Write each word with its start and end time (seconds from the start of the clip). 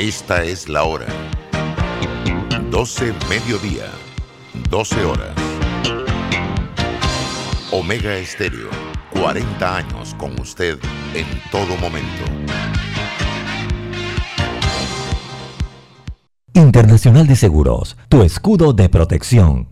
Esta 0.00 0.42
es 0.44 0.66
la 0.66 0.84
hora. 0.84 1.08
12 2.70 3.12
mediodía, 3.28 3.84
12 4.70 5.04
horas. 5.04 5.34
Omega 7.70 8.16
Estéreo, 8.16 8.70
40 9.12 9.76
años 9.76 10.14
con 10.14 10.40
usted 10.40 10.78
en 11.14 11.26
todo 11.52 11.76
momento. 11.76 12.24
Internacional 16.54 17.26
de 17.26 17.36
Seguros, 17.36 17.98
tu 18.08 18.22
escudo 18.22 18.72
de 18.72 18.88
protección, 18.88 19.68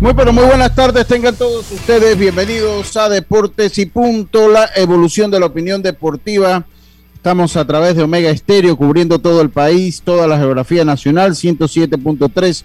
Muy 0.00 0.14
pero 0.14 0.32
muy 0.32 0.44
buenas 0.44 0.74
tardes, 0.74 1.06
tengan 1.06 1.36
todos 1.36 1.70
ustedes 1.70 2.16
bienvenidos 2.16 2.96
a 2.96 3.10
Deportes 3.10 3.76
y 3.76 3.84
Punto, 3.84 4.48
la 4.48 4.70
evolución 4.74 5.30
de 5.30 5.38
la 5.38 5.44
opinión 5.44 5.82
deportiva. 5.82 6.64
Estamos 7.14 7.54
a 7.58 7.66
través 7.66 7.96
de 7.96 8.02
Omega 8.02 8.30
Estéreo 8.30 8.78
cubriendo 8.78 9.18
todo 9.18 9.42
el 9.42 9.50
país, 9.50 10.00
toda 10.00 10.26
la 10.26 10.38
geografía 10.38 10.86
nacional, 10.86 11.32
107.3, 11.32 12.64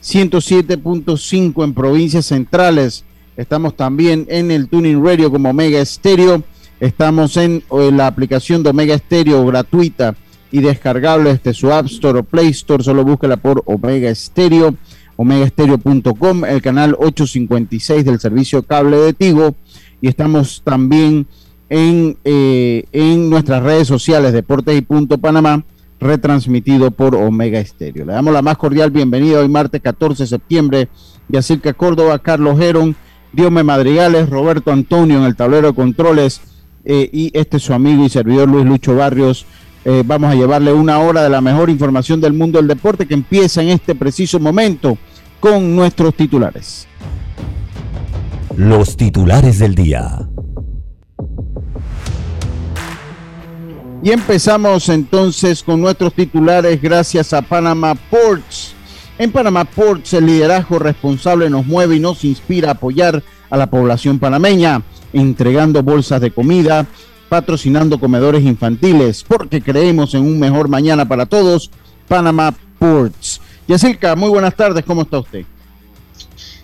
107.5 0.00 1.64
en 1.64 1.74
provincias 1.74 2.26
centrales. 2.26 3.04
Estamos 3.36 3.76
también 3.76 4.24
en 4.30 4.52
el 4.52 4.68
Tuning 4.68 5.04
Radio 5.04 5.32
como 5.32 5.50
Omega 5.50 5.80
Estéreo. 5.80 6.44
Estamos 6.78 7.36
en, 7.36 7.64
en 7.68 7.96
la 7.96 8.06
aplicación 8.06 8.62
de 8.62 8.70
Omega 8.70 8.94
Estéreo 8.94 9.44
gratuita 9.44 10.14
y 10.52 10.60
descargable 10.60 11.34
desde 11.34 11.52
su 11.52 11.72
App 11.72 11.86
Store 11.86 12.20
o 12.20 12.22
Play 12.22 12.50
Store. 12.50 12.84
Solo 12.84 13.04
búsquela 13.04 13.38
por 13.38 13.64
Omega 13.66 14.08
Estéreo 14.08 14.76
omegaestereo.com, 15.16 16.44
el 16.44 16.62
canal 16.62 16.96
856 16.98 18.04
del 18.04 18.20
servicio 18.20 18.62
cable 18.62 18.96
de 18.98 19.12
Tigo 19.12 19.54
y 20.00 20.08
estamos 20.08 20.62
también 20.64 21.26
en, 21.68 22.16
eh, 22.24 22.84
en 22.92 23.28
nuestras 23.30 23.62
redes 23.62 23.88
sociales 23.88 24.32
Deportes 24.32 24.76
y 24.76 24.82
Punto 24.82 25.18
Panamá, 25.18 25.64
retransmitido 25.98 26.90
por 26.90 27.14
Omega 27.14 27.58
Estéreo. 27.58 28.04
Le 28.04 28.12
damos 28.12 28.32
la 28.32 28.42
más 28.42 28.58
cordial 28.58 28.90
bienvenida 28.90 29.40
hoy 29.40 29.48
martes 29.48 29.80
14 29.80 30.24
de 30.24 30.26
septiembre, 30.26 30.88
Yacirca 31.28 31.72
Córdoba, 31.72 32.18
Carlos 32.18 32.58
Geron, 32.58 32.94
Diome 33.32 33.62
Madrigales, 33.62 34.28
Roberto 34.28 34.72
Antonio 34.72 35.18
en 35.18 35.24
el 35.24 35.36
tablero 35.36 35.68
de 35.68 35.74
controles 35.74 36.40
eh, 36.84 37.10
y 37.12 37.30
este 37.34 37.56
es 37.56 37.64
su 37.64 37.74
amigo 37.74 38.04
y 38.04 38.08
servidor 38.08 38.48
Luis 38.48 38.64
Lucho 38.64 38.94
Barrios. 38.94 39.44
Eh, 39.88 40.02
vamos 40.04 40.32
a 40.32 40.34
llevarle 40.34 40.72
una 40.72 40.98
hora 40.98 41.22
de 41.22 41.30
la 41.30 41.40
mejor 41.40 41.70
información 41.70 42.20
del 42.20 42.32
mundo 42.32 42.58
del 42.58 42.66
deporte 42.66 43.06
que 43.06 43.14
empieza 43.14 43.62
en 43.62 43.68
este 43.68 43.94
preciso 43.94 44.40
momento 44.40 44.98
con 45.38 45.76
nuestros 45.76 46.12
titulares. 46.16 46.88
Los 48.56 48.96
titulares 48.96 49.60
del 49.60 49.76
día. 49.76 50.28
Y 54.02 54.10
empezamos 54.10 54.88
entonces 54.88 55.62
con 55.62 55.80
nuestros 55.80 56.14
titulares 56.14 56.82
gracias 56.82 57.32
a 57.32 57.42
Panama 57.42 57.94
Ports. 57.94 58.74
En 59.18 59.30
Panama 59.30 59.64
Ports 59.64 60.14
el 60.14 60.26
liderazgo 60.26 60.80
responsable 60.80 61.48
nos 61.48 61.64
mueve 61.64 61.94
y 61.94 62.00
nos 62.00 62.24
inspira 62.24 62.70
a 62.70 62.72
apoyar 62.72 63.22
a 63.50 63.56
la 63.56 63.70
población 63.70 64.18
panameña, 64.18 64.82
entregando 65.12 65.84
bolsas 65.84 66.20
de 66.20 66.32
comida, 66.32 66.88
patrocinando 67.28 67.98
comedores 67.98 68.42
infantiles, 68.42 69.24
porque 69.24 69.62
creemos 69.62 70.14
en 70.14 70.22
un 70.22 70.38
mejor 70.38 70.68
mañana 70.68 71.06
para 71.06 71.26
todos. 71.26 71.70
Panama 72.08 72.54
Ports. 72.78 73.40
Yacilca, 73.66 74.14
muy 74.14 74.30
buenas 74.30 74.54
tardes, 74.54 74.84
¿cómo 74.84 75.02
está 75.02 75.18
usted? 75.18 75.44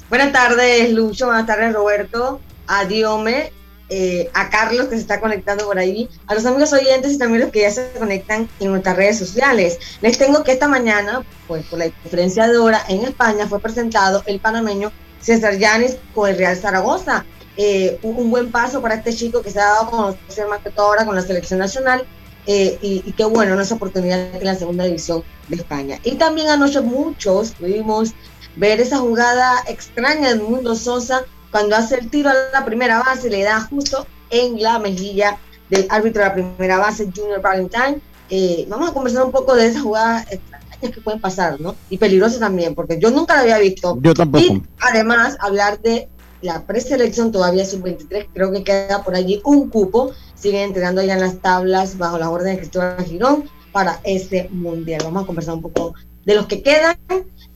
Buenas 0.09 0.33
tardes, 0.33 0.93
Lucho, 0.93 1.27
buenas 1.27 1.47
tardes, 1.47 1.73
Roberto, 1.73 2.41
a 2.67 2.85
Diome, 2.85 3.53
eh, 3.89 4.31
a 4.35 4.49
Carlos 4.51 4.87
que 4.87 4.95
se 4.95 5.03
está 5.03 5.21
conectando 5.21 5.67
por 5.67 5.79
ahí, 5.79 6.09
a 6.27 6.35
los 6.35 6.47
amigos 6.47 6.73
oyentes 6.73 7.13
y 7.13 7.19
también 7.19 7.43
los 7.43 7.51
que 7.51 7.61
ya 7.61 7.71
se 7.71 7.91
conectan 7.99 8.49
en 8.61 8.71
nuestras 8.71 8.97
redes 8.97 9.19
sociales. 9.19 9.79
Les 10.01 10.17
tengo 10.17 10.45
que 10.45 10.53
esta 10.53 10.69
mañana, 10.69 11.25
pues 11.49 11.65
por 11.67 11.79
la 11.79 11.87
diferencia 11.87 12.47
de 12.47 12.57
hora, 12.59 12.83
en 12.89 13.05
España 13.05 13.47
fue 13.47 13.59
presentado 13.59 14.23
el 14.27 14.39
panameño 14.39 14.93
César 15.21 15.59
Llanes 15.59 15.99
con 16.15 16.31
el 16.31 16.39
Real 16.39 16.57
Zaragoza. 16.57 17.25
Eh, 17.57 17.99
un, 18.03 18.31
buen 18.31 18.51
paso 18.51 18.81
para 18.81 18.95
este 18.95 19.13
chico 19.15 19.43
que 19.43 19.51
se 19.51 19.61
ha 19.61 19.65
dado 19.65 19.83
a 19.83 19.91
conocer 19.91 20.49
más 20.49 20.61
que 20.61 20.71
todo 20.71 20.87
ahora 20.87 21.05
con 21.05 21.15
la 21.15 21.21
selección 21.21 21.59
nacional 21.59 22.07
eh, 22.47 22.79
y, 22.81 23.03
y, 23.05 23.13
qué 23.13 23.25
bueno, 23.25 23.61
esa 23.61 23.75
oportunidad 23.75 24.35
en 24.35 24.45
la 24.45 24.55
segunda 24.55 24.85
división 24.85 25.23
de 25.49 25.57
España. 25.57 25.99
Y 26.03 26.13
también 26.13 26.49
anoche 26.49 26.81
muchos 26.81 27.53
pudimos 27.53 28.15
ver 28.57 28.81
esa 28.81 28.99
jugada 28.99 29.63
extraña 29.69 30.31
de 30.31 30.37
Mundo 30.37 30.75
Sosa 30.75 31.25
cuando 31.53 31.77
hace 31.77 31.97
el 31.97 32.11
tiro 32.11 32.31
a 32.31 32.35
la 32.53 32.65
primera 32.65 32.99
base, 33.01 33.31
le 33.31 33.43
da 33.43 33.61
justo 33.61 34.07
en 34.31 34.61
la 34.61 34.79
mejilla 34.79 35.39
del 35.69 35.87
árbitro 35.91 36.23
de 36.23 36.29
la 36.29 36.35
primera 36.35 36.79
base, 36.79 37.11
Junior 37.15 37.41
Valentine. 37.41 38.01
Eh, 38.31 38.67
vamos 38.69 38.91
a 38.91 38.95
conversar 38.95 39.25
un 39.25 39.33
poco 39.33 39.55
de 39.55 39.67
esa 39.67 39.81
jugada 39.81 40.25
extrañas 40.31 40.79
que 40.81 41.01
pueden 41.03 41.21
pasar, 41.21 41.61
¿no? 41.61 41.77
Y 41.91 41.99
peligrosas 41.99 42.41
también, 42.41 42.75
porque 42.75 42.99
yo 42.99 43.11
nunca 43.11 43.35
la 43.35 43.43
había 43.43 43.59
visto. 43.59 43.99
Yo 44.01 44.15
tampoco. 44.15 44.45
Y 44.45 44.63
además, 44.81 45.37
hablar 45.41 45.81
de 45.81 46.09
la 46.43 46.67
preselección 46.67 47.33
todavía 47.33 47.65
sub-23, 47.65 48.27
creo 48.33 48.53
que 48.53 48.65
queda 48.65 49.03
por 49.03 49.15
allí 49.15 49.41
un 49.45 49.71
cupo 49.71 50.13
siguen 50.35 50.63
entregando 50.63 51.03
ya 51.03 51.15
en 51.15 51.21
las 51.21 51.39
tablas 51.39 51.97
bajo 51.99 52.19
la 52.19 52.29
orden 52.29 52.55
de 52.55 52.59
Cristóbal 52.59 53.05
Girón 53.05 53.45
para 53.71 54.01
este 54.05 54.49
mundial. 54.51 55.01
Vamos 55.05 55.23
a 55.23 55.27
conversar 55.27 55.55
un 55.55 55.63
poco 55.63 55.95
de 56.25 56.35
los 56.35 56.47
que 56.47 56.63
quedan 56.63 56.97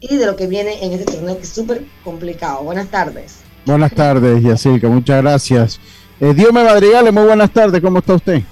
y 0.01 0.17
de 0.17 0.27
lo 0.27 0.37
que 0.37 0.47
viene 0.47 0.85
en 0.85 0.93
este 0.93 1.13
torneo 1.13 1.37
que 1.37 1.43
es 1.43 1.49
súper 1.49 1.85
complicado. 2.05 2.63
Buenas 2.63 2.89
tardes. 2.89 3.41
Buenas 3.65 3.93
tardes, 3.93 4.43
Yacirca, 4.43 4.89
muchas 4.89 5.21
gracias. 5.21 5.81
Eh, 6.21 6.33
Diome 6.33 6.63
Madrigales, 6.63 7.13
muy 7.13 7.25
buenas 7.25 7.53
tardes, 7.53 7.81
¿cómo 7.83 7.99
está 7.99 8.15
usted? 8.15 8.43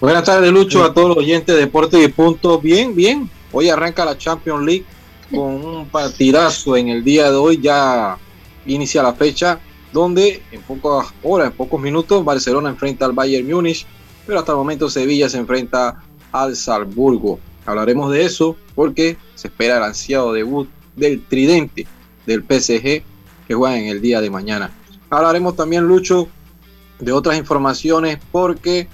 Buenas 0.00 0.24
tardes, 0.24 0.52
Lucho, 0.52 0.84
a 0.84 0.94
todos 0.94 1.08
los 1.08 1.16
oyentes 1.18 1.54
de 1.54 1.62
Deportes 1.62 2.04
y 2.04 2.08
Punto. 2.08 2.60
Bien, 2.60 2.94
bien. 2.94 3.28
Hoy 3.52 3.68
arranca 3.68 4.04
la 4.04 4.16
Champions 4.16 4.64
League 4.64 4.84
con 5.30 5.64
un 5.64 5.86
partidazo 5.88 6.76
en 6.76 6.88
el 6.88 7.02
día 7.02 7.30
de 7.30 7.36
hoy. 7.36 7.60
Ya 7.60 8.18
inicia 8.66 9.02
la 9.02 9.14
fecha 9.14 9.60
donde 9.92 10.42
en 10.50 10.60
pocas 10.62 11.12
horas, 11.22 11.50
en 11.50 11.56
pocos 11.56 11.80
minutos, 11.80 12.24
Barcelona 12.24 12.70
enfrenta 12.70 13.04
al 13.04 13.12
Bayern 13.12 13.48
Múnich, 13.48 13.86
pero 14.26 14.40
hasta 14.40 14.52
el 14.52 14.58
momento 14.58 14.90
Sevilla 14.90 15.28
se 15.28 15.38
enfrenta 15.38 16.02
al 16.32 16.56
Salzburgo. 16.56 17.38
Hablaremos 17.64 18.10
de 18.10 18.24
eso 18.24 18.56
porque 18.74 19.16
se 19.34 19.48
espera 19.48 19.78
el 19.78 19.84
ansiado 19.84 20.32
debut 20.32 20.68
del 20.96 21.24
tridente 21.24 21.86
del 22.26 22.42
PSG 22.42 23.02
que 23.46 23.54
juega 23.54 23.78
en 23.78 23.86
el 23.86 24.00
día 24.00 24.20
de 24.20 24.30
mañana. 24.30 24.72
Hablaremos 25.10 25.54
también, 25.54 25.84
Lucho, 25.84 26.28
de 26.98 27.12
otras 27.12 27.38
informaciones 27.38 28.18
porque 28.32 28.88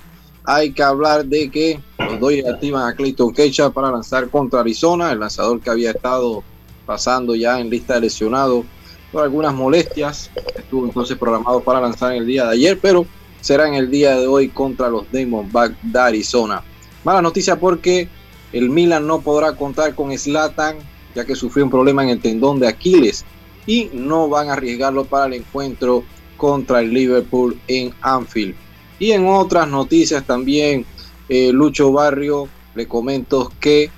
hay 0.44 0.72
que 0.72 0.82
hablar 0.82 1.24
de 1.24 1.50
que 1.50 1.80
los 1.98 2.20
Dodgers 2.20 2.48
activan 2.48 2.88
a 2.88 2.94
Clayton 2.94 3.32
Kecha 3.32 3.70
para 3.70 3.90
lanzar 3.90 4.28
contra 4.28 4.60
Arizona, 4.60 5.12
el 5.12 5.20
lanzador 5.20 5.60
que 5.60 5.70
había 5.70 5.92
estado 5.92 6.42
pasando 6.86 7.34
ya 7.34 7.60
en 7.60 7.70
lista 7.70 7.94
de 7.94 8.02
lesionados 8.02 8.64
por 9.12 9.22
algunas 9.22 9.54
molestias. 9.54 10.30
Estuvo 10.56 10.84
entonces 10.84 11.16
programado 11.16 11.60
para 11.60 11.80
lanzar 11.80 12.12
el 12.12 12.26
día 12.26 12.44
de 12.44 12.52
ayer, 12.52 12.78
pero 12.80 13.06
será 13.40 13.66
en 13.68 13.74
el 13.74 13.90
día 13.90 14.16
de 14.16 14.26
hoy 14.26 14.48
contra 14.48 14.88
los 14.88 15.10
Diamondbacks 15.10 15.76
de 15.82 15.98
Arizona. 15.98 16.62
Mala 17.04 17.22
noticia 17.22 17.58
porque 17.58 18.08
el 18.52 18.68
Milan 18.68 19.06
no 19.06 19.20
podrá 19.20 19.54
contar 19.54 19.94
con 19.94 20.16
Slatan, 20.16 20.76
ya 21.14 21.24
que 21.24 21.34
sufrió 21.34 21.64
un 21.64 21.70
problema 21.70 22.02
en 22.02 22.10
el 22.10 22.20
tendón 22.20 22.60
de 22.60 22.68
Aquiles 22.68 23.24
y 23.66 23.90
no 23.92 24.28
van 24.28 24.48
a 24.48 24.54
arriesgarlo 24.54 25.04
para 25.04 25.26
el 25.26 25.34
encuentro 25.34 26.04
contra 26.36 26.80
el 26.80 26.92
Liverpool 26.92 27.58
en 27.68 27.92
Anfield. 28.00 28.54
Y 28.98 29.12
en 29.12 29.26
otras 29.26 29.68
noticias 29.68 30.24
también, 30.24 30.84
eh, 31.28 31.52
Lucho 31.52 31.92
Barrio, 31.92 32.48
le 32.74 32.86
comento 32.86 33.52
que 33.60 33.90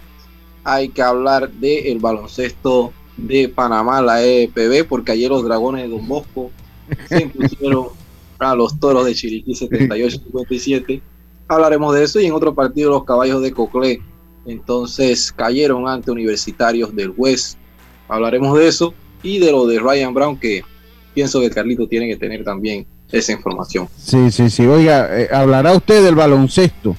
hay 0.64 0.88
que 0.90 1.02
hablar 1.02 1.50
del 1.50 1.86
el 1.86 1.98
baloncesto 1.98 2.92
de 3.26 3.48
Panamá, 3.48 4.02
la 4.02 4.24
EPB, 4.24 4.86
porque 4.88 5.12
ayer 5.12 5.30
los 5.30 5.44
dragones 5.44 5.84
de 5.84 5.88
Don 5.88 6.06
Bosco 6.06 6.50
se 7.08 7.22
impusieron 7.22 7.88
a 8.38 8.54
los 8.54 8.78
toros 8.78 9.06
de 9.06 9.14
Chiriquí 9.14 9.52
78-57. 9.52 11.00
Hablaremos 11.48 11.94
de 11.94 12.04
eso 12.04 12.20
y 12.20 12.26
en 12.26 12.32
otro 12.32 12.54
partido 12.54 12.90
los 12.90 13.04
caballos 13.04 13.42
de 13.42 13.52
Coclé 13.52 14.00
entonces 14.46 15.32
cayeron 15.32 15.88
ante 15.88 16.10
universitarios 16.10 16.94
del 16.94 17.12
West. 17.16 17.58
Hablaremos 18.08 18.58
de 18.58 18.68
eso 18.68 18.94
y 19.22 19.38
de 19.38 19.52
lo 19.52 19.66
de 19.66 19.78
Ryan 19.78 20.14
Brown, 20.14 20.36
que 20.36 20.62
pienso 21.14 21.40
que 21.40 21.50
Carlito 21.50 21.86
tiene 21.86 22.08
que 22.08 22.16
tener 22.16 22.44
también 22.44 22.86
esa 23.10 23.32
información. 23.32 23.88
Sí, 23.96 24.30
sí, 24.30 24.50
sí. 24.50 24.66
Oiga, 24.66 25.08
eh, 25.20 25.28
hablará 25.32 25.72
usted 25.72 26.02
del 26.02 26.14
baloncesto, 26.14 26.96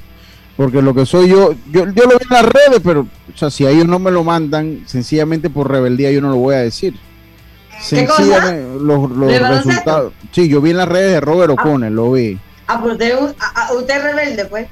porque 0.56 0.82
lo 0.82 0.94
que 0.94 1.06
soy 1.06 1.30
yo, 1.30 1.54
yo, 1.72 1.86
yo 1.86 2.04
lo 2.04 2.18
vi 2.18 2.24
en 2.24 2.30
las 2.30 2.46
redes, 2.46 2.82
pero 2.84 3.08
o 3.34 3.38
sea, 3.38 3.50
si 3.50 3.66
a 3.66 3.70
ellos 3.72 3.88
no 3.88 4.00
me 4.00 4.12
lo 4.12 4.24
mandan, 4.24 4.84
sencillamente 4.86 5.50
por 5.50 5.70
rebeldía 5.72 6.12
yo 6.12 6.22
no 6.22 6.30
lo 6.30 6.36
voy 6.38 6.56
a 6.56 6.60
decir. 6.60 6.94
Sencillamente, 7.82 8.80
los, 8.82 9.10
los 9.12 9.40
resultados. 9.50 10.14
Sí, 10.32 10.48
yo 10.48 10.62
vi 10.62 10.72
en 10.72 10.78
las 10.78 10.88
redes 10.88 11.12
de 11.14 11.22
Robert 11.22 11.52
O'Connell, 11.52 11.94
lo 11.94 12.12
vi. 12.14 12.40
Ah, 12.68 12.80
pues 12.82 12.94
usted, 12.94 13.14
a- 13.40 13.74
usted 13.74 13.98
es 13.98 14.04
rebelde, 14.04 14.46
pues. 14.46 14.68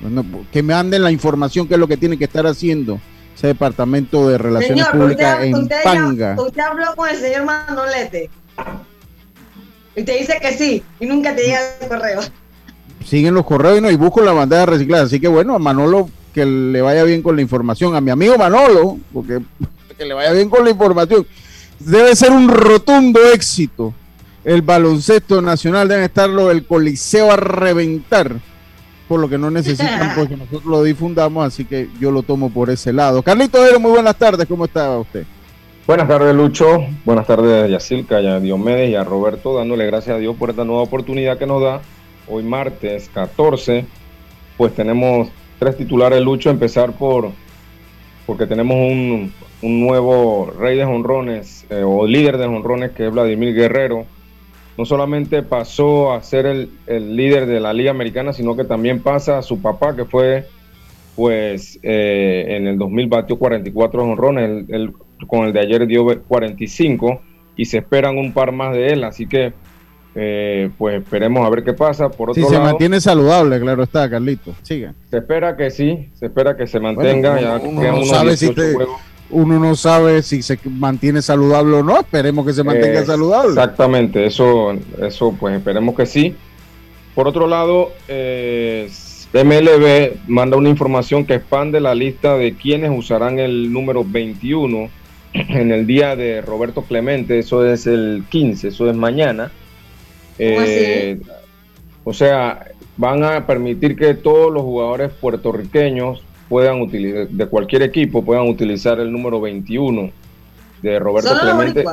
Bueno, 0.00 0.24
que 0.52 0.62
me 0.62 0.74
anden 0.74 1.02
la 1.02 1.10
información 1.10 1.66
que 1.68 1.74
es 1.74 1.80
lo 1.80 1.86
que 1.88 1.96
tiene 1.96 2.18
que 2.18 2.24
estar 2.24 2.46
haciendo 2.46 3.00
ese 3.36 3.46
departamento 3.46 4.28
de 4.28 4.36
relaciones 4.36 4.84
Señor, 4.84 5.00
públicas 5.00 5.34
usted, 5.36 5.46
en 5.46 5.54
usted, 5.54 5.76
Panga. 5.84 6.36
ya- 6.36 6.42
usted 6.42 6.60
habló 6.60 6.86
con 6.96 7.08
el 7.08 7.16
señor 7.16 7.44
Manolete. 7.44 8.30
Y 9.94 10.02
te 10.02 10.12
dice 10.18 10.38
que 10.40 10.52
sí, 10.56 10.82
y 11.00 11.06
nunca 11.06 11.34
te 11.34 11.42
llega 11.44 11.60
el 11.80 11.88
correo. 11.88 12.20
siguen 13.06 13.34
los 13.34 13.44
correos 13.46 13.78
y, 13.78 13.80
no, 13.80 13.90
y 13.90 13.96
busco 13.96 14.20
la 14.22 14.32
bandeja 14.32 14.66
reciclada. 14.66 15.04
Así 15.04 15.20
que 15.20 15.28
bueno, 15.28 15.54
a 15.54 15.58
Manolo 15.58 16.08
que 16.32 16.46
le 16.46 16.80
vaya 16.82 17.04
bien 17.04 17.22
con 17.22 17.36
la 17.36 17.42
información. 17.42 17.94
A 17.94 18.00
mi 18.00 18.10
amigo 18.10 18.36
Manolo, 18.36 18.98
porque 19.12 19.40
que 19.98 20.04
le 20.04 20.14
vaya 20.14 20.32
bien 20.32 20.48
con 20.48 20.64
la 20.64 20.70
información. 20.70 21.26
Debe 21.78 22.14
ser 22.16 22.30
un 22.30 22.48
rotundo 22.48 23.20
éxito. 23.32 23.92
El 24.44 24.62
baloncesto 24.62 25.40
nacional 25.40 25.88
debe 25.88 26.04
estarlo 26.04 26.50
el 26.50 26.66
coliseo 26.66 27.30
a 27.30 27.36
reventar. 27.36 28.40
Por 29.08 29.20
lo 29.20 29.28
que 29.28 29.38
no 29.38 29.50
necesitan 29.50 30.14
porque 30.16 30.36
nosotros 30.36 30.64
lo 30.64 30.82
difundamos, 30.82 31.46
así 31.46 31.64
que 31.64 31.88
yo 32.00 32.10
lo 32.10 32.22
tomo 32.22 32.50
por 32.50 32.70
ese 32.70 32.92
lado. 32.92 33.22
Carlito 33.22 33.64
Ero, 33.64 33.78
muy 33.78 33.90
buenas 33.90 34.16
tardes, 34.16 34.46
¿cómo 34.46 34.64
está 34.64 34.98
usted? 34.98 35.24
Buenas 35.86 36.06
tardes, 36.06 36.34
Lucho. 36.34 36.86
Buenas 37.04 37.26
tardes 37.26 37.64
a 37.64 37.66
Yacilca 37.66 38.20
y 38.20 38.26
a 38.26 38.38
Diomedes 38.38 38.90
y 38.90 38.94
a 38.94 39.02
Roberto, 39.02 39.56
dándole 39.56 39.84
gracias 39.86 40.16
a 40.16 40.18
Dios 40.18 40.36
por 40.36 40.50
esta 40.50 40.64
nueva 40.64 40.82
oportunidad 40.82 41.38
que 41.38 41.46
nos 41.46 41.60
da. 41.60 41.82
Hoy 42.28 42.44
martes 42.44 43.10
14, 43.12 43.84
pues 44.56 44.74
tenemos 44.74 45.28
tres 45.62 45.76
titulares, 45.76 46.20
Lucho. 46.20 46.50
Empezar 46.50 46.92
por, 46.92 47.30
porque 48.26 48.46
tenemos 48.46 48.76
un, 48.76 49.32
un 49.62 49.80
nuevo 49.80 50.52
rey 50.58 50.76
de 50.76 50.84
jonrones 50.84 51.64
eh, 51.70 51.82
o 51.84 52.04
líder 52.04 52.36
de 52.36 52.46
jonrones 52.46 52.90
que 52.90 53.06
es 53.06 53.12
Vladimir 53.12 53.54
Guerrero. 53.54 54.04
No 54.76 54.84
solamente 54.84 55.42
pasó 55.44 56.12
a 56.12 56.22
ser 56.22 56.46
el, 56.46 56.70
el 56.88 57.14
líder 57.14 57.46
de 57.46 57.60
la 57.60 57.72
Liga 57.72 57.92
Americana, 57.92 58.32
sino 58.32 58.56
que 58.56 58.64
también 58.64 59.02
pasa 59.02 59.38
a 59.38 59.42
su 59.42 59.60
papá, 59.62 59.94
que 59.94 60.04
fue 60.04 60.46
pues 61.14 61.78
eh, 61.82 62.46
en 62.56 62.66
el 62.66 62.78
2000 62.78 63.06
batió 63.06 63.38
44 63.38 64.02
honrones, 64.02 64.50
el, 64.68 64.74
el- 64.74 64.92
con 65.28 65.46
el 65.46 65.52
de 65.52 65.60
ayer 65.60 65.86
dio 65.86 66.04
45 66.26 67.20
y 67.54 67.66
se 67.66 67.78
esperan 67.78 68.18
un 68.18 68.32
par 68.32 68.50
más 68.50 68.74
de 68.74 68.88
él, 68.88 69.04
así 69.04 69.28
que 69.28 69.52
eh, 70.14 70.70
pues 70.78 71.00
esperemos 71.02 71.46
a 71.46 71.50
ver 71.50 71.64
qué 71.64 71.72
pasa. 71.72 72.10
Por 72.10 72.34
Si 72.34 72.40
otro 72.40 72.50
se 72.50 72.56
lado, 72.58 72.70
mantiene 72.70 73.00
saludable, 73.00 73.58
claro 73.60 73.82
está, 73.82 74.08
Carlito. 74.10 74.54
Siga. 74.62 74.94
se 75.10 75.18
espera 75.18 75.56
que 75.56 75.70
sí, 75.70 76.08
se 76.14 76.26
espera 76.26 76.56
que 76.56 76.66
se 76.66 76.78
mantenga. 76.80 77.32
Bueno, 77.32 77.46
ya 77.46 77.56
uno- 77.68 77.80
uno 77.80 77.98
no 78.00 78.04
sabe 78.04 78.36
si 78.36 78.46
18 78.46 78.78
te-. 78.78 78.86
Uno 79.30 79.58
no 79.58 79.74
sabe 79.74 80.22
si 80.22 80.42
se 80.42 80.58
mantiene 80.68 81.22
saludable 81.22 81.76
o 81.76 81.82
no. 81.82 81.98
Esperemos 82.00 82.44
que 82.46 82.52
se 82.52 82.62
mantenga 82.62 83.00
Eh, 83.00 83.06
saludable. 83.06 83.48
Exactamente, 83.48 84.26
eso, 84.26 84.74
eso 85.00 85.34
pues 85.40 85.56
esperemos 85.56 85.94
que 85.94 86.04
sí. 86.04 86.34
Por 87.14 87.26
otro 87.28 87.46
lado, 87.46 87.92
eh, 88.08 88.90
MLB 89.32 90.18
manda 90.28 90.58
una 90.58 90.68
información 90.68 91.24
que 91.24 91.34
expande 91.34 91.80
la 91.80 91.94
lista 91.94 92.36
de 92.36 92.54
quienes 92.54 92.90
usarán 92.94 93.38
el 93.38 93.72
número 93.72 94.04
21 94.04 94.90
en 95.32 95.72
el 95.72 95.86
día 95.86 96.14
de 96.14 96.42
Roberto 96.42 96.82
Clemente, 96.82 97.38
eso 97.38 97.64
es 97.64 97.86
el 97.86 98.24
15, 98.28 98.68
eso 98.68 98.90
es 98.90 98.94
mañana. 98.96 99.50
Eh, 100.38 101.20
o 102.04 102.12
sea, 102.12 102.66
van 102.96 103.22
a 103.24 103.46
permitir 103.46 103.96
que 103.96 104.14
todos 104.14 104.52
los 104.52 104.62
jugadores 104.62 105.10
puertorriqueños 105.12 106.22
puedan 106.48 106.80
utilizar, 106.80 107.28
de 107.28 107.46
cualquier 107.46 107.82
equipo, 107.82 108.24
puedan 108.24 108.48
utilizar 108.48 108.98
el 109.00 109.10
número 109.12 109.40
21 109.40 110.10
de 110.82 110.98
Roberto 110.98 111.30
Solo 111.30 111.40
Clemente 111.42 111.84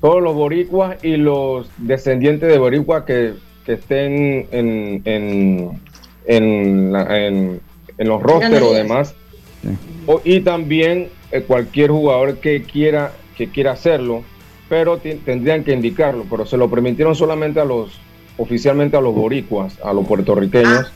todos 0.00 0.22
los 0.22 0.34
boricuas 0.34 1.02
y 1.04 1.16
los 1.16 1.68
descendientes 1.76 2.48
de 2.50 2.58
boricuas 2.58 3.04
que, 3.04 3.34
que 3.66 3.74
estén 3.74 4.46
en, 4.50 5.02
en, 5.04 5.80
en, 6.26 6.92
la- 6.92 7.26
en- 7.26 7.60
en 7.98 8.08
los 8.08 8.22
rosters 8.22 8.62
o 8.62 8.72
demás. 8.72 9.14
Sí. 9.62 9.68
O- 10.06 10.22
y 10.24 10.40
también 10.40 11.08
eh, 11.32 11.42
cualquier 11.42 11.90
jugador 11.90 12.38
que 12.38 12.62
quiera, 12.62 13.12
que 13.36 13.50
quiera 13.50 13.72
hacerlo, 13.72 14.22
pero 14.70 14.96
tendrían 14.98 15.64
que 15.64 15.72
indicarlo, 15.74 16.24
pero 16.30 16.46
se 16.46 16.56
lo 16.56 16.70
permitieron 16.70 17.14
solamente 17.14 17.60
a 17.60 17.64
los, 17.66 17.90
oficialmente 18.38 18.96
a 18.96 19.00
los 19.02 19.14
boricuas, 19.14 19.76
a 19.84 19.92
los 19.92 20.06
puertorriqueños 20.06 20.86
Ah, 20.86 20.90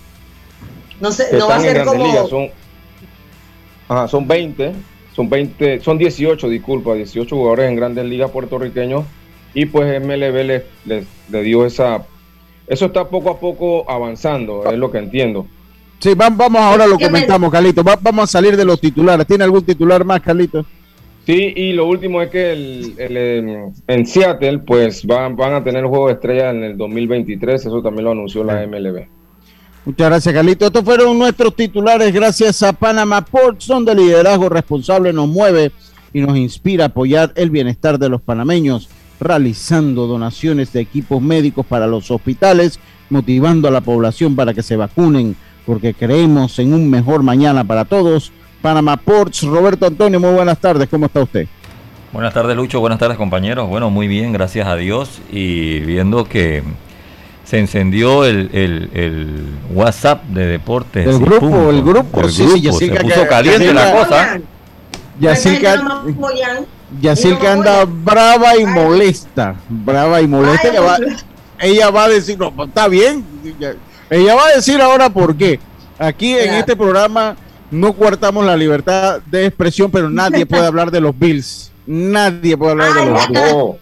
No 1.00 1.10
sé, 1.12 1.26
que 1.30 1.36
no 1.38 1.48
va 1.48 1.56
a 1.56 1.60
ser 1.60 1.74
Grandes 1.74 1.92
como. 1.94 2.06
Ligas. 2.06 2.28
Son, 2.30 2.46
ajá, 3.88 4.08
son 4.08 4.26
20, 4.28 4.72
son 5.14 5.28
20, 5.28 5.80
son 5.80 5.98
18, 5.98 6.48
disculpa, 6.48 6.94
18 6.94 7.34
jugadores 7.36 7.68
en 7.68 7.76
Grandes 7.76 8.04
Ligas 8.06 8.30
puertorriqueños 8.30 9.04
y 9.54 9.66
pues 9.66 10.00
MLB 10.02 10.44
les, 10.44 10.62
les- 10.86 11.06
le 11.30 11.42
dio 11.42 11.66
esa... 11.66 12.06
Eso 12.66 12.86
está 12.86 13.08
poco 13.08 13.28
a 13.30 13.38
poco 13.40 13.84
avanzando, 13.90 14.64
es 14.70 14.78
lo 14.78 14.90
que 14.90 14.98
entiendo. 14.98 15.46
Sí, 15.98 16.14
va- 16.14 16.30
vamos 16.30 16.60
ahora 16.62 16.86
lo 16.86 16.96
¿Qué 16.96 17.04
me- 17.06 17.10
comentamos, 17.10 17.50
Carlito. 17.52 17.82
Va- 17.84 17.98
vamos 18.00 18.24
a 18.24 18.26
salir 18.32 18.56
de 18.56 18.64
los 18.64 18.80
titulares. 18.80 19.26
¿Tiene 19.26 19.44
algún 19.44 19.64
titular 19.64 20.04
más, 20.04 20.20
Carlito? 20.22 20.64
Sí, 21.26 21.52
y 21.56 21.72
lo 21.72 21.86
último 21.86 22.20
es 22.20 22.30
que 22.30 22.52
el, 22.52 22.94
el, 22.98 23.16
em, 23.16 23.72
en 23.86 24.06
Seattle 24.06 24.58
pues 24.58 25.06
van, 25.06 25.36
van 25.36 25.54
a 25.54 25.64
tener 25.64 25.84
juego 25.84 26.08
de 26.08 26.14
estrella 26.14 26.50
en 26.50 26.62
el 26.64 26.76
2023, 26.76 27.64
eso 27.64 27.82
también 27.82 28.04
lo 28.04 28.10
anunció 28.10 28.44
la 28.44 28.66
MLB. 28.66 29.06
Muchas 29.86 30.08
gracias, 30.08 30.34
Carlito. 30.34 30.66
Estos 30.66 30.84
fueron 30.84 31.18
nuestros 31.18 31.54
titulares 31.56 32.12
gracias 32.12 32.62
a 32.62 32.72
Panama 32.72 33.22
Ports, 33.22 33.66
donde 33.66 33.92
el 33.92 33.98
liderazgo 33.98 34.48
responsable 34.48 35.12
nos 35.12 35.28
mueve 35.28 35.72
y 36.12 36.20
nos 36.20 36.36
inspira 36.36 36.84
a 36.84 36.86
apoyar 36.88 37.32
el 37.36 37.50
bienestar 37.50 37.98
de 37.98 38.08
los 38.08 38.22
panameños, 38.22 38.88
realizando 39.20 40.06
donaciones 40.06 40.72
de 40.72 40.80
equipos 40.80 41.20
médicos 41.20 41.66
para 41.66 41.86
los 41.86 42.10
hospitales, 42.10 42.78
motivando 43.10 43.68
a 43.68 43.70
la 43.70 43.80
población 43.82 44.36
para 44.36 44.54
que 44.54 44.62
se 44.62 44.76
vacunen, 44.76 45.36
porque 45.66 45.92
creemos 45.92 46.58
en 46.58 46.72
un 46.72 46.88
mejor 46.88 47.22
mañana 47.22 47.64
para 47.64 47.84
todos. 47.84 48.32
Panama 48.64 48.96
Ports, 48.96 49.42
Roberto 49.42 49.84
Antonio, 49.84 50.18
muy 50.18 50.30
buenas 50.32 50.56
tardes, 50.58 50.88
¿cómo 50.88 51.04
está 51.04 51.20
usted? 51.20 51.46
Buenas 52.14 52.32
tardes, 52.32 52.56
Lucho. 52.56 52.80
Buenas 52.80 52.98
tardes, 52.98 53.18
compañeros. 53.18 53.68
Bueno, 53.68 53.90
muy 53.90 54.08
bien, 54.08 54.32
gracias 54.32 54.66
a 54.66 54.74
Dios. 54.74 55.20
Y 55.30 55.80
viendo 55.80 56.24
que 56.24 56.62
se 57.44 57.58
encendió 57.58 58.24
el, 58.24 58.48
el- 58.54 58.90
el 58.94 59.46
WhatsApp 59.74 60.24
de 60.28 60.46
deportes. 60.46 61.06
El 61.06 61.18
grupo, 61.18 61.40
punto. 61.40 61.68
el 61.70 61.82
grupo, 61.82 62.20
El 62.22 62.30
sí, 62.30 62.42
grupo, 62.46 62.78
sí, 62.78 62.86
se 62.88 63.00
puso 63.00 63.20
que- 63.24 63.28
caliente 63.28 63.66
Yacirca- 63.70 63.74
la 63.74 63.92
cosa. 63.92 64.22
Oigan, 64.22 64.42
Yacirca, 65.20 65.76
no 65.76 66.02
me 66.04 66.12
apoyan. 66.12 66.66
Yacirca 67.02 67.36
Y 67.36 67.56
no 67.58 67.62
me 67.64 67.68
anda 67.68 67.84
brava 67.84 68.56
y 68.56 68.64
molesta, 68.64 69.56
brava 69.68 70.22
y 70.22 70.26
molesta. 70.26 70.68
Ella 70.68 70.80
va, 70.80 70.96
ella 71.58 71.90
va 71.90 72.04
a 72.04 72.08
decir, 72.08 72.38
no, 72.38 72.50
pues, 72.50 72.68
está 72.70 72.88
bien. 72.88 73.22
Ella- 74.08 74.34
va 74.34 74.46
a 74.46 74.56
decir 74.56 74.80
ahora 74.80 75.10
por 75.10 75.36
qué. 75.36 75.60
Aquí 75.98 76.32
en 76.32 76.54
este 76.54 76.74
programa 76.74 77.36
no 77.74 77.92
coartamos 77.92 78.44
la 78.44 78.56
libertad 78.56 79.20
de 79.26 79.46
expresión, 79.46 79.90
pero 79.90 80.08
nadie 80.10 80.46
puede 80.46 80.66
hablar 80.66 80.90
de 80.90 81.00
los 81.00 81.18
Bills. 81.18 81.70
Nadie 81.86 82.56
puede 82.56 82.72
hablar 82.72 82.94
de 82.94 83.06
los 83.06 83.28
Bills. 83.28 83.52
No, 83.52 83.76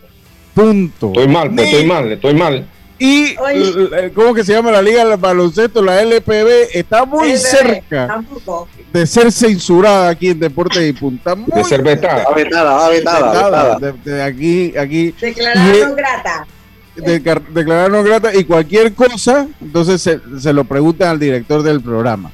Punto. 0.55 1.07
estoy 1.09 1.29
mal, 1.29 1.49
pues, 1.55 1.57
Ni- 1.57 1.63
estoy 1.73 1.87
mal, 1.87 2.13
estoy 2.13 2.35
mal. 2.35 2.67
Y, 2.99 3.35
Oye. 3.39 4.13
¿cómo 4.15 4.33
que 4.33 4.45
se 4.45 4.53
llama 4.53 4.71
la 4.71 4.81
liga 4.81 5.05
del 5.05 5.17
baloncesto? 5.19 5.83
La 5.83 6.01
LPB 6.03 6.69
está 6.73 7.05
muy 7.05 7.37
cerca 7.37 8.07
Tampoco. 8.07 8.69
de 8.93 9.07
ser 9.09 9.33
censurada 9.33 10.09
aquí 10.11 10.29
en 10.29 10.39
Deportes 10.39 10.89
y 10.89 10.93
Punta. 10.93 11.35
Muy 11.35 11.49
De 11.53 11.65
ser 11.65 11.83
vetada. 11.83 12.25
Va 12.29 12.35
vetada, 12.35 12.75
va 12.75 12.89
vetada. 12.91 13.79
De, 13.81 13.93
de 14.05 14.23
aquí, 14.23 14.77
aquí 14.77 15.13
Declarar 15.21 15.75
Y- 15.75 15.81
no 15.81 15.95
grata. 15.97 16.47
de- 16.95 17.19
declarar 17.51 17.91
no 17.91 18.03
grata 18.05 18.33
y 18.37 18.45
cualquier 18.45 18.93
cosa, 18.95 19.49
entonces 19.61 20.01
se, 20.01 20.21
se 20.39 20.53
lo 20.53 20.63
preguntan 20.65 21.09
al 21.09 21.19
director 21.19 21.63
del 21.65 21.81
programa. 21.81 22.31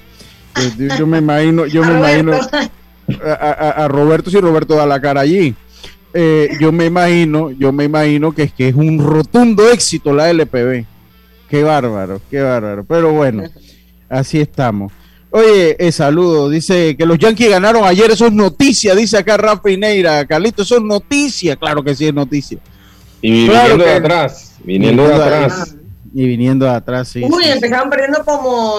Yo, 0.79 0.97
yo 0.97 1.07
me 1.07 1.19
imagino, 1.19 1.67
yo 1.67 1.83
me 1.85 1.93
imagino 1.99 2.33
Roberto. 2.33 2.59
a, 3.25 3.33
a- 3.33 3.85
a 3.85 3.89
Roberto 3.89 4.31
si 4.31 4.41
Roberto 4.41 4.75
da 4.77 4.87
la 4.87 5.01
cara 5.01 5.21
allí. 5.21 5.55
Eh, 6.15 6.57
yo 6.61 6.73
me 6.73 6.87
imagino, 6.87 7.51
yo 7.51 7.71
me 7.73 7.85
imagino 7.85 8.33
que 8.33 8.45
es 8.45 8.53
que 8.53 8.69
es 8.69 8.75
un 8.75 8.99
rotundo 8.99 9.71
éxito 9.71 10.13
la 10.13 10.31
LPB. 10.31 10.85
Qué 11.49 11.63
bárbaro, 11.63 12.21
qué 12.31 12.41
bárbaro. 12.43 12.85
Pero 12.85 13.13
bueno, 13.13 13.45
así 14.09 14.41
estamos. 14.41 14.93
Oye, 15.31 15.77
eh, 15.79 15.93
saludo. 15.93 16.49
Dice 16.49 16.97
que 16.97 17.05
los 17.05 17.19
Yankees 17.19 17.51
ganaron 17.51 17.85
ayer. 17.85 18.11
Eso 18.11 18.27
es 18.27 18.33
noticia. 18.33 18.95
Dice 18.95 19.19
acá 19.19 19.37
Rafa 19.37 19.71
Ineira. 19.71 20.25
Carlito, 20.27 20.63
eso 20.63 20.77
es 20.77 20.83
noticia. 20.83 21.57
Claro 21.57 21.83
que 21.83 21.95
sí 21.95 22.07
es 22.07 22.15
noticia. 22.15 22.59
Y 23.21 23.47
Claro 23.47 23.77
viniendo 23.77 23.85
de 23.85 23.93
atrás, 23.93 24.57
viniendo 24.65 25.03
de 25.03 25.09
Viniendo 25.11 25.19
de 25.31 25.37
atrás. 25.37 25.75
Y 26.15 26.27
viniendo 26.27 26.65
de 26.65 26.71
atrás, 26.73 27.09
sí. 27.09 27.23
Uy, 27.25 27.31
sí, 27.31 27.45
sí. 27.45 27.51
empezaron 27.51 27.91
perdiendo 27.91 28.25
como, 28.25 28.77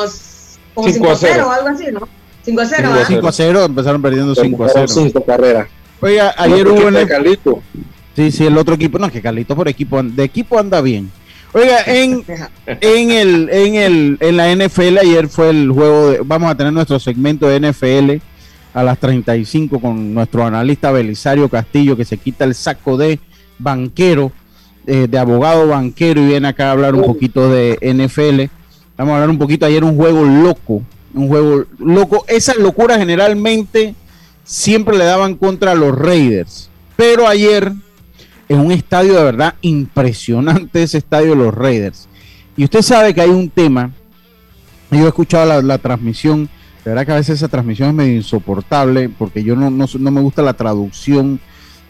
como 0.73 0.87
5 0.87 1.05
5 1.05 1.11
a 1.11 1.15
0 1.15 1.33
0. 1.35 1.47
o 1.47 1.51
algo 1.51 1.67
así, 1.67 1.85
¿no? 1.91 2.07
5 2.45 2.61
a 2.61 2.65
0, 2.65 2.81
Cinco 2.81 2.93
a 2.93 3.01
¿ah? 3.01 3.05
5 3.07 3.27
a 3.27 3.31
0, 3.31 3.65
empezaron 3.65 4.01
perdiendo 4.01 4.35
5 4.35 4.63
a 4.63 4.69
Fueron 4.69 4.87
0. 4.87 5.07
cinco 5.07 5.25
carreras. 5.25 5.67
Oiga, 6.01 6.33
ayer 6.37 6.67
hubo 6.67 6.87
en 6.87 6.95
el... 6.95 7.39
Sí, 8.15 8.31
sí, 8.31 8.45
el 8.45 8.57
otro 8.57 8.75
equipo, 8.75 8.97
no, 8.99 9.09
que 9.09 9.21
Carlito 9.21 9.55
por 9.55 9.67
equipo, 9.67 10.01
de 10.01 10.23
equipo 10.23 10.59
anda 10.59 10.81
bien. 10.81 11.11
Oiga, 11.53 11.83
en, 11.85 12.23
en, 12.67 13.11
el, 13.11 13.49
en, 13.49 13.75
el, 13.75 14.17
en 14.19 14.37
la 14.37 14.53
NFL 14.53 14.97
ayer 14.99 15.27
fue 15.27 15.49
el 15.49 15.71
juego, 15.71 16.09
de, 16.09 16.19
vamos 16.23 16.51
a 16.51 16.55
tener 16.55 16.73
nuestro 16.73 16.99
segmento 16.99 17.47
de 17.47 17.59
NFL 17.59 18.21
a 18.73 18.83
las 18.83 18.99
35 18.99 19.79
con 19.79 20.13
nuestro 20.13 20.45
analista 20.45 20.91
Belisario 20.91 21.49
Castillo 21.49 21.97
que 21.97 22.05
se 22.05 22.17
quita 22.17 22.45
el 22.45 22.53
saco 22.55 22.97
de 22.97 23.19
banquero, 23.57 24.31
eh, 24.85 25.07
de 25.09 25.17
abogado 25.17 25.67
banquero 25.67 26.21
y 26.21 26.27
viene 26.27 26.47
acá 26.49 26.69
a 26.69 26.71
hablar 26.71 26.95
un 26.95 27.03
poquito 27.03 27.49
de 27.49 27.77
NFL. 27.81 28.58
Vamos 28.99 29.13
a 29.13 29.15
hablar 29.15 29.29
un 29.29 29.37
poquito 29.37 29.65
ayer 29.65 29.81
un 29.83 29.95
juego 29.95 30.25
loco, 30.25 30.83
un 31.13 31.29
juego 31.29 31.63
loco. 31.79 32.25
Esas 32.27 32.57
locuras 32.57 32.97
generalmente 32.97 33.95
siempre 34.43 34.97
le 34.97 35.05
daban 35.05 35.35
contra 35.35 35.73
los 35.73 35.97
Raiders, 35.97 36.69
pero 36.97 37.25
ayer 37.25 37.71
en 38.49 38.59
un 38.59 38.73
estadio 38.73 39.13
de 39.13 39.23
verdad 39.23 39.55
impresionante 39.61 40.83
ese 40.83 40.97
estadio 40.97 41.29
de 41.29 41.37
los 41.37 41.53
Raiders. 41.53 42.09
Y 42.57 42.65
usted 42.65 42.81
sabe 42.81 43.13
que 43.13 43.21
hay 43.21 43.29
un 43.29 43.49
tema, 43.49 43.91
yo 44.91 45.05
he 45.05 45.07
escuchado 45.07 45.61
la 45.61 45.77
transmisión 45.77 46.49
de 46.83 46.91
verdad 46.91 47.05
que 47.05 47.11
a 47.11 47.15
veces 47.15 47.35
esa 47.35 47.47
transmisión 47.47 47.89
es 47.89 47.95
medio 47.95 48.15
insoportable 48.15 49.09
porque 49.09 49.43
yo 49.43 49.55
no, 49.55 49.69
no, 49.69 50.11
me 50.11 50.21
gusta 50.21 50.41
la 50.41 50.53
traducción 50.53 51.39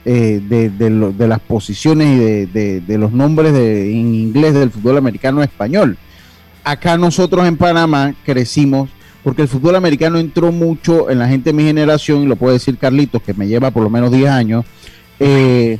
eh, 0.05 0.41
de, 0.47 1.27
las 1.27 1.39
posiciones 1.39 2.07
y 2.07 2.79
de, 2.81 2.97
los 2.99 3.11
nombres 3.11 3.53
en 3.55 4.13
inglés 4.13 4.53
del 4.53 4.69
fútbol 4.69 4.97
americano 4.97 5.41
español. 5.41 5.97
Acá 6.63 6.97
nosotros 6.97 7.47
en 7.47 7.57
Panamá 7.57 8.13
crecimos 8.25 8.89
porque 9.23 9.41
el 9.41 9.47
fútbol 9.47 9.75
americano 9.75 10.17
entró 10.17 10.51
mucho 10.51 11.09
en 11.09 11.19
la 11.19 11.27
gente 11.27 11.49
de 11.49 11.53
mi 11.53 11.63
generación, 11.63 12.23
y 12.23 12.25
lo 12.25 12.35
puede 12.35 12.53
decir 12.53 12.77
Carlitos, 12.77 13.21
que 13.21 13.33
me 13.33 13.47
lleva 13.47 13.71
por 13.71 13.83
lo 13.83 13.89
menos 13.89 14.11
10 14.11 14.29
años. 14.29 14.65
Eh, 15.19 15.77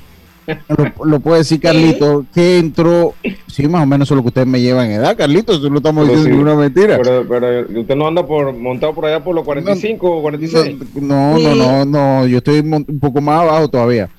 lo, 1.03 1.19
puede 1.19 1.39
decir 1.39 1.59
Carlito, 1.59 2.25
que 2.33 2.57
entró, 2.57 3.13
sí, 3.47 3.67
más 3.67 3.83
o 3.83 3.85
menos 3.85 4.07
eso 4.07 4.15
es 4.15 4.17
lo 4.17 4.23
que 4.23 4.29
ustedes 4.29 4.47
me 4.47 4.61
llevan 4.61 4.87
en 4.87 4.99
edad, 4.99 5.15
Carlito, 5.15 5.53
eso 5.53 5.69
no 5.69 5.77
estamos 5.77 6.07
diciendo 6.07 6.29
ninguna 6.29 6.55
mentira. 6.55 6.99
Pero, 7.01 7.79
usted 7.79 7.95
no 7.95 8.07
anda 8.07 8.25
por 8.25 8.53
montado 8.53 8.93
por 8.93 9.05
allá 9.05 9.23
por 9.23 9.35
los 9.35 9.45
45 9.45 10.07
o 10.07 10.21
46. 10.21 10.77
No, 10.95 11.37
no, 11.37 11.55
no, 11.55 11.85
no, 11.85 12.27
yo 12.27 12.39
estoy 12.39 12.59
un 12.59 12.99
poco 12.99 13.21
más 13.21 13.41
abajo 13.41 13.69
todavía. 13.69 14.09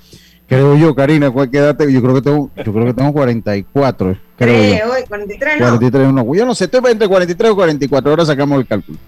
Creo 0.46 0.76
yo, 0.76 0.94
Karina, 0.94 1.30
¿cuál 1.30 1.50
quédate? 1.50 1.92
Yo 1.92 2.02
creo 2.02 2.14
que 2.14 2.22
tengo, 2.22 2.50
yo 2.56 2.72
creo 2.72 2.86
que 2.86 2.94
tengo 2.94 3.12
44. 3.12 4.16
Creo 4.40 4.86
yo. 4.86 5.06
43 5.06 5.60
no. 5.60 5.66
43 5.66 6.12
no. 6.14 6.34
Yo 6.34 6.46
no 6.46 6.54
sé, 6.54 6.64
estoy 6.64 6.80
entre 6.90 7.06
43 7.06 7.50
o 7.50 7.54
44, 7.54 8.10
ahora 8.10 8.24
sacamos 8.24 8.58
el 8.58 8.66
cálculo. 8.66 8.98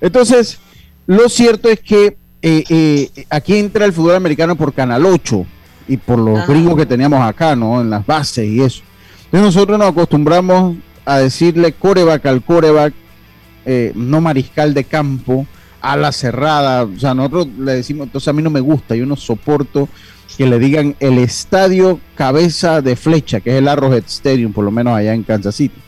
Entonces, 0.00 0.58
lo 1.06 1.28
cierto 1.28 1.68
es 1.68 1.80
que 1.80 2.16
eh, 2.40 2.64
eh, 2.68 3.26
aquí 3.28 3.56
entra 3.56 3.84
el 3.84 3.92
fútbol 3.92 4.14
americano 4.14 4.54
por 4.54 4.72
Canal 4.72 5.04
8 5.04 5.44
y 5.88 5.96
por 5.96 6.20
los 6.20 6.46
gringos 6.46 6.76
que 6.76 6.86
teníamos 6.86 7.20
acá, 7.20 7.56
¿no? 7.56 7.80
En 7.80 7.90
las 7.90 8.06
bases 8.06 8.46
y 8.46 8.62
eso. 8.62 8.82
Entonces 9.24 9.54
nosotros 9.56 9.78
nos 9.80 9.88
acostumbramos 9.88 10.76
a 11.04 11.18
decirle 11.18 11.72
coreback 11.72 12.26
al 12.26 12.44
coreback, 12.44 12.94
eh, 13.66 13.90
no 13.96 14.20
mariscal 14.20 14.74
de 14.74 14.84
campo, 14.84 15.44
a 15.80 15.96
la 15.96 16.12
cerrada. 16.12 16.84
O 16.84 16.98
sea, 16.98 17.14
nosotros 17.14 17.48
le 17.58 17.74
decimos, 17.74 18.06
entonces 18.06 18.28
a 18.28 18.32
mí 18.32 18.42
no 18.42 18.50
me 18.50 18.60
gusta, 18.60 18.94
yo 18.94 19.06
no 19.06 19.16
soporto 19.16 19.88
que 20.36 20.46
le 20.46 20.58
digan 20.58 20.94
el 21.00 21.18
estadio 21.18 22.00
cabeza 22.14 22.80
de 22.80 22.94
flecha, 22.94 23.40
que 23.40 23.50
es 23.50 23.56
el 23.56 23.66
Arrowhead 23.66 24.04
Stadium, 24.06 24.52
por 24.52 24.64
lo 24.64 24.70
menos 24.70 24.96
allá 24.96 25.12
en 25.12 25.24
Kansas 25.24 25.56
City. 25.56 25.80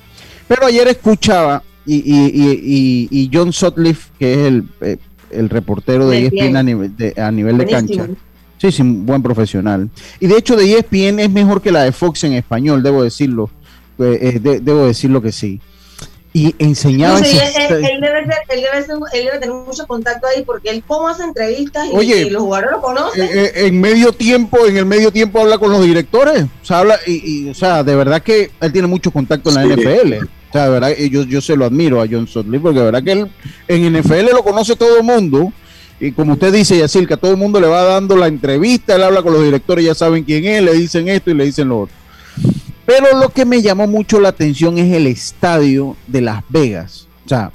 Pero 0.49 0.67
ayer 0.67 0.89
escuchaba 0.89 1.63
y, 1.87 1.97
y, 1.97 3.09
y, 3.11 3.31
John 3.33 3.53
Sutcliffe, 3.53 4.11
que 4.19 4.33
es 4.33 4.39
el, 4.39 4.65
eh, 4.81 4.97
el 5.31 5.49
reportero 5.49 6.09
de 6.09 6.27
ESPN 6.27 6.57
a 6.57 6.63
nivel 6.63 6.97
de, 6.97 7.15
a 7.17 7.31
nivel 7.31 7.59
de 7.59 7.67
cancha, 7.67 8.09
Sí, 8.59 8.71
sí, 8.71 8.83
buen 8.83 9.23
profesional. 9.23 9.89
Y 10.19 10.27
de 10.27 10.37
hecho 10.37 10.55
de 10.55 10.71
ESPN 10.71 11.21
es 11.21 11.31
mejor 11.31 11.63
que 11.63 11.73
la 11.73 11.85
de 11.85 11.93
Fox 11.93 12.25
en 12.25 12.35
español, 12.35 12.83
debo 12.83 13.03
decirlo. 13.03 13.49
Eh, 13.99 14.41
eh, 14.45 14.61
debo 14.61 14.87
decirlo 14.87 15.23
que 15.23 15.33
sí. 15.33 15.61
Y 16.33 16.55
enseñaba... 16.59 17.19
él, 17.19 18.01
debe 18.01 19.39
tener 19.41 19.51
mucho 19.51 19.87
contacto 19.87 20.29
ahí 20.29 20.45
porque 20.45 20.71
él 20.71 20.85
cómo 20.87 21.09
hace 21.09 21.25
entrevistas 21.25 21.89
y, 21.89 22.31
los 22.31 22.43
jugadores 22.43 22.71
lo 22.71 22.81
conocen. 22.81 23.29
Eh, 23.33 23.53
en 23.67 23.81
medio 23.81 24.13
tiempo, 24.13 24.65
en 24.67 24.77
el 24.77 24.87
medio 24.87 25.11
tiempo 25.11 25.41
habla 25.41 25.59
con 25.59 25.73
los 25.73 25.85
directores. 25.85 26.45
O 26.63 26.65
sea, 26.65 26.79
habla 26.81 27.01
y, 27.07 27.49
o 27.49 27.55
sea, 27.55 27.83
de 27.83 27.97
verdad 27.97 28.23
que 28.23 28.51
él 28.61 28.73
tiene 28.73 28.87
mucho 28.87 29.11
contacto 29.11 29.51
en 29.51 29.57
la 29.57 29.65
NFL. 29.65 30.25
O 30.25 30.53
sea, 30.53 30.65
de 30.65 30.71
verdad, 30.71 30.97
yo, 30.97 31.23
yo 31.25 31.41
se 31.41 31.57
lo 31.57 31.65
admiro 31.65 32.01
a 32.01 32.07
John 32.11 32.27
Sutcliffe 32.29 32.63
porque 32.63 32.79
de 32.79 32.85
verdad 32.85 33.03
que 33.03 33.13
él 33.13 33.31
en 33.67 34.01
NFL 34.01 34.31
lo 34.33 34.45
conoce 34.45 34.77
todo 34.77 34.99
el 34.99 35.05
mundo 35.05 35.53
y 36.01 36.13
como 36.13 36.33
usted 36.33 36.51
dice, 36.51 36.79
Yacil, 36.79 37.07
que 37.07 37.15
a 37.15 37.17
todo 37.19 37.33
el 37.33 37.37
mundo 37.37 37.61
le 37.61 37.67
va 37.67 37.85
dando 37.85 38.17
la 38.17 38.27
entrevista, 38.27 38.97
él 38.97 39.03
habla 39.03 39.23
con 39.23 39.35
los 39.35 39.45
directores, 39.45 39.85
ya 39.85 39.95
saben 39.95 40.25
quién 40.25 40.47
es, 40.47 40.63
le 40.63 40.73
dicen 40.73 41.09
esto 41.09 41.31
y 41.31 41.35
le 41.35 41.45
dicen 41.45 41.69
lo 41.69 41.81
otro. 41.81 41.95
Pero 42.91 43.21
lo 43.21 43.29
que 43.29 43.45
me 43.45 43.63
llamó 43.63 43.87
mucho 43.87 44.19
la 44.19 44.31
atención 44.31 44.77
es 44.77 44.93
el 44.93 45.07
estadio 45.07 45.97
de 46.09 46.23
Las 46.23 46.43
Vegas. 46.49 47.07
O 47.25 47.29
sea, 47.29 47.53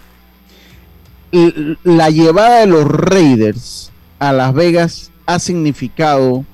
la 1.84 2.10
llevada 2.10 2.62
de 2.62 2.68
los 2.68 2.86
Raiders 2.86 3.92
a 4.18 4.32
Las 4.32 4.54
Vegas 4.54 5.12
ha 5.26 5.40
significado 5.40 6.46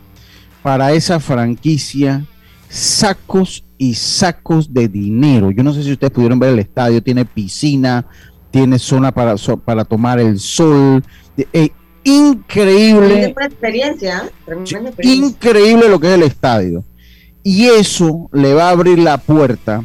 para 0.64 0.94
esa 0.94 1.20
franquicia 1.20 2.26
sacos 2.70 3.64
y 3.78 3.94
sacos 3.94 4.74
de 4.74 4.88
dinero. 4.88 5.52
Yo 5.52 5.62
no 5.62 5.76
sé 5.76 5.84
si 5.84 5.92
ustedes 5.92 6.12
pudieron 6.12 6.40
ver 6.40 6.54
el 6.54 6.60
estadio, 6.60 7.04
tiene 7.04 7.24
piscina, 7.24 8.08
tiene 8.50 8.80
zona 8.80 9.12
para, 9.12 9.36
para 9.64 9.86
tomar 9.86 10.20
el 10.20 10.40
sol. 10.40 11.04
Eh, 11.54 11.70
increíble. 12.04 13.26
Experiencia, 13.26 14.28
Increíble 15.04 15.88
lo 15.88 16.00
que 16.00 16.08
es 16.08 16.14
el 16.16 16.24
estadio. 16.24 16.84
Y 17.44 17.66
eso 17.66 18.30
le 18.34 18.54
va 18.54 18.68
a 18.68 18.72
abrir 18.72 19.00
la 19.00 19.18
puerta 19.18 19.84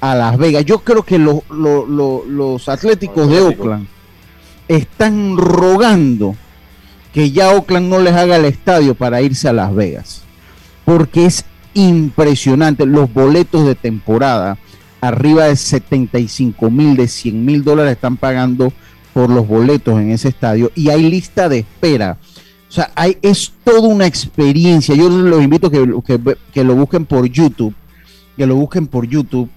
a 0.00 0.14
Las 0.14 0.36
Vegas. 0.36 0.64
Yo 0.64 0.80
creo 0.80 1.02
que 1.02 1.18
los 1.18 2.68
atléticos 2.68 3.28
de 3.28 3.40
Oakland 3.40 3.86
están 4.68 5.36
rogando 5.36 6.36
que 7.12 7.30
ya 7.30 7.50
Oakland 7.52 7.88
no 7.88 8.00
les 8.00 8.14
haga 8.14 8.36
el 8.36 8.44
estadio 8.44 8.94
para 8.94 9.22
irse 9.22 9.48
a 9.48 9.52
Las 9.52 9.74
Vegas. 9.74 10.22
Porque 10.84 11.26
es 11.26 11.44
impresionante. 11.72 12.84
Los 12.84 13.12
boletos 13.12 13.66
de 13.66 13.74
temporada, 13.74 14.58
arriba 15.00 15.44
de 15.44 15.56
75 15.56 16.70
mil, 16.70 16.96
de 16.96 17.08
100 17.08 17.44
mil 17.44 17.64
dólares, 17.64 17.92
están 17.92 18.16
pagando 18.16 18.72
por 19.14 19.30
los 19.30 19.46
boletos 19.46 19.98
en 20.00 20.10
ese 20.10 20.28
estadio 20.28 20.72
y 20.74 20.90
hay 20.90 21.08
lista 21.08 21.48
de 21.48 21.60
espera. 21.60 22.18
O 22.74 22.76
sea, 22.76 22.90
hay, 22.96 23.16
es 23.22 23.52
toda 23.62 23.82
una 23.82 24.04
experiencia. 24.04 24.96
Yo 24.96 25.08
los 25.08 25.40
invito 25.40 25.68
a 25.68 25.70
que, 25.70 26.36
que, 26.52 26.64
lo 26.64 26.74
busquen 26.74 27.06
por 27.06 27.24
YouTube. 27.24 27.72
Que 28.36 28.46
lo 28.46 28.56
busquen 28.56 28.88
por 28.88 29.06
YouTube. 29.06 29.48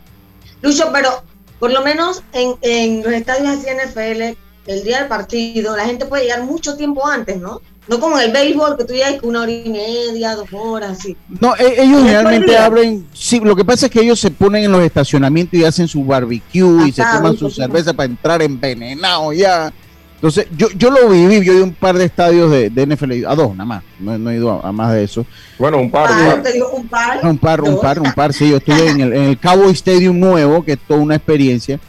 Lucho, 0.61 0.91
pero 0.93 1.23
por 1.57 1.71
lo 1.71 1.81
menos 1.83 2.21
en, 2.31 2.53
en 2.61 3.01
los 3.01 3.11
estadios 3.11 3.47
así 3.47 3.65
NFL, 3.71 4.37
el 4.67 4.83
día 4.83 4.99
del 4.99 5.07
partido, 5.07 5.75
la 5.75 5.85
gente 5.85 6.05
puede 6.05 6.25
llegar 6.25 6.43
mucho 6.43 6.77
tiempo 6.77 7.07
antes, 7.07 7.41
¿no? 7.41 7.59
No 7.87 7.99
como 7.99 8.19
en 8.19 8.25
el 8.25 8.31
béisbol, 8.31 8.77
que 8.77 8.83
tú 8.83 8.93
ya 8.93 9.07
hay 9.07 9.17
una 9.23 9.41
hora 9.41 9.51
y 9.51 9.67
media, 9.67 10.35
dos 10.35 10.49
horas, 10.53 10.99
así. 10.99 11.17
No, 11.41 11.55
e-, 11.55 11.81
ellos 11.81 12.03
realmente 12.03 12.55
abren. 12.55 13.07
Sí, 13.13 13.39
lo 13.39 13.55
que 13.55 13.65
pasa 13.65 13.87
es 13.87 13.91
que 13.91 14.01
ellos 14.01 14.19
se 14.19 14.29
ponen 14.29 14.65
en 14.65 14.71
los 14.71 14.83
estacionamientos 14.83 15.59
y 15.59 15.63
hacen 15.63 15.87
su 15.87 16.05
barbecue 16.05 16.87
y 16.87 16.91
se 16.91 17.01
toman 17.01 17.35
su 17.35 17.49
cerveza 17.49 17.93
para 17.93 18.11
entrar 18.11 18.43
envenenado 18.43 19.33
ya. 19.33 19.73
Entonces, 20.17 20.47
yo, 20.57 20.67
yo 20.75 20.89
lo 20.89 21.09
viví, 21.09 21.45
yo 21.45 21.53
he 21.53 21.55
ido 21.55 21.63
a 21.63 21.67
un 21.67 21.73
par 21.73 21.95
de 21.95 22.05
estadios 22.05 22.49
de, 22.49 22.71
de 22.71 22.87
NFL, 22.87 23.25
a 23.27 23.35
dos 23.35 23.51
nada 23.51 23.65
más, 23.65 23.83
no, 23.99 24.31
he 24.31 24.35
ido 24.35 24.65
a, 24.65 24.71
más 24.71 24.93
de 24.93 25.03
eso. 25.03 25.25
Bueno, 25.59 25.77
un 25.77 25.91
par. 25.91 26.09
Ah, 26.11 26.41
te 26.41 26.53
digo, 26.53 26.69
un 26.71 26.87
par, 26.87 27.19
un 27.23 27.37
par, 27.37 27.61
un 27.61 27.79
par, 27.79 27.99
un 27.99 28.11
par, 28.13 28.33
sí, 28.33 28.49
yo 28.49 28.57
estuve 28.57 28.89
en 28.89 29.01
el, 29.01 29.13
en 29.13 29.23
el 29.25 29.37
Cowboy 29.37 29.73
Stadium 29.73 30.19
nuevo, 30.19 30.65
que 30.65 30.73
es 30.73 30.79
toda 30.79 30.99
una 30.99 31.15
experiencia 31.15 31.79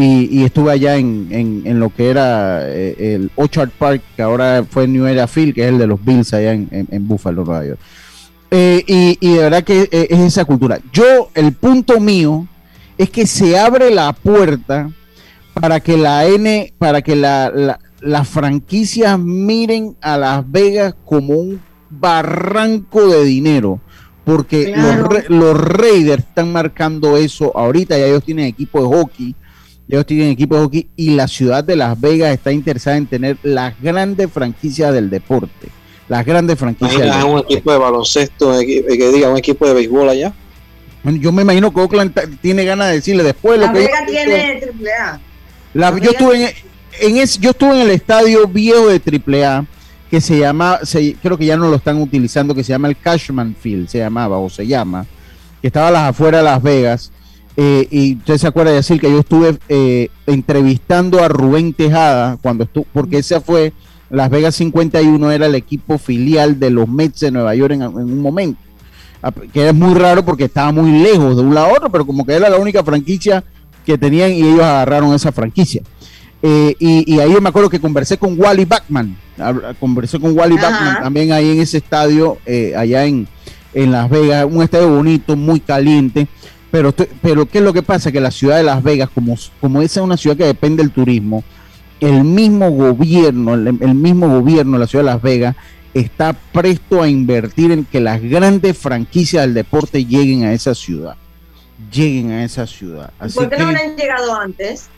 y, 0.00 0.44
estuve 0.44 0.72
allá 0.72 0.96
en, 0.96 1.28
en, 1.64 1.80
lo 1.80 1.90
que 1.90 2.08
era 2.08 2.68
eh, 2.68 3.14
el 3.14 3.30
Orchard 3.34 3.70
Park, 3.70 4.02
que 4.14 4.22
ahora 4.22 4.64
fue 4.68 4.86
New 4.86 5.06
Era 5.06 5.26
Field, 5.26 5.54
que 5.54 5.62
es 5.62 5.68
el 5.68 5.78
de 5.78 5.86
los 5.86 6.04
Bills 6.04 6.32
allá 6.34 6.52
en, 6.52 6.68
en, 6.70 7.08
Buffalo, 7.08 7.44
Nueva 7.44 7.66
York. 7.66 7.80
Eh, 8.50 8.84
y, 8.86 9.18
y, 9.20 9.34
de 9.34 9.38
verdad 9.42 9.64
que 9.64 9.88
eh, 9.90 10.06
es 10.10 10.20
esa 10.20 10.44
cultura. 10.44 10.78
Yo, 10.92 11.30
el 11.34 11.52
punto 11.52 12.00
mío 12.00 12.46
es 12.96 13.10
que 13.10 13.26
se 13.26 13.58
abre 13.58 13.90
la 13.90 14.12
puerta 14.12 14.88
para 15.60 15.80
que 15.80 15.96
la 15.96 16.26
N, 16.26 16.72
para 16.78 17.02
que 17.02 17.16
la, 17.16 17.78
las 18.00 18.28
franquicias 18.28 19.18
miren 19.18 19.96
a 20.00 20.16
Las 20.16 20.50
Vegas 20.50 20.94
como 21.04 21.34
un 21.34 21.60
barranco 21.90 23.06
de 23.08 23.24
dinero. 23.24 23.80
Porque 24.24 24.74
los, 24.76 25.30
los 25.30 25.58
Raiders 25.58 26.24
están 26.24 26.52
marcando 26.52 27.16
eso 27.16 27.56
ahorita, 27.56 27.96
ya 27.96 28.06
ellos 28.06 28.24
tienen 28.24 28.44
equipo 28.44 28.82
de 28.82 28.86
hockey 28.86 29.34
ellos 29.88 30.04
tienen 30.04 30.28
equipo 30.28 30.54
de 30.56 30.60
hockey 30.62 30.88
y 30.96 31.10
la 31.10 31.26
ciudad 31.28 31.64
de 31.64 31.74
Las 31.74 31.98
Vegas 31.98 32.34
está 32.34 32.52
interesada 32.52 32.98
en 32.98 33.06
tener 33.06 33.38
las 33.42 33.80
grandes 33.80 34.30
franquicias 34.30 34.92
del 34.92 35.08
deporte. 35.08 35.68
Las 36.08 36.26
grandes 36.26 36.58
franquicias. 36.58 37.24
un 37.24 37.38
equipo 37.38 37.72
de 37.72 37.78
baloncesto, 37.78 38.58
que 38.60 39.12
diga 39.12 39.30
un 39.30 39.38
equipo 39.38 39.66
de 39.66 39.74
béisbol 39.74 40.10
allá. 40.10 40.32
yo 41.04 41.32
me 41.32 41.42
imagino 41.42 41.72
que 41.72 41.80
Oakland 41.80 42.38
tiene 42.40 42.64
ganas 42.64 42.88
de 42.88 42.94
decirle 42.94 43.22
después 43.22 43.58
lo 43.58 43.66
que. 43.72 43.78
Vega 43.78 44.06
tiene 44.06 44.60
AAA. 45.00 45.20
La, 45.78 45.96
yo, 45.96 46.10
estuve 46.10 46.56
en, 47.00 47.16
en 47.18 47.26
yo 47.40 47.50
estuve 47.50 47.70
en 47.76 47.82
el 47.82 47.90
estadio 47.90 48.48
viejo 48.48 48.88
de 48.88 49.00
AAA 49.00 49.64
que 50.10 50.20
se 50.20 50.36
llama, 50.36 50.80
se, 50.82 51.14
creo 51.22 51.38
que 51.38 51.46
ya 51.46 51.56
no 51.56 51.68
lo 51.68 51.76
están 51.76 52.02
utilizando, 52.02 52.52
que 52.52 52.64
se 52.64 52.70
llama 52.70 52.88
el 52.88 52.96
Cashman 52.96 53.54
Field, 53.54 53.86
se 53.86 53.98
llamaba 53.98 54.38
o 54.38 54.50
se 54.50 54.66
llama, 54.66 55.06
que 55.60 55.68
estaba 55.68 55.86
a 55.86 55.90
las 55.92 56.02
afueras 56.10 56.40
de 56.40 56.44
Las 56.46 56.62
Vegas. 56.64 57.12
Eh, 57.56 57.86
y 57.92 58.16
usted 58.16 58.38
se 58.38 58.48
acuerda 58.48 58.72
de 58.72 58.78
decir 58.78 59.00
que 59.00 59.08
yo 59.08 59.20
estuve 59.20 59.56
eh, 59.68 60.08
entrevistando 60.26 61.22
a 61.22 61.28
Rubén 61.28 61.72
Tejada 61.72 62.38
cuando 62.42 62.64
estuvo, 62.64 62.86
porque 62.92 63.18
ese 63.18 63.40
fue 63.40 63.72
Las 64.10 64.30
Vegas 64.30 64.56
51, 64.56 65.30
era 65.30 65.46
el 65.46 65.54
equipo 65.54 65.96
filial 65.98 66.58
de 66.58 66.70
los 66.70 66.88
Mets 66.88 67.20
de 67.20 67.30
Nueva 67.30 67.54
York 67.54 67.74
en, 67.74 67.82
en 67.82 67.96
un 67.96 68.20
momento. 68.20 68.60
Ah, 69.22 69.30
Que 69.52 69.68
es 69.68 69.74
muy 69.74 69.94
raro 69.94 70.24
porque 70.24 70.46
estaba 70.46 70.72
muy 70.72 70.90
lejos 70.90 71.36
de 71.36 71.42
un 71.42 71.54
lado 71.54 71.68
a 71.68 71.72
otro, 71.74 71.88
pero 71.88 72.04
como 72.04 72.26
que 72.26 72.32
era 72.32 72.48
la 72.48 72.56
única 72.56 72.82
franquicia 72.82 73.44
que 73.88 73.96
tenían 73.96 74.32
y 74.32 74.42
ellos 74.42 74.60
agarraron 74.60 75.14
esa 75.14 75.32
franquicia. 75.32 75.82
Eh, 76.42 76.76
y, 76.78 77.14
y 77.14 77.20
ahí 77.20 77.32
yo 77.32 77.40
me 77.40 77.48
acuerdo 77.48 77.70
que 77.70 77.80
conversé 77.80 78.18
con 78.18 78.38
Wally 78.38 78.66
Backman, 78.66 79.16
conversé 79.80 80.20
con 80.20 80.38
Wally 80.38 80.56
Ajá. 80.58 80.68
Backman 80.70 81.02
también 81.02 81.32
ahí 81.32 81.52
en 81.52 81.60
ese 81.60 81.78
estadio, 81.78 82.36
eh, 82.44 82.74
allá 82.76 83.06
en, 83.06 83.26
en 83.72 83.90
Las 83.90 84.10
Vegas, 84.10 84.46
un 84.48 84.62
estadio 84.62 84.90
bonito, 84.94 85.36
muy 85.36 85.58
caliente, 85.58 86.28
pero, 86.70 86.94
pero 87.22 87.46
¿qué 87.46 87.58
es 87.58 87.64
lo 87.64 87.72
que 87.72 87.82
pasa? 87.82 88.12
Que 88.12 88.20
la 88.20 88.30
ciudad 88.30 88.58
de 88.58 88.62
Las 88.62 88.82
Vegas, 88.82 89.08
como, 89.12 89.36
como 89.58 89.80
esa 89.80 90.00
es 90.00 90.04
una 90.04 90.18
ciudad 90.18 90.36
que 90.36 90.44
depende 90.44 90.82
del 90.82 90.92
turismo, 90.92 91.42
el 91.98 92.22
mismo 92.24 92.70
gobierno, 92.70 93.54
el, 93.54 93.66
el 93.80 93.94
mismo 93.94 94.28
gobierno 94.28 94.74
de 94.74 94.78
la 94.80 94.86
ciudad 94.86 95.04
de 95.04 95.10
Las 95.10 95.22
Vegas 95.22 95.56
está 95.94 96.34
presto 96.52 97.02
a 97.02 97.08
invertir 97.08 97.72
en 97.72 97.86
que 97.86 98.00
las 98.00 98.22
grandes 98.22 98.76
franquicias 98.76 99.44
del 99.44 99.54
deporte 99.54 100.04
lleguen 100.04 100.44
a 100.44 100.52
esa 100.52 100.74
ciudad. 100.74 101.16
Lleguen 101.92 102.32
a 102.32 102.44
esa 102.44 102.66
ciudad. 102.66 103.10
Así 103.18 103.38
¿Por 103.38 103.48
qué 103.48 103.56
no 103.58 103.66
habrán 103.68 103.96
llegado 103.96 104.34
antes? 104.34 104.88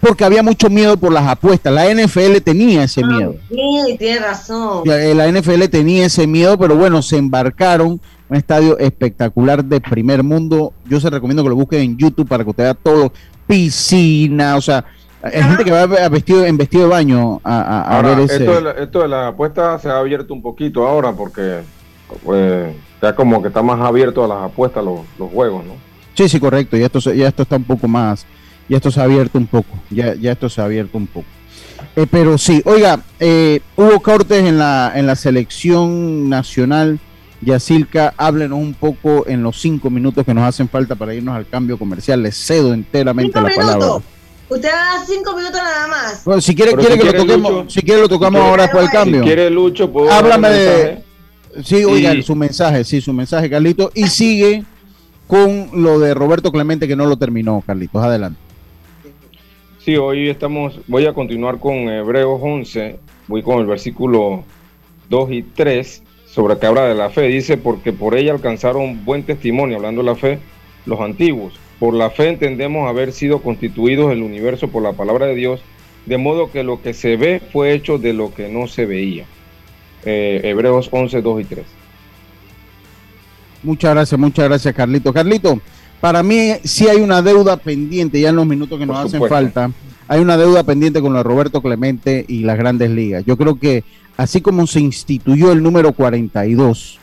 porque 0.00 0.22
había 0.24 0.44
mucho 0.44 0.70
miedo 0.70 0.96
por 0.96 1.12
las 1.12 1.26
apuestas. 1.26 1.72
La 1.72 1.86
NFL 1.92 2.36
tenía 2.44 2.84
ese 2.84 3.02
miedo. 3.04 3.34
Ah, 3.36 3.44
Sí, 3.50 3.96
tiene 3.98 4.20
razón. 4.20 4.82
La, 4.84 5.02
eh, 5.04 5.12
la 5.12 5.26
NFL 5.26 5.64
tenía 5.68 6.06
ese 6.06 6.24
miedo, 6.28 6.56
pero 6.56 6.76
bueno, 6.76 7.02
se 7.02 7.16
embarcaron. 7.16 8.00
Un 8.28 8.36
estadio 8.36 8.78
espectacular 8.78 9.64
de 9.64 9.80
primer 9.80 10.22
mundo. 10.22 10.72
Yo 10.84 11.00
se 11.00 11.10
recomiendo 11.10 11.42
que 11.42 11.48
lo 11.48 11.56
busquen 11.56 11.80
en 11.80 11.96
YouTube 11.96 12.28
para 12.28 12.44
que 12.44 12.50
usted 12.50 12.62
vea 12.64 12.74
todo. 12.74 13.12
Piscina, 13.48 14.54
o 14.56 14.60
sea, 14.60 14.84
hay 15.20 15.42
gente 15.42 15.64
que 15.64 15.72
va 15.72 15.82
a 15.82 16.08
vestido, 16.08 16.44
en 16.44 16.56
vestido 16.56 16.84
de 16.84 16.90
baño 16.90 17.40
a, 17.42 17.60
a- 17.60 17.80
a 17.82 17.96
Ahora, 17.96 18.08
ver 18.10 18.20
ese. 18.20 18.36
esto, 18.36 18.54
de 18.54 18.60
la, 18.60 18.70
esto 18.72 19.00
de 19.02 19.08
la 19.08 19.26
apuesta 19.28 19.78
se 19.80 19.88
ha 19.88 19.96
abierto 19.98 20.32
un 20.32 20.42
poquito 20.42 20.86
ahora 20.86 21.12
porque 21.12 21.60
pues, 22.22 22.72
ya 23.02 23.14
como 23.14 23.40
que 23.42 23.48
está 23.48 23.62
más 23.62 23.80
abierto 23.80 24.24
a 24.24 24.28
las 24.28 24.42
apuestas 24.50 24.84
los, 24.84 25.00
los 25.18 25.30
juegos, 25.30 25.64
¿no? 25.64 25.74
Sí, 26.14 26.28
sí, 26.28 26.40
correcto. 26.40 26.76
Ya 26.76 26.86
esto, 26.86 27.00
se- 27.00 27.16
ya 27.16 27.28
esto 27.28 27.42
está 27.42 27.56
un 27.56 27.64
poco 27.64 27.86
más, 27.88 28.26
ya 28.68 28.76
esto 28.76 28.90
se 28.90 29.00
ha 29.00 29.04
abierto 29.04 29.38
un 29.38 29.46
poco. 29.46 29.68
Ya, 29.90 30.14
ya 30.14 30.32
esto 30.32 30.48
se 30.48 30.60
ha 30.60 30.64
abierto 30.64 30.98
un 30.98 31.06
poco. 31.06 31.26
Eh, 31.94 32.06
pero 32.10 32.36
sí, 32.38 32.60
oiga, 32.64 33.00
eh, 33.20 33.60
Hugo 33.76 34.00
Cortés 34.00 34.44
en 34.44 34.58
la, 34.58 34.92
en 34.94 35.06
la 35.06 35.14
selección 35.16 36.28
nacional, 36.28 36.98
Yacilca, 37.40 38.14
háblenos 38.16 38.58
un 38.58 38.74
poco 38.74 39.24
en 39.28 39.44
los 39.44 39.60
cinco 39.60 39.90
minutos 39.90 40.24
que 40.26 40.34
nos 40.34 40.42
hacen 40.44 40.68
falta 40.68 40.96
para 40.96 41.14
irnos 41.14 41.36
al 41.36 41.46
cambio 41.46 41.78
comercial. 41.78 42.20
Les 42.22 42.36
cedo 42.36 42.74
enteramente 42.74 43.32
Cinco 43.38 43.48
la 43.48 43.54
palabra. 43.54 43.76
minutos. 43.86 44.02
Usted 44.50 44.68
va 44.70 44.92
a 45.02 45.04
cinco 45.06 45.36
minutos 45.36 45.60
nada 45.62 45.86
más. 45.88 46.24
Bueno, 46.24 46.40
si 46.40 46.54
quiere, 46.54 46.72
quiere 46.74 46.94
si 46.94 46.98
que 46.98 47.04
lo 47.04 47.10
quiere, 47.12 47.18
toquemos, 47.26 47.52
Lucho, 47.52 47.70
si 47.70 47.82
quiere 47.82 48.00
lo 48.00 48.08
tocamos 48.08 48.32
quiere- 48.40 48.50
ahora 48.50 48.62
después 48.64 48.82
del 48.84 48.92
cambio. 48.92 49.20
Si 49.20 49.26
quiere 49.26 49.50
Lucho, 49.50 49.92
puedo 49.92 50.10
Háblame 50.10 50.48
de- 50.48 50.66
mensaje? 50.66 51.04
Sí, 51.62 51.84
oiga, 51.84 52.14
Y- 52.14 52.22
su 52.22 52.34
mensaje, 52.34 52.84
sí, 52.84 53.00
su 53.00 53.12
mensaje, 53.12 53.50
Carlito. 53.50 53.90
Y 53.94 54.04
sigue 54.08 54.64
con 55.26 55.68
lo 55.74 55.98
de 55.98 56.14
Roberto 56.14 56.52
Clemente 56.52 56.88
que 56.88 56.96
no 56.96 57.06
lo 57.06 57.16
terminó, 57.16 57.62
Carlitos. 57.66 58.02
Adelante. 58.02 58.38
Sí, 59.84 59.96
hoy 59.96 60.28
estamos, 60.28 60.80
voy 60.86 61.06
a 61.06 61.14
continuar 61.14 61.58
con 61.58 61.74
Hebreos 61.88 62.40
11, 62.42 62.98
voy 63.26 63.42
con 63.42 63.60
el 63.60 63.66
versículo 63.66 64.44
2 65.08 65.32
y 65.32 65.42
3, 65.42 66.02
sobre 66.26 66.58
que 66.58 66.66
habla 66.66 66.84
de 66.84 66.94
la 66.94 67.10
fe. 67.10 67.22
Dice, 67.28 67.56
porque 67.56 67.92
por 67.92 68.14
ella 68.14 68.32
alcanzaron 68.32 69.04
buen 69.04 69.22
testimonio, 69.22 69.76
hablando 69.76 70.02
de 70.02 70.06
la 70.06 70.14
fe, 70.16 70.38
los 70.84 71.00
antiguos. 71.00 71.54
Por 71.78 71.94
la 71.94 72.10
fe 72.10 72.28
entendemos 72.28 72.88
haber 72.88 73.12
sido 73.12 73.40
constituidos 73.40 74.12
el 74.12 74.22
universo 74.22 74.68
por 74.68 74.82
la 74.82 74.92
palabra 74.92 75.26
de 75.26 75.34
Dios, 75.34 75.60
de 76.06 76.18
modo 76.18 76.50
que 76.50 76.64
lo 76.64 76.82
que 76.82 76.92
se 76.92 77.16
ve 77.16 77.40
fue 77.52 77.72
hecho 77.72 77.98
de 77.98 78.12
lo 78.12 78.34
que 78.34 78.48
no 78.48 78.66
se 78.66 78.84
veía. 78.84 79.24
Eh, 80.04 80.40
Hebreos 80.44 80.88
11, 80.90 81.22
2 81.22 81.40
y 81.40 81.44
3. 81.44 81.64
Muchas 83.62 83.94
gracias, 83.94 84.20
muchas 84.20 84.44
gracias, 84.48 84.74
Carlito. 84.74 85.12
Carlito, 85.12 85.60
para 86.00 86.22
mí 86.22 86.52
sí 86.64 86.88
hay 86.88 87.00
una 87.00 87.22
deuda 87.22 87.56
pendiente, 87.56 88.20
ya 88.20 88.28
en 88.28 88.36
los 88.36 88.46
minutos 88.46 88.78
que 88.78 88.86
Por 88.86 88.94
nos 88.94 89.06
hacen 89.06 89.28
falta, 89.28 89.70
hay 90.06 90.20
una 90.20 90.36
deuda 90.36 90.62
pendiente 90.62 91.00
con 91.00 91.12
lo 91.12 91.18
de 91.18 91.24
Roberto 91.24 91.60
Clemente 91.60 92.24
y 92.28 92.40
las 92.40 92.56
grandes 92.56 92.90
ligas. 92.90 93.24
Yo 93.26 93.36
creo 93.36 93.58
que 93.58 93.84
así 94.16 94.40
como 94.40 94.66
se 94.66 94.80
instituyó 94.80 95.52
el 95.52 95.62
número 95.62 95.92
42, 95.92 96.98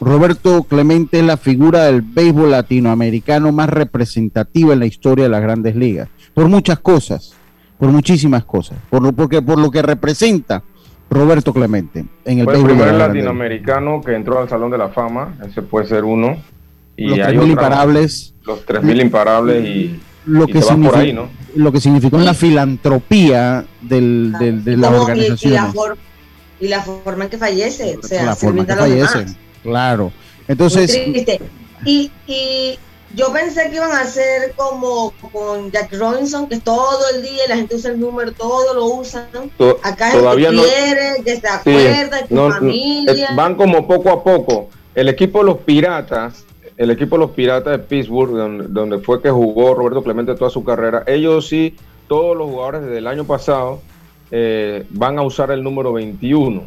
Roberto 0.00 0.62
Clemente 0.62 1.18
es 1.18 1.24
la 1.24 1.36
figura 1.36 1.84
del 1.84 2.02
béisbol 2.02 2.52
latinoamericano 2.52 3.52
más 3.52 3.68
representativa 3.68 4.72
en 4.72 4.78
la 4.78 4.86
historia 4.86 5.24
de 5.24 5.30
las 5.30 5.42
grandes 5.42 5.76
ligas, 5.76 6.08
por 6.32 6.48
muchas 6.48 6.78
cosas, 6.78 7.34
por 7.78 7.90
muchísimas 7.90 8.44
cosas, 8.44 8.78
por 8.88 9.02
lo, 9.02 9.12
porque, 9.12 9.42
por 9.42 9.58
lo 9.58 9.70
que 9.70 9.82
representa 9.82 10.62
Roberto 11.10 11.52
Clemente 11.52 12.04
en 12.24 12.38
el 12.38 12.44
Fue 12.44 12.56
el 12.56 12.64
primer 12.64 12.94
latinoamericano 12.94 14.00
que 14.00 14.14
entró 14.14 14.38
al 14.40 14.48
Salón 14.48 14.70
de 14.70 14.78
la 14.78 14.88
Fama, 14.90 15.36
ese 15.46 15.60
puede 15.62 15.86
ser 15.86 16.04
uno. 16.04 16.36
Y 16.96 17.08
Los 17.08 17.18
hay 17.18 17.34
3.000 17.34 17.38
otra- 17.38 17.48
imparables. 17.52 18.34
Los 18.44 18.64
3.000 18.66 19.00
imparables 19.00 19.64
y, 19.66 20.00
lo 20.26 20.46
que, 20.46 20.58
ahí, 20.98 21.18
que 21.72 21.80
significó 21.80 22.16
en 22.18 22.24
la 22.26 22.34
filantropía 22.34 23.64
del, 23.80 24.32
del- 24.38 24.64
de 24.64 24.72
Y 24.72 24.76
las 24.76 24.90
cómo- 24.90 24.98
y- 24.98 25.04
organizaciones. 25.04 25.42
Y, 25.42 25.66
la 25.66 25.72
for- 25.72 25.98
y 26.60 26.68
la 26.68 26.82
forma 26.82 27.24
en 27.24 27.30
que 27.30 27.38
fallece. 27.38 27.96
O 28.02 28.06
sea, 28.06 28.24
la 28.24 28.36
forma 28.36 28.66
que 28.66 28.74
los 28.76 28.88
demás. 28.88 29.12
fallecen. 29.12 29.36
Claro. 29.62 30.04
Muy 30.04 30.12
Entonces, 30.48 30.90
triste. 31.04 31.40
Y, 31.84 32.10
y 32.26 32.78
yo 33.14 33.32
pensé 33.32 33.68
que 33.70 33.76
iban 33.76 33.90
a 33.92 34.02
hacer 34.02 34.52
como 34.56 35.12
con 35.32 35.70
Jack 35.70 35.92
Robinson, 35.98 36.48
que 36.48 36.60
todo 36.60 37.00
el 37.14 37.22
día 37.22 37.42
la 37.48 37.56
gente 37.56 37.74
usa 37.74 37.90
el 37.90 38.00
número, 38.00 38.32
todo 38.32 38.74
lo 38.74 38.84
usan. 38.86 39.26
Acá 39.82 40.12
todavía 40.12 40.50
que 40.50 40.56
no. 40.56 40.62
quiere, 40.62 41.22
que 41.24 41.34
se 41.36 41.40
sí, 41.40 41.46
acuerda, 41.46 42.26
tu 42.26 42.34
no, 42.34 42.48
no, 42.48 42.54
familia. 42.54 43.12
eh, 43.12 43.34
van 43.34 43.54
como 43.56 43.86
poco 43.86 44.10
a 44.10 44.22
poco. 44.22 44.68
El 44.94 45.08
equipo 45.08 45.40
de 45.40 45.44
los 45.46 45.58
Piratas, 45.58 46.44
el 46.76 46.90
equipo 46.90 47.16
de 47.16 47.20
los 47.20 47.30
Piratas 47.32 47.72
de 47.72 47.78
Pittsburgh, 47.80 48.30
donde, 48.32 48.66
donde 48.68 48.98
fue 49.00 49.20
que 49.20 49.30
jugó 49.30 49.74
Roberto 49.74 50.02
Clemente 50.02 50.34
toda 50.34 50.50
su 50.50 50.62
carrera, 50.64 51.02
ellos 51.06 51.48
sí, 51.48 51.76
todos 52.08 52.36
los 52.36 52.48
jugadores 52.48 52.82
desde 52.82 52.98
el 52.98 53.06
año 53.06 53.24
pasado 53.24 53.80
eh, 54.30 54.84
van 54.90 55.18
a 55.18 55.22
usar 55.22 55.50
el 55.50 55.62
número 55.62 55.92
21. 55.92 56.62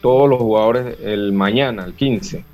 Todos 0.00 0.28
los 0.28 0.38
jugadores 0.38 0.96
el 1.02 1.32
mañana, 1.32 1.84
el 1.84 1.94
15. 1.94 2.44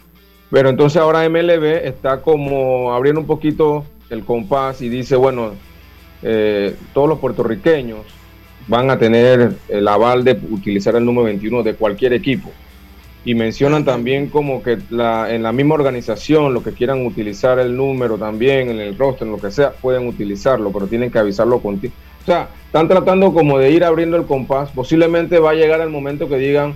Pero 0.50 0.68
entonces 0.68 1.00
ahora 1.00 1.28
MLB 1.28 1.84
está 1.84 2.22
como 2.22 2.92
abriendo 2.92 3.20
un 3.20 3.26
poquito 3.26 3.84
el 4.10 4.24
compás 4.24 4.80
y 4.80 4.88
dice, 4.88 5.16
bueno, 5.16 5.52
eh, 6.22 6.74
todos 6.94 7.08
los 7.08 7.18
puertorriqueños 7.18 8.00
van 8.66 8.90
a 8.90 8.98
tener 8.98 9.52
el 9.68 9.88
aval 9.88 10.24
de 10.24 10.38
utilizar 10.50 10.96
el 10.96 11.04
número 11.04 11.24
21 11.24 11.62
de 11.62 11.74
cualquier 11.74 12.12
equipo. 12.12 12.50
Y 13.24 13.34
mencionan 13.34 13.84
también 13.84 14.28
como 14.28 14.62
que 14.62 14.78
la, 14.90 15.34
en 15.34 15.42
la 15.42 15.52
misma 15.52 15.74
organización, 15.74 16.54
los 16.54 16.62
que 16.62 16.72
quieran 16.72 17.04
utilizar 17.04 17.58
el 17.58 17.76
número 17.76 18.16
también 18.16 18.70
en 18.70 18.80
el 18.80 18.96
roster, 18.96 19.26
en 19.26 19.32
lo 19.32 19.40
que 19.40 19.50
sea, 19.50 19.72
pueden 19.72 20.06
utilizarlo, 20.06 20.70
pero 20.72 20.86
tienen 20.86 21.10
que 21.10 21.18
avisarlo 21.18 21.60
contigo. 21.60 21.92
O 22.22 22.26
sea, 22.26 22.48
están 22.66 22.88
tratando 22.88 23.32
como 23.32 23.58
de 23.58 23.70
ir 23.70 23.84
abriendo 23.84 24.16
el 24.16 24.24
compás. 24.24 24.70
Posiblemente 24.70 25.38
va 25.40 25.50
a 25.50 25.54
llegar 25.54 25.80
el 25.80 25.90
momento 25.90 26.28
que 26.28 26.36
digan, 26.36 26.74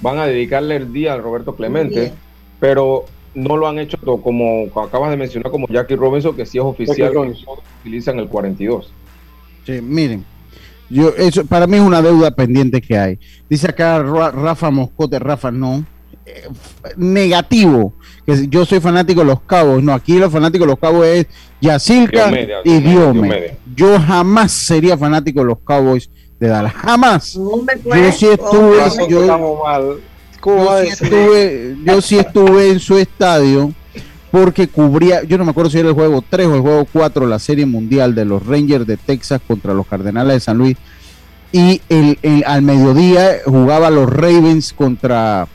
van 0.00 0.18
a 0.18 0.26
dedicarle 0.26 0.76
el 0.76 0.92
día 0.92 1.12
al 1.12 1.22
Roberto 1.22 1.54
Clemente. 1.54 2.12
Pero 2.62 3.04
no 3.34 3.56
lo 3.56 3.66
han 3.66 3.80
hecho 3.80 3.98
como 3.98 4.66
acabas 4.80 5.10
de 5.10 5.16
mencionar, 5.16 5.50
como 5.50 5.66
Jackie 5.66 5.96
Robinson, 5.96 6.36
que 6.36 6.46
sí 6.46 6.58
es 6.58 6.64
oficial, 6.64 7.10
que 7.10 7.34
utilizan 7.82 8.20
el 8.20 8.28
42. 8.28 8.92
sí, 9.66 9.80
miren, 9.82 10.24
yo 10.88 11.08
eso 11.18 11.44
para 11.44 11.66
mí 11.66 11.76
es 11.78 11.82
una 11.82 12.00
deuda 12.00 12.30
pendiente 12.30 12.80
que 12.80 12.96
hay. 12.96 13.18
Dice 13.50 13.68
acá 13.68 14.00
Ra- 14.00 14.30
Rafa 14.30 14.70
Moscote, 14.70 15.18
Rafa, 15.18 15.50
no. 15.50 15.84
eh, 16.24 16.46
negativo, 16.96 17.94
que 18.24 18.46
yo 18.48 18.64
soy 18.64 18.78
fanático 18.78 19.22
de 19.22 19.26
los 19.26 19.40
cabos. 19.40 19.82
No, 19.82 19.92
aquí 19.92 20.18
los 20.20 20.30
fanáticos 20.30 20.64
de 20.68 20.72
los 20.72 20.78
cabos 20.78 21.04
es 21.04 21.26
Yacilca 21.60 22.26
Diomedes, 22.26 22.58
y 22.64 22.78
Diome. 22.80 23.56
Yo 23.74 23.98
jamás 23.98 24.52
sería 24.52 24.96
fanático 24.96 25.40
de 25.40 25.46
los 25.46 25.58
Cowboys 25.64 26.08
de 26.38 26.46
Dallas. 26.46 26.74
Jamás. 26.74 27.32
Yo 27.34 28.12
sí 28.12 28.26
estuve, 28.26 28.76
yo, 29.08 29.26
Estamos 30.50 30.64
mal. 30.64 30.64
¿Cómo 30.64 30.64
va 30.66 30.76
a 30.78 30.84
yo 30.84 30.90
sí 30.96 31.04
estuve, 31.04 31.76
yo 31.84 32.00
sí 32.00 32.18
estuve 32.26 32.70
en 32.70 32.80
su 32.80 32.96
estadio 32.98 33.72
porque 34.30 34.66
cubría, 34.68 35.22
yo 35.24 35.36
no 35.38 35.44
me 35.44 35.50
acuerdo 35.50 35.70
si 35.70 35.78
era 35.78 35.88
el 35.88 35.94
juego 35.94 36.24
3 36.28 36.46
o 36.46 36.54
el 36.54 36.60
juego 36.62 36.86
4, 36.92 37.26
la 37.26 37.38
serie 37.38 37.66
mundial 37.66 38.14
de 38.14 38.24
los 38.24 38.44
Rangers 38.46 38.86
de 38.86 38.96
Texas 38.96 39.40
contra 39.46 39.74
los 39.74 39.86
Cardenales 39.86 40.34
de 40.34 40.40
San 40.40 40.56
Luis. 40.58 40.76
Y 41.52 41.82
el, 41.90 42.18
el- 42.22 42.44
al 42.46 42.62
mediodía 42.62 43.36
jugaba 43.44 43.90
los 43.90 44.08
Ravens 44.10 44.72
contra 44.72 45.46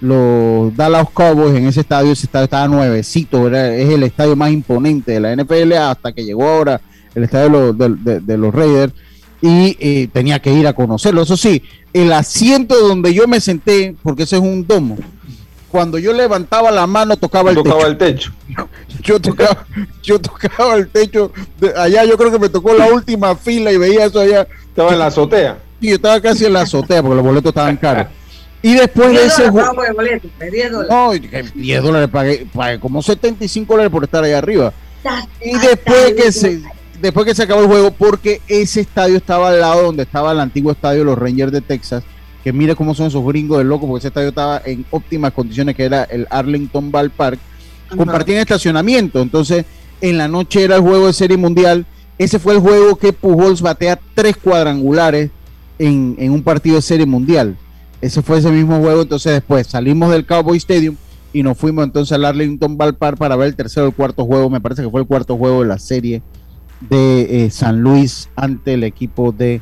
los 0.00 0.74
Dallas 0.76 1.06
Cowboys 1.12 1.54
en 1.54 1.66
ese 1.66 1.80
estadio. 1.82 2.12
Ese 2.12 2.24
estadio 2.26 2.44
estaba 2.44 2.68
nuevecito, 2.68 3.46
era, 3.46 3.74
es 3.74 3.90
el 3.90 4.02
estadio 4.02 4.34
más 4.34 4.50
imponente 4.50 5.12
de 5.12 5.20
la 5.20 5.36
NFL 5.36 5.74
hasta 5.74 6.12
que 6.12 6.24
llegó 6.24 6.48
ahora 6.48 6.80
el 7.14 7.24
estadio 7.24 7.72
de 7.74 7.88
los, 7.88 8.02
de- 8.04 8.12
de- 8.14 8.20
de 8.20 8.36
los 8.38 8.54
Raiders. 8.54 8.94
Y 9.42 9.76
eh, 9.80 10.08
tenía 10.12 10.40
que 10.40 10.52
ir 10.52 10.66
a 10.66 10.72
conocerlo. 10.72 11.22
Eso 11.22 11.36
sí, 11.36 11.62
el 11.92 12.12
asiento 12.12 12.76
donde 12.80 13.12
yo 13.12 13.26
me 13.28 13.40
senté, 13.40 13.94
porque 14.02 14.22
ese 14.22 14.36
es 14.36 14.42
un 14.42 14.66
domo, 14.66 14.96
cuando 15.68 15.98
yo 15.98 16.12
levantaba 16.12 16.70
la 16.70 16.86
mano 16.86 17.16
tocaba 17.16 17.50
el 17.50 17.56
tocaba 17.56 17.80
techo. 17.80 17.88
el 17.88 17.98
techo. 17.98 18.32
Yo 19.02 19.18
tocaba, 19.20 19.66
yo 20.02 20.20
tocaba 20.20 20.74
el 20.76 20.88
techo. 20.88 21.32
de- 21.58 21.72
allá 21.76 22.04
yo 22.04 22.16
creo 22.16 22.30
que 22.30 22.38
me 22.38 22.48
tocó 22.48 22.72
la 22.72 22.86
última 22.86 23.34
fila 23.34 23.72
y 23.72 23.76
veía 23.76 24.04
eso 24.04 24.20
allá. 24.20 24.46
Estaba 24.68 24.92
en 24.92 24.98
la 25.00 25.06
azotea. 25.06 25.58
Y 25.80 25.88
yo 25.88 25.94
estaba 25.96 26.20
casi 26.20 26.44
en 26.44 26.52
la 26.52 26.60
azotea 26.60 27.02
porque 27.02 27.16
los 27.16 27.24
boletos 27.24 27.48
estaban 27.50 27.76
caros. 27.78 28.06
Y 28.62 28.74
después 28.74 29.08
de 29.08 29.14
10 29.22 29.26
ese 29.26 29.42
juego. 29.50 29.58
pago 29.66 29.74
por 29.74 29.86
el 29.88 29.92
boleto, 29.94 30.28
pues, 30.38 30.52
10 30.52 30.70
dólares. 30.70 30.90
No, 30.94 31.14
y 31.16 31.20
que 31.20 31.42
10 31.54 31.82
dólares 31.82 32.08
pagué, 32.12 32.46
pagué 32.54 32.78
como 32.78 33.02
75 33.02 33.72
dólares 33.72 33.90
por 33.90 34.04
estar 34.04 34.22
ahí 34.22 34.32
arriba. 34.32 34.72
Y 35.44 35.58
después 35.58 36.12
que 36.14 36.30
se. 36.30 36.60
Después 37.02 37.26
que 37.26 37.34
se 37.34 37.42
acabó 37.42 37.62
el 37.62 37.66
juego, 37.66 37.90
porque 37.90 38.40
ese 38.46 38.80
estadio 38.80 39.16
estaba 39.16 39.48
al 39.48 39.60
lado 39.60 39.82
donde 39.82 40.04
estaba 40.04 40.32
el 40.32 40.40
antiguo 40.40 40.70
estadio 40.70 41.00
de 41.00 41.04
los 41.04 41.18
Rangers 41.18 41.52
de 41.52 41.60
Texas, 41.60 42.04
que 42.44 42.52
mire 42.52 42.76
cómo 42.76 42.94
son 42.94 43.08
esos 43.08 43.24
gringos 43.24 43.58
de 43.58 43.64
loco, 43.64 43.86
porque 43.86 43.98
ese 43.98 44.08
estadio 44.08 44.28
estaba 44.28 44.62
en 44.64 44.86
óptimas 44.90 45.32
condiciones, 45.32 45.74
que 45.74 45.84
era 45.84 46.04
el 46.04 46.26
Arlington 46.30 46.92
Ballpark, 46.92 47.38
compartían 47.96 48.38
estacionamiento, 48.38 49.20
entonces 49.20 49.66
en 50.00 50.16
la 50.16 50.28
noche 50.28 50.62
era 50.62 50.76
el 50.76 50.82
juego 50.82 51.08
de 51.08 51.12
Serie 51.12 51.36
Mundial, 51.36 51.84
ese 52.18 52.38
fue 52.38 52.54
el 52.54 52.60
juego 52.60 52.96
que 52.96 53.12
Pujols 53.12 53.60
batea 53.60 53.98
tres 54.14 54.36
cuadrangulares 54.36 55.30
en, 55.78 56.14
en 56.18 56.30
un 56.30 56.42
partido 56.42 56.76
de 56.76 56.82
Serie 56.82 57.06
Mundial, 57.06 57.56
ese 58.00 58.22
fue 58.22 58.38
ese 58.38 58.50
mismo 58.50 58.78
juego, 58.78 59.02
entonces 59.02 59.32
después 59.32 59.66
salimos 59.66 60.10
del 60.12 60.24
Cowboy 60.24 60.56
Stadium 60.56 60.96
y 61.32 61.42
nos 61.42 61.58
fuimos 61.58 61.84
entonces 61.84 62.12
al 62.12 62.24
Arlington 62.24 62.76
Ballpark 62.76 63.18
para 63.18 63.34
ver 63.34 63.48
el 63.48 63.56
tercero 63.56 63.86
o 63.86 63.88
el 63.88 63.94
cuarto 63.94 64.24
juego, 64.24 64.48
me 64.48 64.60
parece 64.60 64.82
que 64.82 64.90
fue 64.90 65.00
el 65.00 65.06
cuarto 65.06 65.36
juego 65.36 65.62
de 65.62 65.68
la 65.68 65.78
serie 65.78 66.22
de 66.88 67.44
eh, 67.44 67.50
San 67.50 67.82
Luis 67.82 68.28
ante 68.36 68.74
el 68.74 68.84
equipo 68.84 69.32
de 69.32 69.60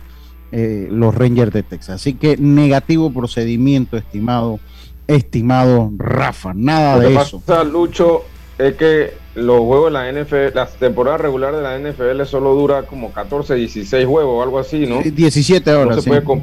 eh, 0.52 0.88
los 0.90 1.14
Rangers 1.14 1.52
de 1.52 1.62
Texas. 1.62 1.96
Así 1.96 2.14
que 2.14 2.36
negativo 2.36 3.12
procedimiento, 3.12 3.96
estimado, 3.96 4.58
estimado 5.06 5.90
Rafa, 5.96 6.52
nada 6.54 6.98
de 6.98 7.08
que 7.08 7.20
eso. 7.20 7.40
pasa, 7.40 7.64
Lucho, 7.64 8.24
es 8.60 8.74
que 8.76 9.14
los 9.34 9.60
juegos 9.60 9.86
de 9.86 9.90
la 9.92 10.12
NFL, 10.22 10.54
las 10.54 10.74
temporadas 10.74 11.20
regulares 11.20 11.56
de 11.56 11.62
la 11.62 11.78
NFL 11.78 12.24
solo 12.26 12.54
dura 12.54 12.82
como 12.82 13.12
14, 13.12 13.54
16 13.54 14.06
juegos 14.06 14.32
o 14.38 14.42
algo 14.42 14.58
así, 14.58 14.86
¿no? 14.86 15.00
17 15.02 15.70
No 15.72 15.78
horas. 15.80 15.96
se 15.96 16.02
sí. 16.02 16.08
puede, 16.10 16.24
com- 16.24 16.42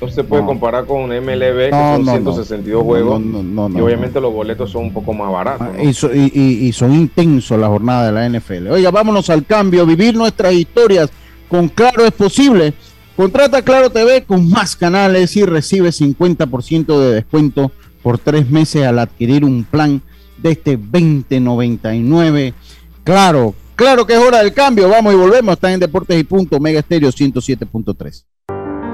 no 0.00 0.08
se 0.08 0.24
puede 0.24 0.42
No. 0.42 0.48
comparar 0.48 0.86
con 0.86 1.10
MLB, 1.12 1.66
que 1.66 1.70
No, 1.70 1.96
son 1.96 2.04
no, 2.04 2.12
no. 2.12 2.12
162 2.32 2.82
juegos. 2.82 3.20
No, 3.20 3.42
no, 3.42 3.68
no, 3.68 3.68
y 3.74 3.78
no, 3.78 3.84
obviamente 3.84 4.20
los 4.20 4.32
boletos 4.32 4.70
son 4.70 4.84
un 4.84 4.92
poco 4.92 5.12
más 5.12 5.30
baratos. 5.30 5.66
¿no? 5.76 5.82
Y, 5.82 5.92
so- 5.92 6.14
y- 6.14 6.32
y- 6.34 6.66
y 6.68 6.72
son 6.72 6.94
intensos 6.94 7.58
la 7.58 7.66
jornada 7.68 8.06
de 8.06 8.12
la 8.12 8.24
NFL. 8.26 8.68
Oiga, 8.70 8.90
vámonos 8.90 9.28
al 9.28 9.44
cambio, 9.44 9.84
vivir 9.84 10.14
nuestras 10.16 10.54
historias 10.54 11.10
con 11.48 11.68
Claro 11.68 12.04
es 12.06 12.12
posible. 12.12 12.72
Contrata 13.16 13.60
Claro 13.60 13.90
TV 13.90 14.22
con 14.24 14.48
más 14.48 14.74
canales 14.76 15.36
y 15.36 15.44
recibe 15.44 15.90
50% 15.92 16.98
de 17.00 17.14
descuento 17.16 17.70
por 18.02 18.16
tres 18.18 18.48
meses 18.48 18.86
al 18.86 18.98
adquirir 18.98 19.44
un 19.44 19.64
plan 19.64 20.00
de 20.42 20.52
este 20.52 20.76
2099. 20.76 22.54
Claro, 23.04 23.54
claro 23.76 24.06
que 24.06 24.14
es 24.14 24.18
hora 24.18 24.38
del 24.38 24.52
cambio. 24.52 24.88
Vamos 24.88 25.14
y 25.14 25.16
volvemos. 25.16 25.54
Están 25.54 25.72
en 25.72 25.80
Deportes 25.80 26.18
y 26.18 26.24
Punto, 26.24 26.60
Mega 26.60 26.80
Estéreo 26.80 27.10
107.3. 27.10 28.24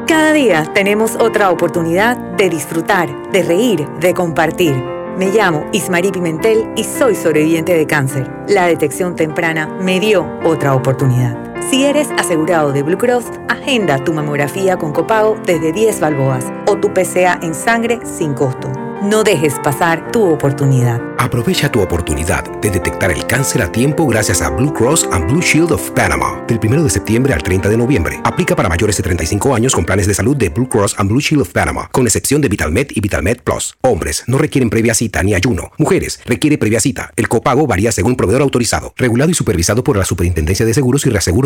Cada 0.06 0.32
día 0.32 0.70
tenemos 0.72 1.16
otra 1.16 1.50
oportunidad 1.50 2.16
de 2.37 2.48
disfrutar, 2.48 3.30
de 3.32 3.42
reír, 3.42 3.87
de 4.00 4.14
compartir. 4.14 4.74
Me 5.18 5.30
llamo 5.30 5.68
Ismarí 5.72 6.11
Pimentel 6.11 6.66
y 6.76 6.85
soy 6.85 7.14
sobreviviente 7.14 7.74
de 7.74 7.87
cáncer. 7.87 8.30
La 8.48 8.66
detección 8.66 9.16
temprana 9.16 9.66
me 9.80 9.98
dio 9.98 10.26
otra 10.44 10.74
oportunidad. 10.74 11.45
Si 11.70 11.84
eres 11.84 12.08
asegurado 12.18 12.72
de 12.72 12.82
Blue 12.82 12.98
Cross, 12.98 13.24
agenda 13.48 14.02
tu 14.04 14.12
mamografía 14.12 14.76
con 14.76 14.92
copago 14.92 15.36
desde 15.46 15.72
10 15.72 16.00
balboas 16.00 16.44
o 16.66 16.76
tu 16.76 16.92
PCA 16.92 17.38
en 17.42 17.54
sangre 17.54 17.98
sin 18.04 18.34
costo. 18.34 18.70
No 19.02 19.22
dejes 19.22 19.54
pasar 19.62 20.10
tu 20.10 20.24
oportunidad. 20.24 21.00
Aprovecha 21.18 21.70
tu 21.70 21.80
oportunidad 21.80 22.44
de 22.60 22.70
detectar 22.70 23.10
el 23.10 23.26
cáncer 23.26 23.62
a 23.62 23.70
tiempo 23.70 24.06
gracias 24.06 24.42
a 24.42 24.50
Blue 24.50 24.72
Cross 24.72 25.08
and 25.12 25.30
Blue 25.30 25.42
Shield 25.42 25.70
of 25.70 25.90
Panama. 25.90 26.42
Del 26.48 26.58
1 26.62 26.82
de 26.82 26.90
septiembre 26.90 27.34
al 27.34 27.42
30 27.42 27.68
de 27.68 27.76
noviembre. 27.76 28.20
Aplica 28.24 28.56
para 28.56 28.68
mayores 28.68 28.96
de 28.96 29.02
35 29.02 29.54
años 29.54 29.74
con 29.74 29.84
planes 29.84 30.06
de 30.06 30.14
salud 30.14 30.36
de 30.36 30.48
Blue 30.48 30.68
Cross 30.68 30.96
and 30.98 31.10
Blue 31.10 31.20
Shield 31.20 31.42
of 31.42 31.50
Panama, 31.50 31.88
con 31.92 32.06
excepción 32.06 32.40
de 32.40 32.48
VitalMed 32.48 32.88
y 32.90 33.00
VitalMed 33.00 33.42
Plus. 33.42 33.76
Hombres 33.82 34.24
no 34.26 34.38
requieren 34.38 34.70
previa 34.70 34.94
cita 34.94 35.22
ni 35.22 35.34
ayuno. 35.34 35.70
Mujeres 35.78 36.20
requiere 36.24 36.58
previa 36.58 36.80
cita. 36.80 37.12
El 37.16 37.28
copago 37.28 37.66
varía 37.66 37.92
según 37.92 38.16
proveedor 38.16 38.42
autorizado, 38.42 38.94
regulado 38.96 39.30
y 39.30 39.34
supervisado 39.34 39.84
por 39.84 39.98
la 39.98 40.04
Superintendencia 40.04 40.66
de 40.66 40.74
Seguros 40.74 41.06
y 41.06 41.10
Reaseguros 41.10 41.45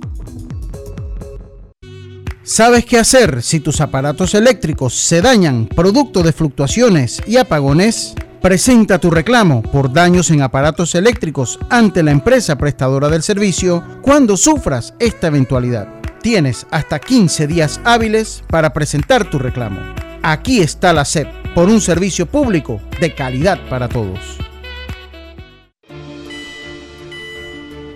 ¿Sabes 2.43 2.85
qué 2.85 2.97
hacer 2.97 3.43
si 3.43 3.59
tus 3.59 3.81
aparatos 3.81 4.33
eléctricos 4.33 4.95
se 4.95 5.21
dañan 5.21 5.67
producto 5.67 6.23
de 6.23 6.33
fluctuaciones 6.33 7.21
y 7.27 7.37
apagones? 7.37 8.15
Presenta 8.41 8.97
tu 8.97 9.11
reclamo 9.11 9.61
por 9.61 9.93
daños 9.93 10.31
en 10.31 10.41
aparatos 10.41 10.95
eléctricos 10.95 11.59
ante 11.69 12.01
la 12.01 12.09
empresa 12.09 12.57
prestadora 12.57 13.09
del 13.09 13.21
servicio 13.21 13.83
cuando 14.01 14.37
sufras 14.37 14.95
esta 14.97 15.27
eventualidad. 15.27 15.87
Tienes 16.23 16.65
hasta 16.71 16.97
15 16.97 17.45
días 17.45 17.79
hábiles 17.83 18.43
para 18.47 18.73
presentar 18.73 19.29
tu 19.29 19.37
reclamo. 19.37 19.79
Aquí 20.23 20.61
está 20.61 20.93
la 20.93 21.05
SEP 21.05 21.27
por 21.53 21.69
un 21.69 21.79
servicio 21.79 22.25
público 22.25 22.81
de 22.99 23.13
calidad 23.13 23.59
para 23.69 23.87
todos. 23.87 24.39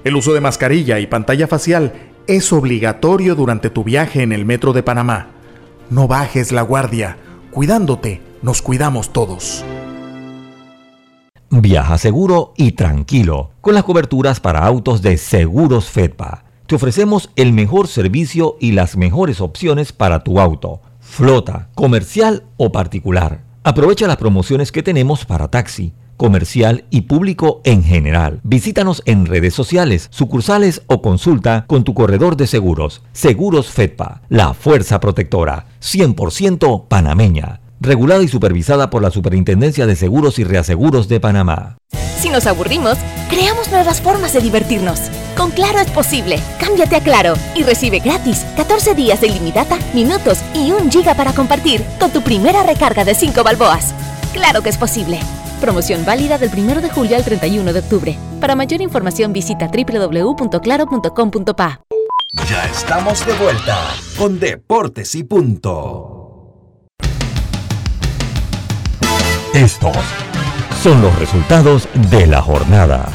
El 0.04 0.16
uso 0.16 0.36
de 0.36 0.42
mascarilla 0.42 1.00
y 1.00 1.08
pantalla 1.08 1.48
facial 1.48 2.15
es 2.28 2.52
obligatorio 2.52 3.36
durante 3.36 3.70
tu 3.70 3.84
viaje 3.84 4.24
en 4.24 4.32
el 4.32 4.46
metro 4.46 4.74
de 4.74 4.84
Panamá. 4.84 5.28
No 5.90 6.08
bajes 6.08 6.52
la 6.52 6.62
guardia. 6.62 7.18
Cuidándote, 7.52 8.22
nos 8.42 8.62
cuidamos 8.62 9.14
todos. 9.14 9.64
Viaja 11.50 11.98
seguro 11.98 12.54
y 12.58 12.74
tranquilo 12.74 13.52
con 13.62 13.76
las 13.76 13.84
coberturas 13.84 14.40
para 14.40 14.66
autos 14.66 15.02
de 15.02 15.18
Seguros 15.18 15.90
Fedpa. 15.90 16.44
Te 16.66 16.76
ofrecemos 16.76 17.30
el 17.36 17.54
mejor 17.54 17.88
servicio 17.88 18.58
y 18.60 18.72
las 18.72 18.98
mejores 18.98 19.40
opciones 19.40 19.94
para 19.94 20.24
tu 20.24 20.40
auto, 20.40 20.82
flota, 21.00 21.70
comercial 21.76 22.44
o 22.58 22.72
particular. 22.72 23.44
Aprovecha 23.64 24.08
las 24.08 24.18
promociones 24.18 24.72
que 24.72 24.84
tenemos 24.84 25.26
para 25.26 25.50
taxi, 25.50 25.94
comercial 26.18 26.86
y 26.90 27.02
público 27.02 27.62
en 27.64 27.84
general. 27.84 28.40
Visítanos 28.44 29.02
en 29.06 29.26
redes 29.26 29.54
sociales, 29.54 30.08
sucursales 30.12 30.82
o 30.88 31.02
consulta 31.02 31.66
con 31.68 31.84
tu 31.84 31.94
corredor 31.94 32.38
de 32.38 32.48
seguros. 32.48 33.02
Seguros 33.14 33.68
Fedpa, 33.68 34.22
la 34.30 34.54
fuerza 34.54 35.00
protectora, 35.00 35.68
100% 35.82 36.88
panameña. 36.88 37.62
Regulada 37.82 38.24
y 38.24 38.28
supervisada 38.28 38.90
por 38.90 39.02
la 39.02 39.12
Superintendencia 39.12 39.86
de 39.86 39.96
Seguros 39.96 40.40
y 40.40 40.44
Reaseguros 40.44 41.08
de 41.08 41.20
Panamá. 41.20 41.78
Si 42.18 42.30
nos 42.30 42.48
aburrimos, 42.48 42.98
creamos 43.30 43.70
nuevas 43.70 44.02
formas 44.02 44.34
de 44.34 44.40
divertirnos. 44.40 45.00
Con 45.38 45.52
Claro 45.52 45.80
es 45.80 45.92
posible. 45.92 46.40
Cámbiate 46.60 46.96
a 46.96 47.02
Claro 47.02 47.34
y 47.54 47.64
recibe 47.64 48.00
gratis 48.00 48.46
14 48.56 48.96
días 48.96 49.22
de 49.22 49.28
ilimitada, 49.28 49.78
minutos 49.94 50.40
y 50.54 50.72
un 50.72 50.90
giga 50.90 51.14
para 51.14 51.34
compartir 51.34 51.84
con 52.00 52.12
tu 52.12 52.22
primera 52.22 52.64
recarga 52.64 53.04
de 53.04 53.14
5 53.14 53.44
balboas. 53.44 53.94
Claro 54.34 54.64
que 54.64 54.70
es 54.70 54.78
posible. 54.78 55.20
Promoción 55.66 56.06
válida 56.06 56.38
del 56.38 56.52
1 56.56 56.80
de 56.80 56.92
julio 56.92 57.16
al 57.16 57.24
31 57.24 57.74
de 57.74 57.80
octubre. 57.80 58.16
Para 58.40 58.56
mayor 58.56 58.82
información 58.82 59.34
visita 59.34 59.68
www.claro.com.pa. 59.68 61.82
Ya 62.48 62.66
estamos 62.66 63.26
de 63.26 63.34
vuelta 63.34 63.76
con 64.16 64.40
Deportes 64.40 65.16
y 65.16 65.24
Punto. 65.24 66.92
Estos 69.56 69.98
son 70.84 71.02
los 71.02 71.18
resultados 71.18 71.90
de 72.12 72.28
la 72.28 72.44
jornada. 72.44 73.10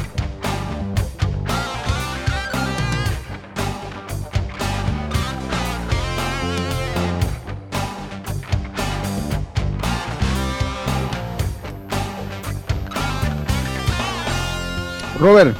Robert. 15.21 15.55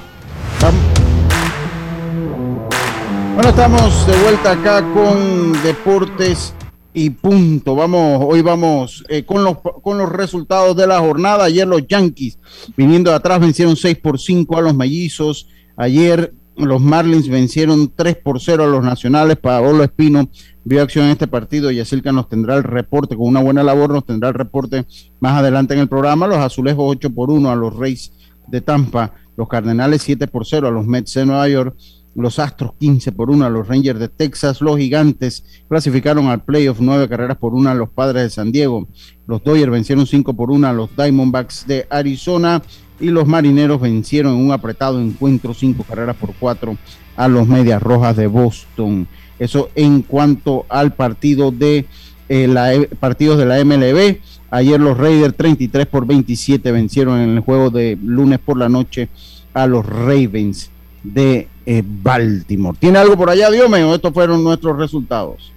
Bueno, 3.35 3.51
estamos 3.51 4.07
de 4.07 4.17
vuelta 4.23 4.53
acá 4.53 4.83
con 4.95 5.53
Deportes 5.63 6.55
y 6.95 7.11
punto. 7.11 7.75
Vamos, 7.75 8.25
hoy 8.27 8.41
vamos 8.41 9.05
eh, 9.11 9.25
con, 9.25 9.45
los, 9.45 9.59
con 9.83 9.99
los 9.99 10.11
resultados 10.11 10.75
de 10.77 10.87
la 10.87 10.99
jornada. 11.01 11.45
Ayer 11.45 11.69
los 11.69 11.87
Yankees, 11.87 12.39
viniendo 12.75 13.11
de 13.11 13.17
atrás, 13.17 13.39
vencieron 13.39 13.77
6 13.77 13.99
por 13.99 14.19
5 14.19 14.57
a 14.57 14.63
los 14.63 14.75
Mellizos. 14.75 15.47
Ayer 15.77 16.33
los 16.57 16.81
Marlins 16.81 17.29
vencieron 17.29 17.93
3 17.95 18.17
por 18.17 18.41
0 18.41 18.65
a 18.65 18.67
los 18.67 18.83
Nacionales. 18.83 19.37
Paolo 19.37 19.85
Espino 19.85 20.27
vio 20.65 20.81
acción 20.81 21.05
en 21.05 21.13
este 21.13 21.27
partido 21.27 21.71
y 21.71 21.81
Asilca 21.81 22.13
nos 22.13 22.31
tendrá 22.31 22.57
el 22.57 22.65
reporte, 22.65 23.15
con 23.15 23.27
una 23.27 23.41
buena 23.41 23.63
labor 23.63 23.91
nos 23.91 24.07
tendrá 24.07 24.31
el 24.31 24.35
reporte 24.35 24.87
más 25.21 25.35
adelante 25.35 25.75
en 25.75 25.81
el 25.81 25.89
programa. 25.89 26.27
Los 26.27 26.39
Azulejos 26.39 26.85
8 26.89 27.11
por 27.11 27.31
1 27.31 27.51
a 27.51 27.57
los 27.57 27.77
Reyes 27.77 28.13
de 28.49 28.63
Tampa 28.63 29.15
los 29.41 29.49
Cardenales 29.49 30.03
7 30.03 30.27
por 30.27 30.45
0 30.45 30.69
a 30.69 30.71
los 30.71 30.87
Mets 30.87 31.15
de 31.15 31.25
Nueva 31.25 31.49
York, 31.49 31.75
los 32.15 32.39
Astros 32.39 32.75
15 32.79 33.11
por 33.13 33.31
1 33.31 33.47
a 33.47 33.49
los 33.49 33.67
Rangers 33.67 33.99
de 33.99 34.09
Texas, 34.11 34.61
los 34.61 34.77
Gigantes 34.77 35.63
clasificaron 35.67 36.27
al 36.27 36.45
playoff 36.45 36.77
9 36.79 37.09
carreras 37.09 37.39
por 37.39 37.55
1 37.55 37.71
a 37.71 37.75
los 37.75 37.89
Padres 37.89 38.25
de 38.25 38.29
San 38.29 38.53
Diego, 38.53 38.87
los 39.27 39.43
Dodgers 39.43 39.73
vencieron 39.73 40.07
5 40.07 40.35
por 40.35 40.51
1 40.51 40.69
a 40.69 40.75
los 40.75 40.95
Diamondbacks 40.95 41.67
de 41.67 41.87
Arizona 41.89 42.61
y 43.01 43.07
los 43.07 43.27
Marineros 43.27 43.81
vencieron 43.81 44.35
en 44.35 44.45
un 44.45 44.53
apretado 44.53 45.01
encuentro 45.01 45.55
5 45.55 45.85
carreras 45.85 46.17
por 46.17 46.35
4 46.39 46.77
a 47.17 47.27
los 47.27 47.49
Medias 47.49 47.83
Rojas 47.83 48.19
de 48.19 48.27
Boston. 48.27 49.09
Eso 49.39 49.71
en 49.75 50.03
cuanto 50.03 50.67
al 50.69 50.93
partido 50.93 51.51
de 51.51 51.87
eh, 52.29 52.47
la, 52.47 52.73
partidos 52.99 53.39
de 53.39 53.47
la 53.47 53.65
MLB. 53.65 54.19
Ayer 54.51 54.81
los 54.81 54.97
Raiders 54.99 55.37
33 55.37 55.87
por 55.87 56.07
27 56.07 56.73
vencieron 56.73 57.21
en 57.21 57.31
el 57.31 57.41
juego 57.41 57.71
de 57.71 57.97
lunes 58.03 58.41
por 58.41 58.57
la 58.57 58.69
noche 58.69 59.09
a 59.55 59.67
los 59.67 59.87
Ravens 59.87 60.71
de 61.03 61.49
eh, 61.67 61.83
Baltimore. 61.85 62.77
¿Tiene 62.79 62.99
algo 62.99 63.17
por 63.17 63.31
allá, 63.31 63.51
Dios 63.51 63.71
mío? 63.71 63.95
Estos 63.95 64.13
fueron 64.13 64.43
nuestros 64.43 64.77
resultados. 64.77 65.53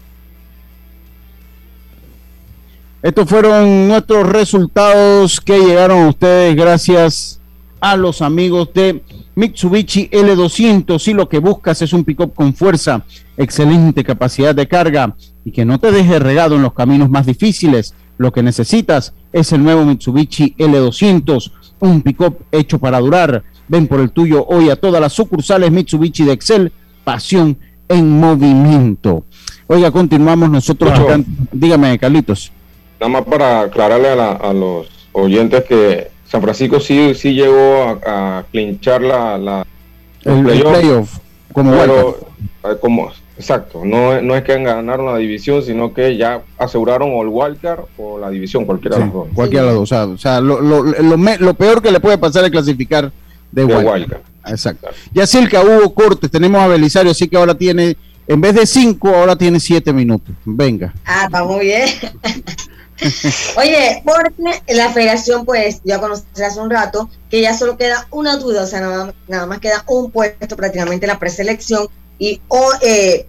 Estos 3.01 3.27
fueron 3.27 3.88
nuestros 3.88 4.27
resultados 4.29 5.41
que 5.41 5.60
llegaron 5.60 6.03
a 6.03 6.08
ustedes 6.10 6.56
gracias 6.56 7.41
a 7.82 7.97
los 7.97 8.21
amigos 8.21 8.69
de 8.73 9.03
Mitsubishi 9.36 10.08
L200. 10.10 10.99
Si 10.99 11.13
lo 11.13 11.27
que 11.27 11.39
buscas 11.39 11.82
es 11.82 11.91
un 11.91 12.06
pickup 12.06 12.34
con 12.34 12.53
fuerza, 12.53 13.03
excelente 13.36 14.06
capacidad 14.06 14.56
de 14.56 14.67
carga 14.69 15.15
y 15.43 15.51
que 15.51 15.65
no 15.65 15.79
te 15.79 15.91
deje 15.91 16.17
regado 16.19 16.56
en 16.56 16.62
los 16.62 16.73
caminos 16.73 17.10
más 17.10 17.25
difíciles, 17.25 17.93
lo 18.17 18.32
que 18.32 18.43
necesitas 18.43 19.13
es 19.32 19.52
el 19.52 19.63
nuevo 19.63 19.86
Mitsubishi 19.86 20.56
L200, 20.58 21.52
un 21.80 22.02
pickup 22.02 22.41
hecho 22.52 22.80
para 22.80 22.99
durar. 22.99 23.43
Ven 23.67 23.88
por 23.88 23.99
el 23.99 24.12
tuyo 24.12 24.45
hoy 24.45 24.69
a 24.69 24.76
todas 24.76 25.02
las 25.02 25.13
sucursales 25.13 25.71
Mitsubishi 25.71 26.23
de 26.23 26.34
Excel, 26.34 26.71
pasión 27.04 27.58
en 27.89 28.19
movimiento. 28.19 29.26
Oiga, 29.67 29.91
continuamos 29.91 30.49
nosotros 30.49 30.91
acá. 30.91 31.19
Dígame, 31.52 31.97
Carlitos. 31.97 32.52
Nada 32.99 33.10
más 33.12 33.23
para 33.23 33.62
aclararle 33.62 34.10
a, 34.10 34.54
los 34.54 34.88
oyentes 35.12 35.63
que 35.65 36.10
San 36.26 36.41
Francisco 36.41 36.80
sí, 36.80 37.13
sí 37.15 37.34
llegó 37.34 37.99
a, 38.06 38.43
clinchar 38.52 39.02
la, 39.02 39.65
el, 40.23 40.43
playoff, 40.43 41.17
como, 41.52 41.73
como 42.80 43.12
Exacto, 43.38 43.84
no, 43.84 44.22
no 44.22 44.36
es 44.36 44.43
que 44.43 44.62
ganaron 44.62 45.08
la 45.08 45.17
división, 45.17 45.63
sino 45.63 45.93
que 45.93 46.15
ya 46.17 46.43
aseguraron 46.58 47.12
o 47.13 47.24
el 47.24 47.30
wildcard 47.30 47.82
o 47.98 48.19
la 48.19 48.30
división, 48.30 48.65
cualquiera 48.65 48.98
de 48.98 49.06
los 49.06 49.13
dos. 49.13 49.28
Cualquiera 49.34 49.65
de 49.65 49.74
los 49.74 49.89
dos, 49.89 50.10
o 50.10 50.17
sea, 50.17 50.39
lo, 50.39 50.62
lo, 50.62 50.84
lo, 50.84 51.54
peor 51.56 51.82
que 51.82 51.91
le 51.91 52.00
puede 52.00 52.17
pasar 52.19 52.46
es 52.46 52.52
clasificar 52.52 53.12
de, 53.52 53.65
de 53.65 53.76
wildcard. 53.76 54.22
Exacto. 54.46 54.89
Ya 55.13 55.26
que 55.26 55.58
hubo 55.58 55.93
cortes, 55.93 56.30
tenemos 56.30 56.62
a 56.62 56.67
Belisario, 56.67 57.12
así 57.12 57.28
que 57.28 57.38
ahora 57.38 57.56
tiene, 57.56 57.98
en 58.28 58.41
vez 58.41 58.54
de 58.56 58.65
cinco, 58.65 59.10
ahora 59.10 59.36
tiene 59.36 59.60
siete 59.60 59.91
minutos. 59.93 60.36
Venga. 60.46 60.93
Ah, 61.06 61.28
va 61.34 61.43
muy 61.43 61.65
bien. 61.65 61.89
Oye, 63.58 64.04
porque 64.06 64.74
la 64.74 64.89
federación, 64.89 65.46
pues, 65.46 65.82
ya 65.84 66.00
conocí 66.00 66.24
hace 66.46 66.60
un 66.60 66.69
rato 66.69 67.10
que 67.30 67.41
ya 67.41 67.58
solo 67.58 67.78
queda 67.78 68.08
una 68.12 68.38
duda, 68.38 68.63
o 68.63 68.67
sea, 68.67 68.82
nada, 68.82 69.13
nada 69.28 69.46
más 69.46 69.60
queda 69.60 69.84
un 69.88 70.12
puesto 70.12 70.56
prácticamente 70.56 71.06
en 71.06 71.12
la 71.12 71.19
preselección 71.19 71.88
y 72.17 72.41
eh, 72.82 73.28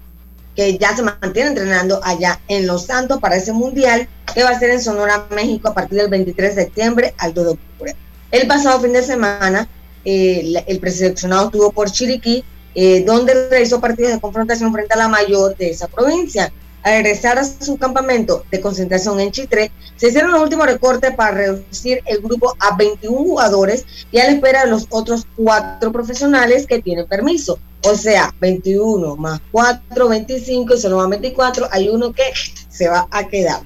que 0.54 0.78
ya 0.78 0.96
se 0.96 1.02
mantiene 1.02 1.50
entrenando 1.50 2.00
allá 2.04 2.40
en 2.48 2.66
Los 2.66 2.86
Santos 2.86 3.18
para 3.20 3.36
ese 3.36 3.52
mundial 3.52 4.08
que 4.34 4.42
va 4.42 4.50
a 4.50 4.58
ser 4.58 4.70
en 4.70 4.80
Sonora, 4.80 5.26
México 5.30 5.68
a 5.68 5.74
partir 5.74 5.98
del 5.98 6.08
23 6.08 6.54
de 6.54 6.62
septiembre 6.64 7.14
al 7.18 7.34
2 7.34 7.44
de 7.44 7.50
octubre. 7.50 7.96
El 8.30 8.46
pasado 8.46 8.80
fin 8.80 8.92
de 8.92 9.02
semana 9.02 9.68
eh, 10.04 10.62
el 10.66 10.78
preseleccionado 10.80 11.46
estuvo 11.46 11.72
por 11.72 11.90
Chiriquí, 11.90 12.44
eh, 12.74 13.04
donde 13.04 13.48
realizó 13.48 13.80
partidos 13.80 14.12
de 14.12 14.20
confrontación 14.20 14.72
frente 14.72 14.94
a 14.94 14.98
la 14.98 15.08
mayor 15.08 15.56
de 15.56 15.70
esa 15.70 15.88
provincia 15.88 16.52
al 16.84 16.92
regresar 17.02 17.38
a 17.38 17.44
su 17.44 17.78
campamento 17.78 18.44
de 18.50 18.60
concentración 18.60 19.18
en 19.18 19.32
Chitre, 19.32 19.72
se 19.96 20.08
hicieron 20.08 20.32
los 20.32 20.42
últimos 20.42 20.66
recortes 20.66 21.14
para 21.14 21.30
reducir 21.30 22.02
el 22.04 22.18
grupo 22.18 22.54
a 22.60 22.76
21 22.76 23.16
jugadores 23.16 23.86
y 24.12 24.18
a 24.18 24.24
la 24.24 24.32
espera 24.32 24.64
de 24.64 24.70
los 24.70 24.86
otros 24.90 25.26
cuatro 25.34 25.90
profesionales 25.90 26.66
que 26.66 26.82
tienen 26.82 27.06
permiso. 27.06 27.58
O 27.86 27.96
sea, 27.96 28.34
21 28.40 29.16
más 29.16 29.40
4, 29.52 30.08
25 30.08 30.74
y 30.74 30.78
solo 30.80 30.96
más 30.98 31.08
24, 31.10 31.68
hay 31.70 31.88
uno 31.88 32.12
que 32.12 32.24
se 32.68 32.88
va 32.88 33.06
a 33.10 33.26
quedar. 33.28 33.60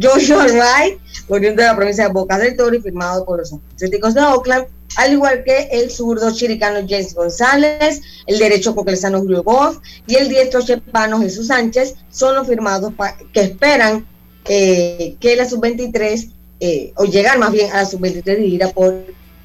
Joshua 0.00 0.46
Wright, 0.46 0.98
oriundo 1.28 1.62
de 1.62 1.68
la 1.68 1.76
provincia 1.76 2.06
de 2.06 2.12
Boca 2.12 2.38
del 2.38 2.56
Toro 2.56 2.76
y 2.76 2.82
firmado 2.82 3.24
por 3.24 3.38
los 3.38 3.52
Atléticos 3.52 4.14
de 4.14 4.20
Oakland, 4.20 4.66
al 4.96 5.12
igual 5.12 5.44
que 5.44 5.68
el 5.72 5.90
zurdo 5.90 6.32
chiricano 6.32 6.86
James 6.88 7.14
González, 7.14 8.00
el 8.26 8.38
derecho 8.38 8.74
coclesano 8.74 9.20
Julio 9.20 9.42
Goff 9.42 9.78
y 10.06 10.16
el 10.16 10.28
diestro 10.28 10.62
chepano 10.62 11.20
Jesús 11.20 11.48
Sánchez, 11.48 11.94
son 12.10 12.34
los 12.34 12.46
firmados 12.46 12.92
que 13.32 13.40
esperan 13.40 14.06
eh, 14.46 15.16
que 15.20 15.36
la 15.36 15.48
sub-23, 15.48 16.30
eh, 16.60 16.92
o 16.96 17.04
llegar 17.04 17.38
más 17.38 17.52
bien 17.52 17.70
a 17.72 17.76
la 17.76 17.86
sub-23 17.86 18.36
dirigida 18.36 18.70
por 18.70 19.04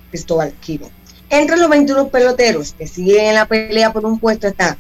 Cristóbal 0.10 0.54
Quiro. 0.62 0.90
Entre 1.32 1.56
los 1.56 1.70
21 1.70 2.10
peloteros 2.10 2.76
que 2.78 2.86
siguen 2.86 3.28
en 3.28 3.36
la 3.36 3.46
pelea 3.46 3.94
por 3.94 4.06
un 4.06 4.20
puesto 4.20 4.50
están 4.50 4.76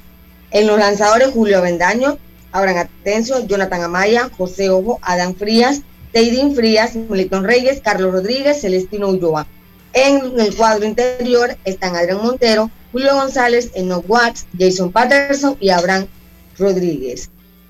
en 0.51 0.67
los 0.67 0.77
lanzadores 0.77 1.29
Julio 1.29 1.59
Avendaño, 1.59 2.17
Abraham 2.51 2.89
Atencio, 2.99 3.47
Jonathan 3.47 3.83
Amaya, 3.83 4.29
José 4.37 4.69
Ojo, 4.69 4.99
Adán 5.01 5.33
Frías, 5.33 5.79
Teidín 6.11 6.53
Frías, 6.53 6.93
Milton 6.93 7.45
Reyes, 7.45 7.79
Carlos 7.79 8.11
Rodríguez, 8.11 8.59
Celestino 8.59 9.07
Ulloa. 9.07 9.47
En 9.93 10.37
el 10.37 10.53
cuadro 10.53 10.85
interior 10.85 11.55
están 11.63 11.95
Adrián 11.95 12.21
Montero, 12.21 12.69
Julio 12.91 13.15
González, 13.15 13.71
Enoch 13.73 14.03
Watts, 14.09 14.45
Jason 14.59 14.91
Patterson 14.91 15.55
y 15.61 15.69
Abraham 15.69 16.07
Rodríguez. 16.59 17.29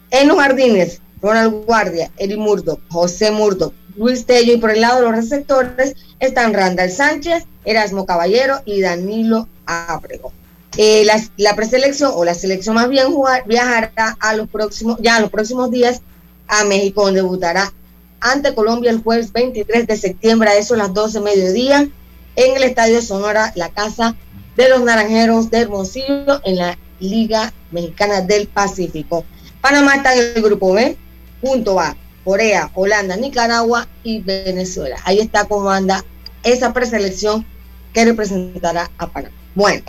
En 0.09 0.27
los 0.27 0.39
jardines, 0.39 1.03
Ronald 1.21 1.65
Guardia, 1.67 2.09
Eri 2.17 2.35
Murdo, 2.35 2.79
José 2.89 3.29
Murdo, 3.29 3.75
Luis 4.01 4.25
Tello 4.25 4.53
y 4.53 4.57
por 4.57 4.71
el 4.71 4.81
lado 4.81 4.97
de 4.97 5.03
los 5.03 5.15
receptores 5.15 5.95
están 6.19 6.53
Randall 6.53 6.89
Sánchez, 6.89 7.45
Erasmo 7.65 8.07
Caballero 8.07 8.59
y 8.65 8.81
Danilo 8.81 9.47
Abrego. 9.67 10.33
Eh, 10.77 11.05
la, 11.37 11.55
preselección 11.55 12.11
o 12.15 12.25
la 12.25 12.33
selección 12.33 12.75
más 12.75 12.89
bien 12.89 13.07
viajará 13.45 14.17
a 14.19 14.35
los 14.35 14.49
próximos, 14.49 14.97
ya 15.01 15.19
los 15.19 15.29
próximos 15.29 15.69
días 15.69 16.01
a 16.47 16.63
México, 16.63 17.03
donde 17.03 17.21
debutará 17.21 17.71
ante 18.19 18.55
Colombia 18.55 18.89
el 18.89 19.03
jueves 19.03 19.31
23 19.33 19.85
de 19.85 19.97
septiembre 19.97 20.49
a 20.49 20.57
eso 20.57 20.75
las 20.75 20.93
12 20.93 21.19
de 21.19 21.23
mediodía 21.23 21.89
en 22.35 22.57
el 22.57 22.63
Estadio 22.63 23.03
Sonora, 23.03 23.51
la 23.55 23.69
casa 23.69 24.15
de 24.55 24.69
los 24.69 24.81
Naranjeros 24.81 25.51
de 25.51 25.59
Hermosillo 25.59 26.41
en 26.43 26.55
la 26.55 26.75
Liga 26.99 27.53
Mexicana 27.69 28.21
del 28.21 28.47
Pacífico. 28.47 29.25
Panamá 29.59 29.95
está 29.95 30.15
en 30.15 30.33
el 30.35 30.41
grupo 30.41 30.73
B, 30.73 30.97
junto 31.41 31.79
a 31.79 31.95
Corea, 32.23 32.69
Holanda, 32.73 33.15
Nicaragua 33.15 33.87
y 34.03 34.21
Venezuela. 34.21 34.97
Ahí 35.05 35.19
está 35.19 35.45
cómo 35.45 35.69
anda 35.69 36.03
esa 36.43 36.73
preselección 36.73 37.45
que 37.93 38.05
representará 38.05 38.89
a 38.97 39.07
Panamá. 39.07 39.35
Bueno. 39.55 39.81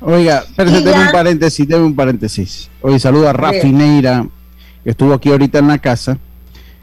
Oiga, 0.00 0.44
pero 0.56 0.70
un 0.70 1.12
paréntesis, 1.12 1.66
debe 1.66 1.82
un 1.82 1.96
paréntesis. 1.96 2.70
Hoy 2.80 3.00
saludo 3.00 3.28
a 3.28 3.32
Rafi 3.32 3.72
Neira, 3.72 4.26
que 4.84 4.90
estuvo 4.90 5.12
aquí 5.12 5.30
ahorita 5.30 5.58
en 5.58 5.68
la 5.68 5.78
casa. 5.78 6.18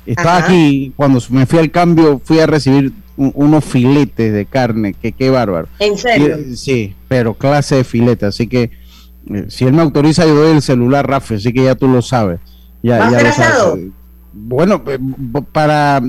Estaba 0.06 0.38
aquí, 0.38 0.94
cuando 0.96 1.22
me 1.30 1.46
fui 1.46 1.60
al 1.60 1.72
cambio, 1.72 2.22
fui 2.24 2.40
a 2.40 2.46
recibir 2.46 2.92
unos 3.16 3.64
filetes 3.64 4.34
de 4.34 4.46
carne, 4.46 4.94
que 4.94 5.14
qué 5.14 5.30
bárbaro. 5.30 5.68
¿En 5.80 5.98
serio? 5.98 6.38
sí, 6.56 6.94
pero 7.08 7.34
clase 7.34 7.76
de 7.76 7.84
filete, 7.86 8.26
así 8.26 8.48
que 8.48 8.72
eh, 9.34 9.46
si 9.48 9.66
él 9.66 9.74
me 9.74 9.82
autoriza, 9.82 10.26
yo 10.26 10.36
doy 10.36 10.56
el 10.56 10.62
celular, 10.62 11.08
Rafi, 11.08 11.36
así 11.36 11.54
que 11.54 11.64
ya 11.64 11.76
tú 11.76 11.88
lo 11.88 12.02
sabes. 12.02 12.40
Ya, 12.84 13.10
ya 13.10 13.22
lo 13.24 13.32
sabes. 13.32 13.86
Bueno, 14.36 14.84
eh, 14.88 15.00
para 15.52 16.02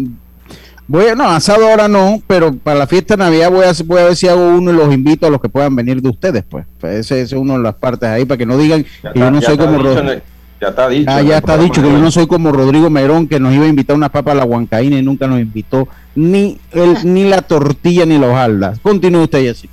Voy 0.88 1.08
a, 1.08 1.16
no, 1.16 1.24
asado 1.24 1.68
ahora 1.68 1.88
no, 1.88 2.22
pero 2.28 2.54
para 2.54 2.78
la 2.78 2.86
fiesta 2.86 3.16
de 3.16 3.24
Navidad 3.24 3.50
voy 3.50 3.64
a, 3.64 3.72
voy 3.84 4.00
a 4.00 4.04
ver 4.04 4.16
si 4.16 4.28
hago 4.28 4.50
uno 4.50 4.70
y 4.70 4.76
los 4.76 4.94
invito 4.94 5.26
a 5.26 5.30
los 5.30 5.40
que 5.40 5.48
puedan 5.48 5.74
venir 5.74 6.00
de 6.00 6.08
ustedes, 6.08 6.44
pues. 6.48 6.64
ese, 6.82 7.22
es 7.22 7.32
uno 7.32 7.54
de 7.54 7.60
las 7.60 7.74
partes 7.74 8.08
ahí, 8.08 8.24
para 8.24 8.38
que 8.38 8.46
no 8.46 8.56
digan 8.56 8.84
que 8.84 9.18
yo 9.18 9.30
no 9.30 9.42
soy 9.42 9.56
como 9.56 9.78
Rodrigo. 9.78 10.22
Ya 10.60 10.68
está 10.68 10.88
dicho. 10.88 11.10
Ah, 11.10 11.22
ya 11.22 11.38
está 11.38 11.58
dicho 11.58 11.82
que 11.82 11.90
yo 11.90 11.98
no 11.98 12.10
soy 12.10 12.26
como 12.28 12.52
Rodrigo 12.52 12.88
Merón, 12.88 13.26
que 13.26 13.40
nos 13.40 13.52
iba 13.52 13.64
a 13.64 13.68
invitar 13.68 13.96
una 13.96 14.10
papa 14.10 14.32
a 14.32 14.36
la 14.36 14.44
huancaína 14.44 14.96
y 14.96 15.02
nunca 15.02 15.26
nos 15.26 15.40
invitó 15.40 15.88
ni 16.14 16.58
el, 16.70 17.12
ni 17.12 17.28
la 17.28 17.42
tortilla 17.42 18.06
ni 18.06 18.16
los 18.16 18.32
aldas. 18.32 18.78
Continúe 18.80 19.24
usted, 19.24 19.50
así. 19.50 19.68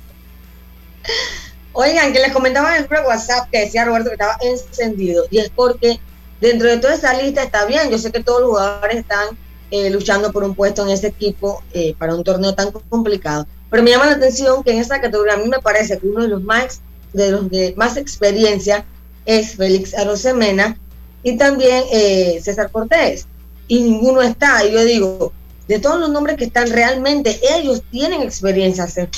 Oigan, 1.72 2.12
que 2.12 2.18
les 2.18 2.32
comentaba 2.32 2.76
en 2.76 2.84
el 2.84 2.88
WhatsApp 3.06 3.48
que 3.50 3.60
decía 3.60 3.84
Roberto 3.84 4.10
que 4.10 4.14
estaba 4.14 4.36
encendido. 4.42 5.24
Y 5.30 5.38
es 5.38 5.48
porque 5.48 6.00
dentro 6.44 6.68
de 6.68 6.76
toda 6.76 6.94
esa 6.94 7.14
lista 7.20 7.42
está 7.42 7.64
bien. 7.64 7.90
Yo 7.90 7.98
sé 7.98 8.12
que 8.12 8.22
todos 8.22 8.40
los 8.42 8.50
jugadores 8.50 8.98
están 8.98 9.28
eh, 9.70 9.88
luchando 9.88 10.30
por 10.30 10.44
un 10.44 10.54
puesto 10.54 10.82
en 10.82 10.90
ese 10.90 11.06
equipo 11.06 11.62
eh, 11.72 11.94
para 11.98 12.14
un 12.14 12.22
torneo 12.22 12.54
tan 12.54 12.70
complicado. 12.70 13.46
Pero 13.70 13.82
me 13.82 13.90
llama 13.90 14.06
la 14.06 14.12
atención 14.12 14.62
que 14.62 14.72
en 14.72 14.78
esa 14.78 15.00
categoría 15.00 15.34
a 15.34 15.36
mí 15.38 15.48
me 15.48 15.60
parece 15.60 15.98
que 15.98 16.06
uno 16.06 16.20
de 16.20 16.28
los 16.28 16.42
más, 16.42 16.82
de 17.14 17.30
los 17.30 17.50
de 17.50 17.72
más 17.78 17.96
experiencia 17.96 18.84
es 19.24 19.56
Félix 19.56 19.94
Arosemena 19.94 20.76
y 21.22 21.38
también 21.38 21.82
eh, 21.90 22.38
César 22.42 22.70
Cortés. 22.70 23.26
Y 23.66 23.80
ninguno 23.80 24.20
está. 24.20 24.66
Y 24.66 24.72
yo 24.72 24.84
digo, 24.84 25.32
de 25.66 25.78
todos 25.78 25.98
los 25.98 26.10
nombres 26.10 26.36
que 26.36 26.44
están 26.44 26.68
realmente, 26.68 27.40
ellos 27.56 27.82
tienen 27.90 28.20
experiencia, 28.20 28.86
se 28.86 29.08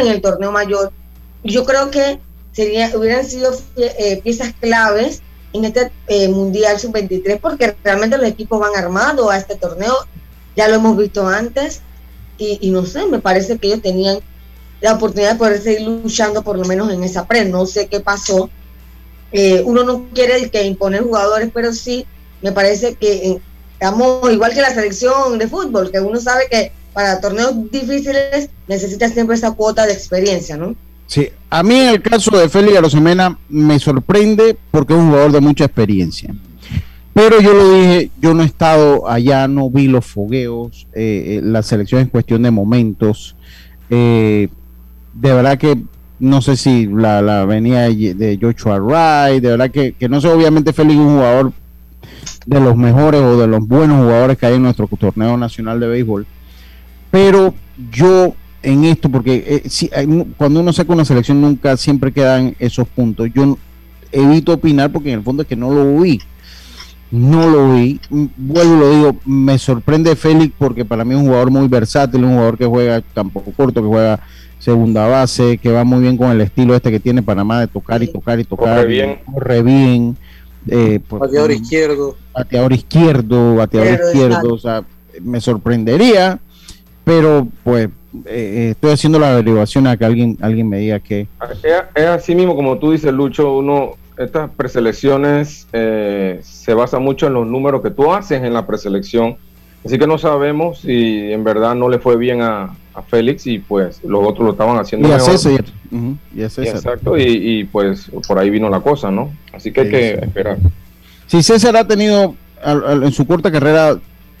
en 0.00 0.06
el 0.06 0.22
torneo 0.22 0.50
mayor. 0.50 0.92
Yo 1.44 1.66
creo 1.66 1.90
que 1.90 2.18
sería, 2.52 2.90
hubieran 2.96 3.26
sido 3.26 3.52
piezas 4.22 4.54
claves 4.58 5.20
en 5.52 5.64
este 5.64 5.90
eh, 6.06 6.28
Mundial 6.28 6.78
Sub-23 6.78 7.40
porque 7.40 7.76
realmente 7.82 8.16
los 8.16 8.26
equipos 8.26 8.60
van 8.60 8.76
armados 8.76 9.30
a 9.30 9.36
este 9.36 9.56
torneo, 9.56 9.94
ya 10.56 10.68
lo 10.68 10.76
hemos 10.76 10.96
visto 10.96 11.26
antes 11.26 11.82
y, 12.38 12.70
no 12.70 12.86
sé, 12.86 13.04
me 13.04 13.18
parece 13.18 13.58
que 13.58 13.66
ellos 13.66 13.82
tenían 13.82 14.18
la 14.80 14.94
oportunidad 14.94 15.32
de 15.32 15.38
poder 15.38 15.60
seguir 15.60 15.86
luchando 15.86 16.42
por 16.42 16.58
lo 16.58 16.64
menos 16.64 16.90
en 16.90 17.04
esa 17.04 17.26
pre, 17.26 17.44
no 17.44 17.66
sé 17.66 17.86
qué 17.86 18.00
pasó. 18.00 18.48
Eh, 19.30 19.62
uno 19.66 19.84
no 19.84 20.06
quiere 20.14 20.48
que 20.50 20.64
imponer 20.64 21.02
jugadores, 21.02 21.50
pero 21.52 21.74
sí 21.74 22.06
me 22.40 22.52
parece 22.52 22.94
que 22.94 23.42
estamos 23.74 24.32
igual 24.32 24.54
que 24.54 24.62
la 24.62 24.72
selección 24.72 25.38
de 25.38 25.48
fútbol, 25.48 25.90
que 25.90 26.00
uno 26.00 26.18
sabe 26.18 26.48
que 26.50 26.72
para 26.94 27.20
torneos 27.20 27.70
difíciles 27.70 28.48
necesita 28.66 29.10
siempre 29.10 29.36
esa 29.36 29.52
cuota 29.52 29.84
de 29.84 29.92
experiencia, 29.92 30.56
¿no? 30.56 30.74
Sí, 31.10 31.28
a 31.50 31.64
mí 31.64 31.74
en 31.74 31.88
el 31.88 32.02
caso 32.02 32.30
de 32.38 32.48
Félix 32.48 32.78
Arosemena 32.78 33.36
me 33.48 33.80
sorprende 33.80 34.56
porque 34.70 34.92
es 34.92 34.98
un 35.00 35.08
jugador 35.08 35.32
de 35.32 35.40
mucha 35.40 35.64
experiencia. 35.64 36.32
Pero 37.12 37.40
yo 37.40 37.52
lo 37.52 37.72
dije, 37.72 38.12
yo 38.22 38.32
no 38.32 38.44
he 38.44 38.46
estado 38.46 39.10
allá, 39.10 39.48
no 39.48 39.68
vi 39.70 39.88
los 39.88 40.06
fogueos, 40.06 40.86
eh, 40.94 41.38
eh, 41.38 41.40
la 41.42 41.64
selección 41.64 42.02
es 42.02 42.10
cuestión 42.10 42.44
de 42.44 42.52
momentos. 42.52 43.34
Eh, 43.90 44.50
de 45.12 45.34
verdad 45.34 45.58
que 45.58 45.82
no 46.20 46.40
sé 46.42 46.56
si 46.56 46.86
la, 46.86 47.44
venía 47.44 47.88
de 47.88 48.38
Joshua 48.40 48.78
Wright, 48.78 49.42
de 49.42 49.48
verdad 49.48 49.70
que, 49.72 49.94
que 49.94 50.08
no 50.08 50.20
sé, 50.20 50.28
obviamente 50.28 50.72
Félix 50.72 50.94
es 50.94 51.04
un 51.04 51.16
jugador 51.16 51.52
de 52.46 52.60
los 52.60 52.76
mejores 52.76 53.20
o 53.20 53.36
de 53.36 53.48
los 53.48 53.66
buenos 53.66 54.04
jugadores 54.04 54.38
que 54.38 54.46
hay 54.46 54.54
en 54.54 54.62
nuestro 54.62 54.86
torneo 54.86 55.36
nacional 55.36 55.80
de 55.80 55.88
béisbol. 55.88 56.24
Pero 57.10 57.52
yo 57.90 58.36
en 58.62 58.84
esto, 58.84 59.08
porque 59.08 59.62
eh, 59.64 59.68
si, 59.68 59.90
cuando 60.36 60.60
uno 60.60 60.72
saca 60.72 60.92
una 60.92 61.04
selección 61.04 61.40
nunca 61.40 61.76
siempre 61.76 62.12
quedan 62.12 62.54
esos 62.58 62.86
puntos. 62.88 63.28
Yo 63.34 63.56
evito 64.12 64.52
opinar 64.52 64.90
porque 64.90 65.12
en 65.12 65.18
el 65.18 65.24
fondo 65.24 65.42
es 65.42 65.48
que 65.48 65.56
no 65.56 65.72
lo 65.72 66.00
vi. 66.00 66.20
No 67.10 67.48
lo 67.48 67.74
vi. 67.74 68.00
Mm, 68.10 68.26
vuelvo 68.36 68.76
lo 68.76 68.90
digo, 68.90 69.16
me 69.24 69.58
sorprende 69.58 70.14
Félix 70.14 70.54
porque 70.58 70.84
para 70.84 71.04
mí 71.04 71.14
es 71.14 71.20
un 71.20 71.26
jugador 71.26 71.50
muy 71.50 71.66
versátil, 71.68 72.24
un 72.24 72.32
jugador 72.32 72.58
que 72.58 72.66
juega 72.66 73.02
campo 73.14 73.42
corto, 73.56 73.82
que 73.82 73.88
juega 73.88 74.20
segunda 74.58 75.06
base, 75.06 75.58
que 75.58 75.72
va 75.72 75.84
muy 75.84 76.00
bien 76.00 76.16
con 76.16 76.30
el 76.30 76.40
estilo 76.40 76.74
este 76.74 76.90
que 76.90 77.00
tiene 77.00 77.22
Panamá 77.22 77.60
de 77.60 77.66
tocar 77.66 78.02
y 78.02 78.08
tocar 78.08 78.38
y 78.38 78.44
tocar. 78.44 78.76
Corre 78.76 78.88
bien. 78.88 79.18
Corre 79.32 79.62
bien. 79.62 80.16
Eh, 80.68 81.00
pues, 81.08 81.20
bateador 81.20 81.52
izquierdo. 81.52 82.16
Bateador 82.34 82.72
izquierdo, 82.74 83.54
bateador 83.56 84.00
izquierdo. 84.04 84.54
O 84.54 84.58
sea, 84.58 84.84
me 85.22 85.40
sorprendería, 85.40 86.38
pero 87.04 87.48
pues 87.64 87.88
eh, 88.12 88.26
eh, 88.26 88.70
estoy 88.70 88.90
haciendo 88.90 89.18
la 89.18 89.32
averiguación 89.32 89.86
a 89.86 89.96
que 89.96 90.04
alguien, 90.04 90.36
alguien 90.40 90.68
me 90.68 90.78
diga 90.78 90.98
que... 90.98 91.28
Es, 91.94 92.06
así 92.06 92.34
mismo, 92.34 92.56
como 92.56 92.78
tú 92.78 92.90
dices, 92.90 93.12
Lucho, 93.12 93.56
uno, 93.56 93.92
estas 94.16 94.50
preselecciones 94.50 95.68
eh, 95.72 96.40
se 96.42 96.74
basa 96.74 96.98
mucho 96.98 97.28
en 97.28 97.34
los 97.34 97.46
números 97.46 97.82
que 97.82 97.90
tú 97.90 98.12
haces 98.12 98.42
en 98.42 98.52
la 98.52 98.66
preselección, 98.66 99.36
así 99.84 99.96
que 99.96 100.08
no 100.08 100.18
sabemos 100.18 100.80
si 100.80 101.32
en 101.32 101.44
verdad 101.44 101.76
no 101.76 101.88
le 101.88 101.98
fue 101.98 102.16
bien 102.16 102.42
a, 102.42 102.76
Félix 103.08 103.46
y 103.46 103.60
pues 103.60 104.04
los 104.04 104.22
otros 104.22 104.44
lo 104.44 104.50
estaban 104.50 104.76
haciendo 104.76 105.08
y 105.08 105.10
mejor. 105.10 105.32
y 105.32 106.48
César. 106.50 106.66
Exacto, 106.66 107.16
y, 107.16 107.64
pues 107.72 108.10
por 108.28 108.38
ahí 108.38 108.50
vino 108.50 108.68
la 108.68 108.80
cosa, 108.80 109.10
¿no? 109.10 109.30
Así 109.54 109.72
que 109.72 109.80
hay 109.80 109.88
que 109.88 110.10
esperar. 110.16 110.58
Si 111.26 111.42
César 111.42 111.78
ha 111.78 111.86
tenido, 111.86 112.34
en 112.62 113.12
su 113.12 113.26
corta 113.26 113.50
carrera, 113.50 113.96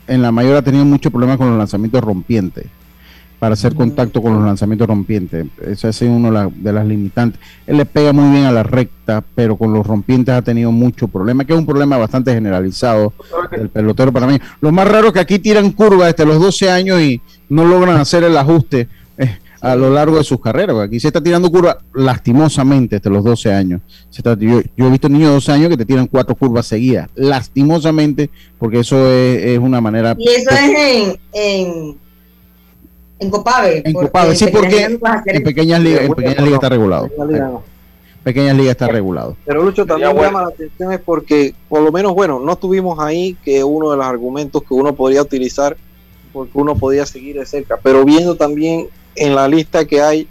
en 0.06 0.20
la 0.20 0.30
mayor 0.30 0.58
ha 0.58 0.62
tenido 0.62 0.84
mucho 0.84 1.10
problema 1.10 1.38
con 1.38 1.48
los 1.48 1.56
lanzamientos 1.56 2.02
rompientes 2.02 2.66
para 3.40 3.54
hacer 3.54 3.74
contacto 3.74 4.20
con 4.20 4.34
los 4.34 4.44
lanzamientos 4.44 4.86
rompientes. 4.86 5.46
Esa 5.66 5.88
es 5.88 6.02
una 6.02 6.50
de 6.54 6.72
las 6.72 6.86
limitantes. 6.86 7.40
Él 7.66 7.78
le 7.78 7.86
pega 7.86 8.12
muy 8.12 8.30
bien 8.30 8.44
a 8.44 8.52
la 8.52 8.62
recta, 8.62 9.24
pero 9.34 9.56
con 9.56 9.72
los 9.72 9.86
rompientes 9.86 10.34
ha 10.34 10.42
tenido 10.42 10.70
mucho 10.70 11.08
problema, 11.08 11.46
que 11.46 11.54
es 11.54 11.58
un 11.58 11.64
problema 11.64 11.96
bastante 11.96 12.34
generalizado 12.34 13.14
del 13.50 13.70
pelotero 13.70 14.12
para 14.12 14.26
mí. 14.26 14.38
Lo 14.60 14.70
más 14.72 14.86
raro 14.86 15.08
es 15.08 15.14
que 15.14 15.20
aquí 15.20 15.38
tiran 15.38 15.72
curvas 15.72 16.14
desde 16.14 16.26
los 16.26 16.38
12 16.38 16.70
años 16.70 17.00
y 17.00 17.22
no 17.48 17.64
logran 17.64 17.96
hacer 17.96 18.24
el 18.24 18.36
ajuste 18.36 18.88
eh, 19.16 19.38
a 19.62 19.74
lo 19.74 19.88
largo 19.88 20.18
de 20.18 20.24
sus 20.24 20.38
carreras. 20.38 20.76
Aquí 20.76 21.00
se 21.00 21.06
está 21.06 21.22
tirando 21.22 21.50
curvas 21.50 21.78
lastimosamente 21.94 22.96
desde 22.96 23.08
los 23.08 23.24
12 23.24 23.54
años. 23.54 23.80
yo, 24.38 24.60
he 24.86 24.90
visto 24.90 25.08
niños 25.08 25.28
de 25.28 25.34
12 25.36 25.52
años 25.52 25.68
que 25.70 25.78
te 25.78 25.86
tiran 25.86 26.06
cuatro 26.08 26.34
curvas 26.34 26.66
seguidas, 26.66 27.08
lastimosamente, 27.14 28.28
porque 28.58 28.80
eso 28.80 29.10
es, 29.10 29.58
una 29.58 29.80
manera... 29.80 30.14
Y 30.18 30.28
eso 30.28 30.50
es 30.50 30.60
en 30.62 31.20
en 31.32 32.09
Copave. 33.28 33.82
En 33.84 33.92
Copave, 33.92 34.36
sí, 34.36 34.46
porque 34.46 34.84
en 35.26 35.42
pequeñas 35.42 35.80
ligas, 35.80 36.02
en 36.04 36.14
pequeñas 36.14 36.38
ligas 36.38 36.54
está 36.54 36.68
regulado. 36.70 37.10
Pequeñas 38.22 38.56
ligas 38.56 38.70
está 38.70 38.86
regulado. 38.86 39.36
Pero 39.44 39.62
Lucho 39.62 39.84
también 39.84 40.16
llama 40.16 40.42
la 40.42 40.48
atención 40.48 40.92
es 40.92 41.00
porque, 41.00 41.54
por 41.68 41.82
lo 41.82 41.90
menos, 41.90 42.14
bueno, 42.14 42.38
no 42.38 42.56
tuvimos 42.56 42.98
ahí 42.98 43.36
que 43.44 43.64
uno 43.64 43.90
de 43.90 43.96
los 43.96 44.06
argumentos 44.06 44.62
que 44.62 44.74
uno 44.74 44.94
podría 44.94 45.22
utilizar 45.22 45.76
porque 46.32 46.52
uno 46.54 46.76
podía 46.76 47.06
seguir 47.06 47.38
de 47.38 47.46
cerca, 47.46 47.78
pero 47.82 48.04
viendo 48.04 48.36
también 48.36 48.88
en 49.16 49.34
la 49.34 49.48
lista 49.48 49.84
que 49.84 50.00
hay, 50.00 50.28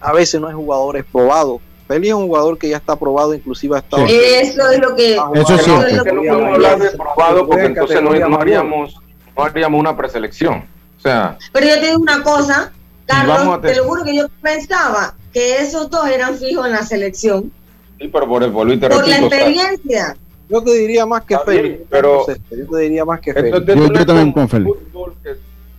a 0.00 0.12
veces 0.12 0.40
no 0.40 0.48
hay 0.48 0.54
jugadores 0.54 1.04
probados. 1.10 1.60
Feli 1.88 2.08
es 2.08 2.14
un 2.14 2.26
jugador 2.26 2.58
que 2.58 2.68
ya 2.68 2.78
está 2.78 2.96
probado, 2.96 3.34
inclusive 3.34 3.76
ha 3.76 3.78
estado. 3.78 4.04
Eso 4.06 4.70
es 4.70 4.80
lo 4.80 4.94
que. 4.96 5.14
Eso 5.14 5.58
sí. 5.58 5.70
no 5.70 6.46
hablar 6.46 6.78
de 6.78 6.90
probado 6.90 7.46
porque 7.46 7.66
entonces 7.66 8.02
no, 8.02 8.10
haríamos, 8.10 9.00
no 9.36 9.42
haríamos 9.42 9.80
una 9.80 9.96
preselección. 9.96 10.64
Pero 11.02 11.66
yo 11.66 11.80
te 11.80 11.86
digo 11.86 11.98
una 11.98 12.22
cosa, 12.22 12.72
Carlos, 13.06 13.60
te... 13.62 13.76
lo 13.76 13.84
juro 13.84 14.04
que 14.04 14.16
yo 14.16 14.26
pensaba 14.42 15.14
que 15.32 15.58
esos 15.58 15.90
dos 15.90 16.06
eran 16.08 16.36
fijos 16.36 16.66
en 16.66 16.72
la 16.72 16.82
selección. 16.82 17.52
Sí, 17.98 18.08
pero 18.08 18.28
por 18.28 18.42
el 18.42 18.52
Por 18.52 19.08
la 19.08 19.18
experiencia. 19.18 20.16
yo 20.48 20.62
te 20.62 20.74
diría 20.74 21.06
más 21.06 21.22
que 21.24 21.38
Félix. 21.38 21.80
Pero 21.88 22.26
yo 22.26 22.66
te 22.66 22.78
diría 22.78 23.04
más 23.04 23.20
que 23.20 23.32
Félix. 23.32 23.66
Yo, 23.66 24.06
también 24.06 24.32
con 24.32 24.48
Félix. 24.48 24.76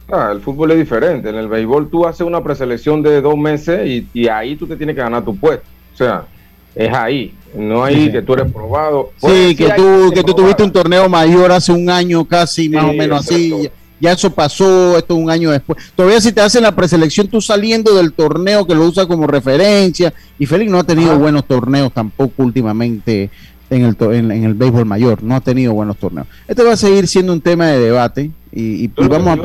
Ah, 0.09 0.29
el 0.31 0.39
fútbol 0.39 0.71
es 0.71 0.77
diferente. 0.77 1.29
En 1.29 1.35
el 1.35 1.49
béisbol 1.49 1.89
tú 1.89 2.05
haces 2.05 2.21
una 2.21 2.41
preselección 2.41 3.03
de 3.03 3.21
dos 3.21 3.37
meses 3.37 3.85
y, 3.85 4.07
y, 4.13 4.27
ahí 4.29 4.55
tú 4.55 4.65
te 4.65 4.77
tienes 4.77 4.95
que 4.95 5.01
ganar 5.01 5.25
tu 5.25 5.35
puesto. 5.35 5.65
O 5.93 5.97
sea, 5.97 6.25
es 6.73 6.93
ahí. 6.93 7.33
No 7.53 7.83
hay 7.83 8.09
que 8.11 8.21
tú 8.21 8.33
eres 8.33 8.51
probado. 8.51 9.11
Sí, 9.17 9.55
que 9.55 9.69
tú, 9.71 10.11
que 10.13 10.23
tú 10.23 10.33
tuviste 10.33 10.63
un 10.63 10.71
torneo 10.71 11.09
mayor 11.09 11.51
hace 11.51 11.73
un 11.73 11.89
año 11.89 12.23
casi, 12.25 12.69
más 12.69 12.85
o 12.85 12.93
menos 12.93 13.19
así 13.21 13.69
ya 13.99 14.11
eso 14.11 14.31
pasó, 14.31 14.97
esto 14.97 15.15
es 15.15 15.19
un 15.19 15.29
año 15.29 15.51
después. 15.51 15.79
Todavía 15.95 16.21
si 16.21 16.31
te 16.31 16.41
hacen 16.41 16.63
la 16.63 16.75
preselección, 16.75 17.27
tú 17.27 17.41
saliendo 17.41 17.95
del 17.95 18.13
torneo 18.13 18.65
que 18.65 18.75
lo 18.75 18.85
usa 18.85 19.07
como 19.07 19.27
referencia, 19.27 20.13
y 20.37 20.45
Félix 20.45 20.71
no 20.71 20.79
ha 20.79 20.83
tenido 20.83 21.17
buenos 21.17 21.45
torneos 21.45 21.91
tampoco 21.93 22.43
últimamente 22.43 23.29
en 23.69 23.83
el, 23.83 23.97
en, 24.13 24.43
el 24.43 24.53
béisbol 24.53 24.85
mayor, 24.85 25.23
no 25.23 25.35
ha 25.35 25.41
tenido 25.41 25.73
buenos 25.73 25.97
torneos. 25.97 26.27
Este 26.47 26.63
va 26.63 26.73
a 26.73 26.77
seguir 26.77 27.07
siendo 27.07 27.33
un 27.33 27.41
tema 27.41 27.67
de 27.67 27.79
debate 27.79 28.31
y, 28.51 28.87
vamos 28.87 29.39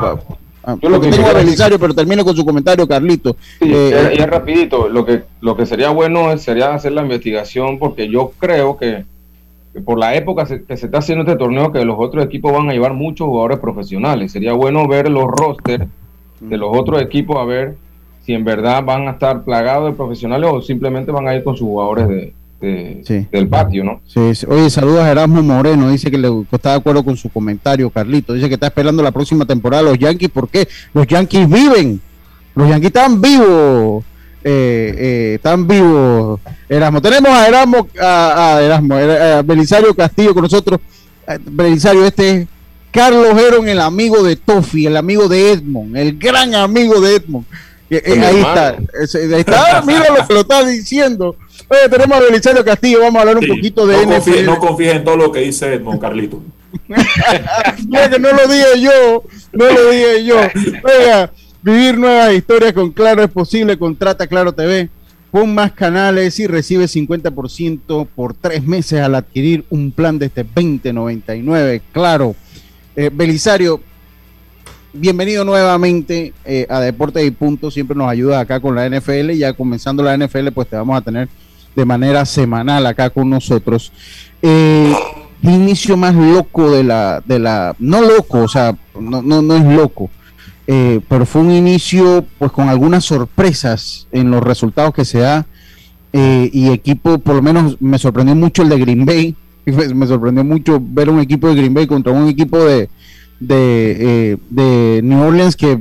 a... 0.64 0.76
yo 0.80 0.88
lo 0.88 1.00
que 1.00 1.11
tengo 1.11 1.26
a 1.26 1.32
Belisario, 1.32 1.78
pero 1.78 1.94
termino 1.94 2.24
con 2.24 2.36
su 2.36 2.44
comentario, 2.44 2.86
Carlito. 2.86 3.36
Sí, 3.61 3.70
eh, 3.72 4.16
y 4.18 4.22
rapidito, 4.24 4.88
lo 4.88 5.05
que, 5.05 5.24
lo 5.40 5.57
que 5.57 5.66
sería 5.66 5.90
bueno 5.90 6.36
sería 6.38 6.74
hacer 6.74 6.92
la 6.92 7.03
investigación 7.03 7.78
porque 7.78 8.09
yo 8.09 8.32
creo 8.38 8.76
que 8.76 9.05
por 9.84 9.98
la 9.98 10.14
época 10.14 10.44
que 10.44 10.76
se 10.76 10.86
está 10.86 10.98
haciendo 10.98 11.24
este 11.24 11.36
torneo, 11.36 11.72
que 11.72 11.84
los 11.84 11.96
otros 11.98 12.24
equipos 12.24 12.52
van 12.52 12.68
a 12.68 12.72
llevar 12.72 12.92
muchos 12.92 13.26
jugadores 13.26 13.58
profesionales. 13.58 14.32
Sería 14.32 14.52
bueno 14.52 14.86
ver 14.86 15.10
los 15.10 15.26
rosters 15.26 15.86
de 16.40 16.56
los 16.56 16.76
otros 16.76 17.00
equipos 17.00 17.36
a 17.38 17.44
ver 17.44 17.76
si 18.24 18.34
en 18.34 18.44
verdad 18.44 18.84
van 18.84 19.08
a 19.08 19.12
estar 19.12 19.44
plagados 19.44 19.90
de 19.90 19.96
profesionales 19.96 20.50
o 20.52 20.60
simplemente 20.60 21.10
van 21.10 21.26
a 21.26 21.34
ir 21.34 21.42
con 21.42 21.56
sus 21.56 21.66
jugadores 21.66 22.08
de, 22.60 23.28
del 23.30 23.48
patio, 23.48 23.82
¿no? 23.82 24.00
Sí, 24.06 24.20
Oye, 24.46 24.70
saludos 24.70 25.00
a 25.00 25.10
Erasmo 25.10 25.42
Moreno, 25.42 25.90
dice 25.90 26.10
que, 26.10 26.18
le, 26.18 26.28
está 26.52 26.70
de 26.70 26.76
acuerdo 26.76 27.02
con 27.02 27.16
su 27.16 27.28
comentario, 27.30 27.90
Carlito. 27.90 28.34
Dice 28.34 28.48
que 28.48 28.54
está 28.54 28.66
esperando 28.66 29.02
la 29.02 29.10
próxima 29.10 29.44
temporada 29.46 29.82
los 29.82 29.98
Yankees. 29.98 30.30
¿Por 30.30 30.48
qué? 30.48 30.68
Los 30.92 31.06
Yankees 31.06 31.48
viven. 31.48 32.00
Los 32.54 32.68
Yankees 32.68 32.88
están 32.88 33.20
vivos 33.20 34.04
eh, 34.45 34.95
eh, 35.34 35.38
tan 35.43 35.66
vivo 35.66 36.40
Erasmo. 36.68 37.01
Tenemos 37.01 37.30
a 37.30 37.49
Erasmo, 37.49 37.88
a, 38.01 38.61
Erasmo, 38.62 38.95
a 38.97 39.43
Belisario 39.43 39.95
Castillo 39.95 40.34
con 40.34 40.43
nosotros. 40.43 40.80
Eh, 41.26 41.38
Belisario, 41.40 42.05
este 42.05 42.30
es 42.30 42.49
Carlos 42.90 43.38
Heron, 43.38 43.68
el 43.68 43.80
amigo 43.80 44.22
de 44.22 44.36
Tofi, 44.36 44.86
el 44.86 44.97
amigo 44.97 45.28
de 45.28 45.53
Edmond, 45.53 45.97
el 45.97 46.18
gran 46.18 46.55
amigo 46.55 47.01
de 47.01 47.16
Edmond. 47.16 47.47
Eh, 47.90 48.03
ahí 48.24 48.38
está, 48.38 48.68
ahí 48.68 49.40
está, 49.40 49.82
mira 49.82 50.07
lo 50.09 50.26
que 50.26 50.34
lo 50.34 50.40
está 50.40 50.64
diciendo. 50.64 51.36
Oye, 51.68 51.88
tenemos 51.90 52.16
a 52.16 52.20
Belisario 52.20 52.64
Castillo, 52.64 53.01
vamos 53.01 53.16
a 53.16 53.20
hablar 53.20 53.38
un 53.38 53.47
poquito 53.47 53.86
de 53.86 54.07
no 54.07 54.53
no 54.55 54.59
confíes 54.59 54.97
en 54.97 55.05
todo 55.05 55.16
lo 55.16 55.30
que 55.30 55.40
dice 55.40 55.74
Edmond, 55.74 56.01
Carlito. 56.01 56.43
que 56.88 58.18
no 58.18 58.32
lo 58.32 58.49
dije 58.49 58.80
yo, 58.80 59.22
no 59.53 59.70
lo 59.70 59.90
dije 59.90 60.24
yo. 60.24 60.36
Oiga, 60.82 61.30
Vivir 61.62 61.96
nuevas 61.96 62.34
historias 62.34 62.72
con 62.72 62.90
Claro 62.90 63.22
es 63.22 63.30
posible. 63.30 63.78
Contrata 63.78 64.26
Claro 64.26 64.52
TV. 64.52 64.90
Pon 65.30 65.54
más 65.54 65.70
canales 65.70 66.40
y 66.40 66.48
recibe 66.48 66.86
50% 66.86 68.08
por 68.16 68.34
tres 68.34 68.64
meses 68.64 69.00
al 69.00 69.14
adquirir 69.14 69.64
un 69.70 69.92
plan 69.92 70.18
de 70.18 70.26
este 70.26 70.42
2099. 70.42 71.80
Claro. 71.92 72.34
Eh, 72.96 73.10
Belisario, 73.12 73.80
bienvenido 74.92 75.44
nuevamente 75.44 76.34
eh, 76.44 76.66
a 76.68 76.80
Deportes 76.80 77.24
y 77.24 77.30
Punto. 77.30 77.70
Siempre 77.70 77.96
nos 77.96 78.10
ayuda 78.10 78.40
acá 78.40 78.58
con 78.58 78.74
la 78.74 78.88
NFL. 78.88 79.30
Ya 79.30 79.52
comenzando 79.52 80.02
la 80.02 80.16
NFL, 80.16 80.48
pues 80.48 80.66
te 80.66 80.74
vamos 80.74 80.98
a 80.98 81.00
tener 81.00 81.28
de 81.76 81.84
manera 81.84 82.26
semanal 82.26 82.84
acá 82.86 83.08
con 83.08 83.30
nosotros. 83.30 83.92
Eh, 84.42 84.92
inicio 85.42 85.96
más 85.96 86.16
loco 86.16 86.72
de 86.72 86.82
la, 86.82 87.22
de 87.24 87.38
la, 87.38 87.76
no 87.78 88.02
loco, 88.02 88.40
o 88.40 88.48
sea, 88.48 88.76
no, 88.98 89.22
no, 89.22 89.40
no 89.40 89.56
es 89.56 89.64
loco 89.76 90.10
eh, 90.74 91.02
pero 91.06 91.26
fue 91.26 91.42
un 91.42 91.50
inicio 91.50 92.24
pues 92.38 92.50
con 92.50 92.70
algunas 92.70 93.04
sorpresas 93.04 94.06
en 94.10 94.30
los 94.30 94.42
resultados 94.42 94.94
que 94.94 95.04
se 95.04 95.18
da 95.18 95.44
eh, 96.14 96.48
y 96.50 96.70
equipo, 96.70 97.18
por 97.18 97.34
lo 97.34 97.42
menos 97.42 97.76
me 97.82 97.98
sorprendió 97.98 98.34
mucho 98.34 98.62
el 98.62 98.70
de 98.70 98.78
Green 98.78 99.04
Bay, 99.04 99.36
me 99.66 100.06
sorprendió 100.06 100.42
mucho 100.44 100.82
ver 100.82 101.10
un 101.10 101.20
equipo 101.20 101.46
de 101.48 101.56
Green 101.56 101.74
Bay 101.74 101.86
contra 101.86 102.10
un 102.10 102.26
equipo 102.26 102.56
de, 102.64 102.88
de, 103.38 104.38
eh, 104.56 105.00
New 105.04 105.22
Orleans 105.22 105.56
que 105.56 105.78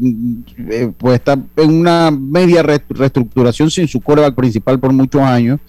pues 0.98 1.16
está 1.16 1.40
en 1.56 1.74
una 1.74 2.12
media 2.12 2.62
reestructuración 2.62 3.72
sin 3.72 3.88
su 3.88 4.02
coreback 4.02 4.36
principal 4.36 4.78
por 4.78 4.92
muchos 4.92 5.22
años. 5.22 5.62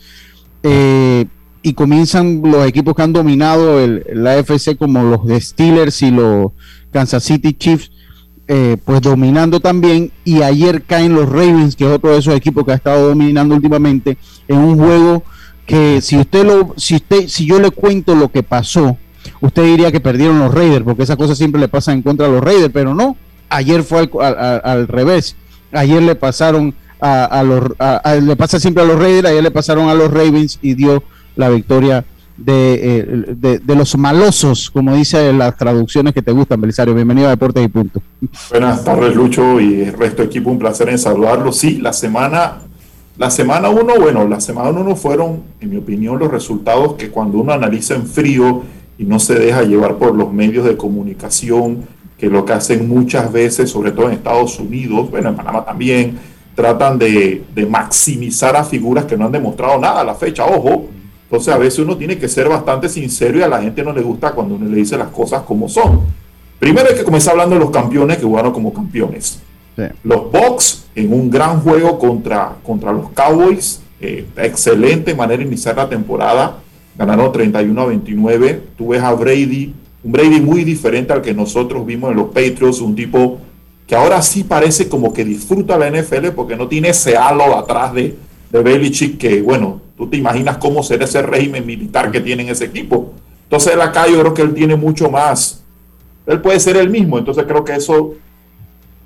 Y 1.65 1.75
comienzan 1.75 2.43
los 2.43 2.67
equipos 2.67 2.97
que 2.97 3.03
han 3.03 3.13
dominado 3.13 3.79
el, 3.79 4.05
la 4.15 4.33
AFC 4.33 4.77
como 4.77 5.05
los 5.05 5.21
Steelers 5.45 6.03
y 6.03 6.11
los 6.11 6.51
Kansas 6.91 7.23
City 7.23 7.55
Chiefs 7.55 7.93
eh, 8.55 8.77
pues 8.85 9.01
dominando 9.01 9.61
también 9.61 10.13
y 10.27 10.43
ayer 10.43 10.83
caen 10.83 11.15
los 11.15 11.27
Ravens, 11.27 11.75
que 11.75 11.85
es 11.85 11.91
otro 11.91 12.11
de 12.11 12.19
esos 12.19 12.35
equipos 12.35 12.67
que 12.67 12.73
ha 12.73 12.75
estado 12.75 13.09
dominando 13.09 13.55
últimamente 13.55 14.19
en 14.47 14.59
un 14.59 14.77
juego 14.77 15.23
que 15.65 16.03
si 16.03 16.19
usted 16.19 16.45
lo 16.45 16.75
si 16.77 16.97
usted 16.97 17.29
si 17.29 17.47
yo 17.47 17.59
le 17.59 17.71
cuento 17.71 18.15
lo 18.15 18.31
que 18.31 18.43
pasó, 18.43 18.99
usted 19.41 19.63
diría 19.63 19.91
que 19.91 20.01
perdieron 20.01 20.39
los 20.39 20.53
Raiders, 20.53 20.85
porque 20.85 21.05
esa 21.05 21.17
cosa 21.17 21.35
siempre 21.35 21.63
le 21.63 21.69
pasa 21.69 21.95
en 21.95 22.03
contra 22.03 22.27
a 22.27 22.29
los 22.29 22.45
Raiders, 22.45 22.69
pero 22.75 22.93
no, 22.93 23.17
ayer 23.49 23.83
fue 23.85 24.11
al, 24.21 24.87
revés. 24.87 25.35
Ayer 25.73 26.03
le 26.03 26.15
pasaron 26.15 26.75
a, 27.01 27.43
los 27.43 27.71
le 28.23 28.37
pasa 28.37 28.61
siempre 28.61 28.83
a 28.83 28.87
los 28.87 28.99
Raiders, 28.99 29.29
ayer 29.29 29.43
le 29.43 29.51
pasaron 29.51 29.89
a 29.89 29.95
los 29.95 30.11
Ravens 30.11 30.59
y 30.61 30.75
dio 30.75 31.03
la 31.37 31.49
victoria 31.49 32.05
eh, 32.47 33.35
de, 33.37 33.59
de, 33.59 33.75
los 33.75 33.97
malosos, 33.97 34.71
como 34.71 34.95
dice 34.95 35.33
las 35.33 35.57
traducciones 35.57 36.15
que 36.15 36.23
te 36.23 36.33
gustan, 36.33 36.61
Belisario. 36.61 36.95
Bienvenido 36.95 37.29
a 37.29 37.31
Deportes 37.31 37.65
y 37.65 37.69
Punto. 37.69 38.03
Buenas 38.51 38.85
tardes, 38.85 39.15
Lucho, 39.15 39.61
y 39.61 39.83
el 39.83 39.93
resto 39.93 40.23
del 40.23 40.27
equipo. 40.27 40.51
Un 40.51 40.59
placer 40.59 40.89
en 40.89 40.99
saludarlo. 40.99 41.53
Sí, 41.53 41.79
la 41.79 41.93
semana, 41.93 42.59
la 43.19 43.31
semana 43.31 43.69
uno, 43.69 43.95
bueno, 44.01 44.27
la 44.27 44.41
semana 44.41 44.71
uno 44.71 44.97
fueron, 44.97 45.43
en 45.61 45.71
mi 45.71 45.77
opinión, 45.77 46.19
los 46.19 46.31
resultados 46.31 46.95
que 46.95 47.11
cuando 47.11 47.39
uno 47.39 47.53
analiza 47.53 47.95
en 47.95 48.07
frío 48.07 48.63
y 48.99 49.05
no 49.05 49.19
se 49.19 49.35
deja 49.35 49.63
llevar 49.63 49.97
por 49.97 50.15
los 50.15 50.33
medios 50.33 50.65
de 50.65 50.77
comunicación, 50.77 51.85
que 52.17 52.29
lo 52.29 52.45
que 52.45 52.55
hacen 52.55 52.89
muchas 52.89 53.31
veces, 53.33 53.71
sobre 53.71 53.93
todo 53.93 54.07
en 54.07 54.13
Estados 54.13 54.59
Unidos, 54.59 55.11
bueno, 55.11 55.29
en 55.31 55.37
Panamá 55.37 55.65
también, 55.65 56.19
tratan 56.55 56.99
de, 56.99 57.45
de 57.55 57.67
maximizar 57.67 58.57
a 58.57 58.65
figuras 58.65 59.05
que 59.05 59.17
no 59.17 59.27
han 59.27 59.33
demostrado 59.33 59.79
nada 59.79 60.01
a 60.01 60.05
la 60.05 60.15
fecha. 60.15 60.45
Ojo, 60.47 60.89
entonces 61.33 61.55
a 61.55 61.57
veces 61.57 61.79
uno 61.79 61.97
tiene 61.97 62.19
que 62.19 62.29
ser 62.29 62.47
bastante 62.47 62.91
sincero 62.91 63.39
y 63.39 63.43
a 63.43 63.49
la 63.49 63.63
gente 63.63 63.83
no 63.83 63.95
le 63.95 64.03
gusta 64.03 64.33
cuando 64.33 64.57
uno 64.57 64.69
le 64.69 64.77
dice 64.77 64.99
las 64.99 65.09
cosas 65.09 65.41
como 65.45 65.67
son. 65.67 66.01
Primero 66.59 66.91
hay 66.91 66.95
que 66.95 67.05
comenzar 67.05 67.33
hablando 67.33 67.55
de 67.55 67.61
los 67.63 67.71
campeones 67.71 68.19
que 68.19 68.25
jugaron 68.25 68.53
como 68.53 68.71
campeones. 68.71 69.41
Los 70.05 70.31
Bucks 70.31 70.85
en 70.95 71.11
un 71.11 71.31
gran 71.31 71.63
juego 71.63 71.99
contra, 71.99 72.57
contra 72.63 72.93
los 72.93 73.09
Cowboys, 73.13 73.81
eh, 73.99 74.27
excelente 74.37 75.15
manera 75.15 75.39
de 75.39 75.47
iniciar 75.47 75.75
la 75.75 75.89
temporada, 75.89 76.59
ganaron 76.99 77.33
31 77.33 77.81
a 77.81 77.87
29. 77.87 78.63
Tú 78.77 78.89
ves 78.89 79.03
a 79.03 79.15
Brady, 79.15 79.73
un 80.05 80.13
Brady 80.13 80.39
muy 80.39 80.65
diferente 80.65 81.15
al 81.15 81.23
que 81.23 81.33
nosotros 81.33 81.87
vimos 81.87 82.11
en 82.11 82.19
los 82.19 82.27
Patriots, 82.27 82.83
un 82.83 82.95
tipo 82.95 83.39
que 83.87 83.95
ahora 83.95 84.21
sí 84.21 84.45
parece 84.45 84.87
como 84.87 85.15
que 85.15 85.25
disfruta 85.25 85.79
la 85.79 85.91
NFL 85.91 86.29
porque 86.37 86.57
no 86.57 86.69
tiene 86.69 86.91
ese 86.91 87.17
halo 87.17 87.57
atrás 87.57 87.95
de, 87.95 88.19
de 88.51 88.63
Belichick 88.63 89.17
que, 89.17 89.41
bueno, 89.41 89.81
tú 90.03 90.09
te 90.09 90.17
imaginas 90.17 90.57
cómo 90.57 90.83
será 90.83 91.05
ese 91.05 91.23
régimen 91.23 91.65
militar 91.65 92.11
que 92.11 92.21
tiene 92.21 92.43
en 92.43 92.49
ese 92.49 92.65
equipo. 92.65 93.13
Entonces 93.45 93.77
acá 93.77 94.09
yo 94.09 94.19
creo 94.19 94.35
que 94.35 94.43
él 94.43 94.53
tiene 94.53 94.75
mucho 94.75 95.09
más. 95.09 95.63
Él 96.27 96.41
puede 96.41 96.59
ser 96.59 96.77
el 96.77 96.91
mismo. 96.91 97.19
Entonces 97.19 97.45
creo 97.47 97.65
que 97.65 97.77
eso 97.77 98.15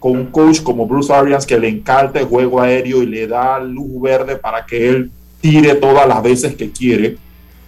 con 0.01 0.12
un 0.12 0.26
coach 0.28 0.62
como 0.62 0.86
Bruce 0.86 1.12
Arians 1.12 1.44
que 1.44 1.59
le 1.59 1.68
encanta 1.68 2.18
el 2.18 2.24
juego 2.24 2.62
aéreo 2.62 3.03
y 3.03 3.07
le 3.07 3.26
da 3.26 3.61
luz 3.61 4.01
verde 4.01 4.36
para 4.36 4.64
que 4.64 4.88
él 4.88 5.11
tire 5.38 5.74
todas 5.74 6.09
las 6.09 6.22
veces 6.22 6.57
que 6.57 6.70
quiere. 6.70 7.18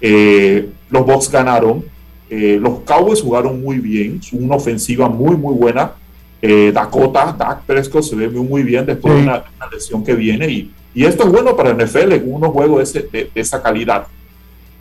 Eh, 0.00 0.66
los 0.88 1.04
Bucks 1.04 1.30
ganaron. 1.30 1.84
Eh, 2.30 2.58
los 2.58 2.78
Cowboys 2.80 3.20
jugaron 3.20 3.60
muy 3.60 3.78
bien. 3.78 4.22
Una 4.32 4.54
ofensiva 4.56 5.06
muy, 5.06 5.36
muy 5.36 5.52
buena. 5.52 5.92
Eh, 6.40 6.72
Dakota, 6.72 7.36
Dak 7.38 7.64
Prescott 7.66 8.04
se 8.04 8.16
ve 8.16 8.30
muy, 8.30 8.62
bien 8.62 8.86
después 8.86 9.12
de 9.12 9.20
una, 9.20 9.44
una 9.54 9.70
lesión 9.70 10.02
que 10.02 10.14
viene 10.14 10.48
y 10.48 10.72
y 10.94 11.04
esto 11.04 11.24
es 11.24 11.30
bueno 11.30 11.56
para 11.56 11.74
NFL 11.74 12.12
en 12.12 12.32
unos 12.32 12.50
juegos 12.50 12.92
de, 12.92 13.30
esa 13.34 13.62
calidad. 13.62 14.06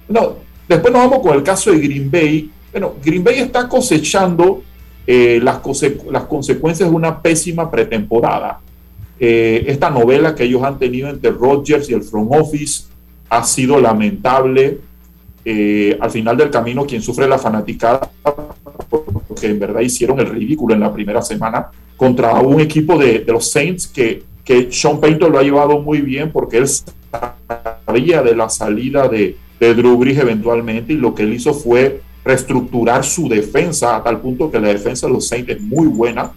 No, 0.08 0.38
después 0.68 0.94
nos 0.94 1.04
vamos 1.04 1.20
con 1.20 1.36
el 1.36 1.44
caso 1.44 1.72
de 1.72 1.80
Green 1.80 2.10
Bay. 2.10 2.50
Bueno, 2.72 2.96
Green 3.04 3.24
Bay 3.24 3.40
está 3.40 3.68
cosechando 3.68 4.62
eh, 5.06 5.40
las, 5.42 5.62
las 6.10 6.24
consecuencias 6.24 6.90
de 6.90 6.96
una 6.96 7.22
pésima 7.22 7.70
pretemporada. 7.70 8.60
Eh, 9.20 9.66
esta 9.68 9.90
novela 9.90 10.36
que 10.36 10.44
ellos 10.44 10.64
han 10.64 10.78
tenido 10.78 11.10
entre 11.10 11.32
Rodgers 11.32 11.90
y 11.90 11.94
el 11.94 12.04
front 12.04 12.32
office 12.32 12.86
ha 13.30 13.44
sido 13.44 13.80
lamentable. 13.80 14.80
Eh, 15.44 15.98
al 16.00 16.12
final 16.12 16.36
del 16.36 16.50
camino, 16.50 16.86
quien 16.86 17.02
sufre 17.02 17.28
la 17.28 17.38
fanaticada, 17.38 18.10
porque 19.28 19.48
en 19.48 19.60
verdad 19.60 19.82
hicieron 19.82 20.20
el 20.20 20.28
ridículo 20.28 20.74
en 20.74 20.82
la 20.82 20.94
primera 20.94 21.22
semana 21.22 21.68
contra 21.96 22.34
un 22.42 22.60
equipo 22.60 22.98
de, 22.98 23.20
de 23.20 23.32
los 23.32 23.50
Saints 23.50 23.88
que 23.88 24.24
que 24.48 24.70
Sean 24.72 25.02
Payton 25.02 25.30
lo 25.30 25.40
ha 25.40 25.44
llevado 25.44 25.80
muy 25.80 26.00
bien 26.00 26.32
porque 26.32 26.58
él 26.58 26.68
sabía 27.86 28.24
de 28.24 28.34
la 28.34 28.50
salida 28.50 29.10
de, 29.10 29.36
de 29.60 29.74
Drew 29.76 29.98
Brees 29.98 30.18
eventualmente 30.18 30.94
y 30.94 30.96
lo 30.96 31.14
que 31.14 31.24
él 31.24 31.34
hizo 31.34 31.54
fue 31.54 32.00
reestructurar 32.24 33.04
su 33.04 33.28
defensa 33.28 33.98
a 33.98 34.04
tal 34.04 34.22
punto 34.22 34.50
que 34.50 34.58
la 34.58 34.70
defensa 34.70 35.06
de 35.08 35.14
los 35.14 35.28
Saints 35.28 35.50
es 35.50 35.62
muy 35.62 35.88
buena. 35.88 36.32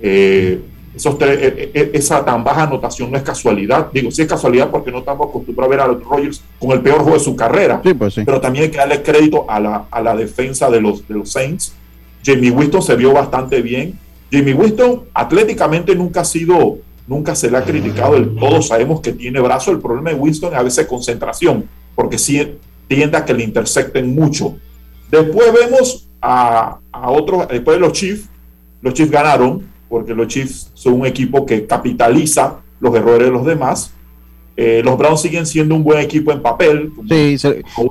Eh, 0.00 0.58
esos 0.96 1.14
eh, 1.20 1.70
eh, 1.74 1.90
esa 1.92 2.24
tan 2.24 2.42
baja 2.42 2.62
anotación 2.62 3.10
no 3.10 3.18
es 3.18 3.22
casualidad. 3.22 3.88
Digo, 3.92 4.10
sí 4.10 4.22
es 4.22 4.28
casualidad 4.28 4.70
porque 4.70 4.90
no 4.90 5.00
estamos 5.00 5.28
acostumbrados 5.28 5.70
a 5.70 5.76
ver 5.76 5.80
a 5.84 5.92
los 5.92 6.02
Rogers 6.02 6.42
con 6.58 6.70
el 6.70 6.80
peor 6.80 7.00
juego 7.00 7.18
de 7.18 7.24
su 7.24 7.36
carrera. 7.36 7.82
Pues 7.82 8.14
Pero 8.14 8.40
también 8.40 8.64
hay 8.64 8.70
que 8.70 8.78
darle 8.78 9.02
crédito 9.02 9.44
a 9.48 9.60
la, 9.60 9.84
a 9.90 10.00
la 10.00 10.16
defensa 10.16 10.70
de 10.70 10.80
los, 10.80 11.06
de 11.06 11.14
los 11.14 11.30
Saints. 11.30 11.74
Jamie 12.24 12.50
Winston 12.50 12.82
se 12.82 12.96
vio 12.96 13.12
bastante 13.12 13.60
bien 13.60 13.98
Jimmy 14.30 14.52
Winston 14.52 15.02
atléticamente 15.12 15.94
nunca 15.94 16.20
ha 16.20 16.24
sido, 16.24 16.78
nunca 17.10 17.34
se 17.34 17.50
le 17.50 17.58
ha 17.58 17.64
criticado 17.64 18.14
del 18.14 18.36
todo. 18.36 18.62
Sabemos 18.62 19.00
que 19.00 19.12
tiene 19.12 19.40
brazo. 19.40 19.72
El 19.72 19.80
problema 19.80 20.10
de 20.10 20.16
Winston 20.16 20.52
es 20.52 20.58
a 20.58 20.62
veces 20.62 20.86
concentración, 20.86 21.64
porque 21.96 22.16
sí 22.16 22.54
tiende 22.86 23.16
a 23.16 23.24
que 23.24 23.34
le 23.34 23.42
intersecten 23.42 24.14
mucho. 24.14 24.56
Después 25.10 25.52
vemos 25.52 26.08
a, 26.22 26.78
a 26.92 27.10
otros, 27.10 27.48
después 27.48 27.78
de 27.78 27.80
los 27.80 27.92
Chiefs, 27.92 28.28
los 28.80 28.94
Chiefs 28.94 29.10
ganaron, 29.10 29.66
porque 29.88 30.14
los 30.14 30.28
Chiefs 30.28 30.70
son 30.74 31.00
un 31.00 31.06
equipo 31.06 31.44
que 31.44 31.66
capitaliza 31.66 32.60
los 32.78 32.94
errores 32.94 33.26
de 33.26 33.32
los 33.32 33.44
demás. 33.44 33.92
Eh, 34.56 34.80
los 34.84 34.96
Browns 34.96 35.20
siguen 35.20 35.46
siendo 35.46 35.74
un 35.74 35.82
buen 35.82 35.98
equipo 35.98 36.30
en 36.30 36.40
papel. 36.40 36.92
Sí, 37.08 37.36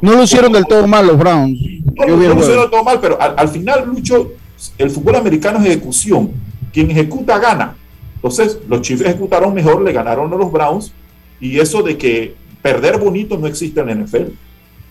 no 0.01 0.13
lo 0.13 0.23
hicieron 0.23 0.53
del 0.53 0.65
todo 0.65 0.87
mal 0.87 1.05
los 1.05 1.17
Browns. 1.17 1.59
No, 1.93 2.05
no, 2.05 2.15
lo 2.15 2.39
hicieron 2.39 2.61
del 2.61 2.69
todo 2.71 2.83
mal, 2.85 2.99
pero 3.01 3.21
al, 3.21 3.33
al, 3.35 3.49
final, 3.49 3.85
Lucho, 3.85 4.31
el 4.77 4.89
fútbol 4.89 5.15
americano 5.15 5.59
es 5.59 5.65
ejecución. 5.65 6.31
Quien 6.71 6.89
ejecuta 6.91 7.37
gana. 7.37 7.75
Entonces, 8.19 8.59
los 8.67 8.81
Chiefs 8.81 9.01
ejecutaron 9.01 9.53
mejor, 9.53 9.81
le 9.81 9.93
ganaron 9.93 10.31
a 10.33 10.35
los 10.35 10.51
Browns. 10.51 10.91
Y 11.39 11.59
eso 11.59 11.81
de 11.81 11.97
que 11.97 12.35
perder 12.61 12.97
bonito 12.97 13.37
no 13.37 13.47
existe 13.47 13.79
en 13.79 13.87
la 13.87 13.95
NFL. 13.95 14.23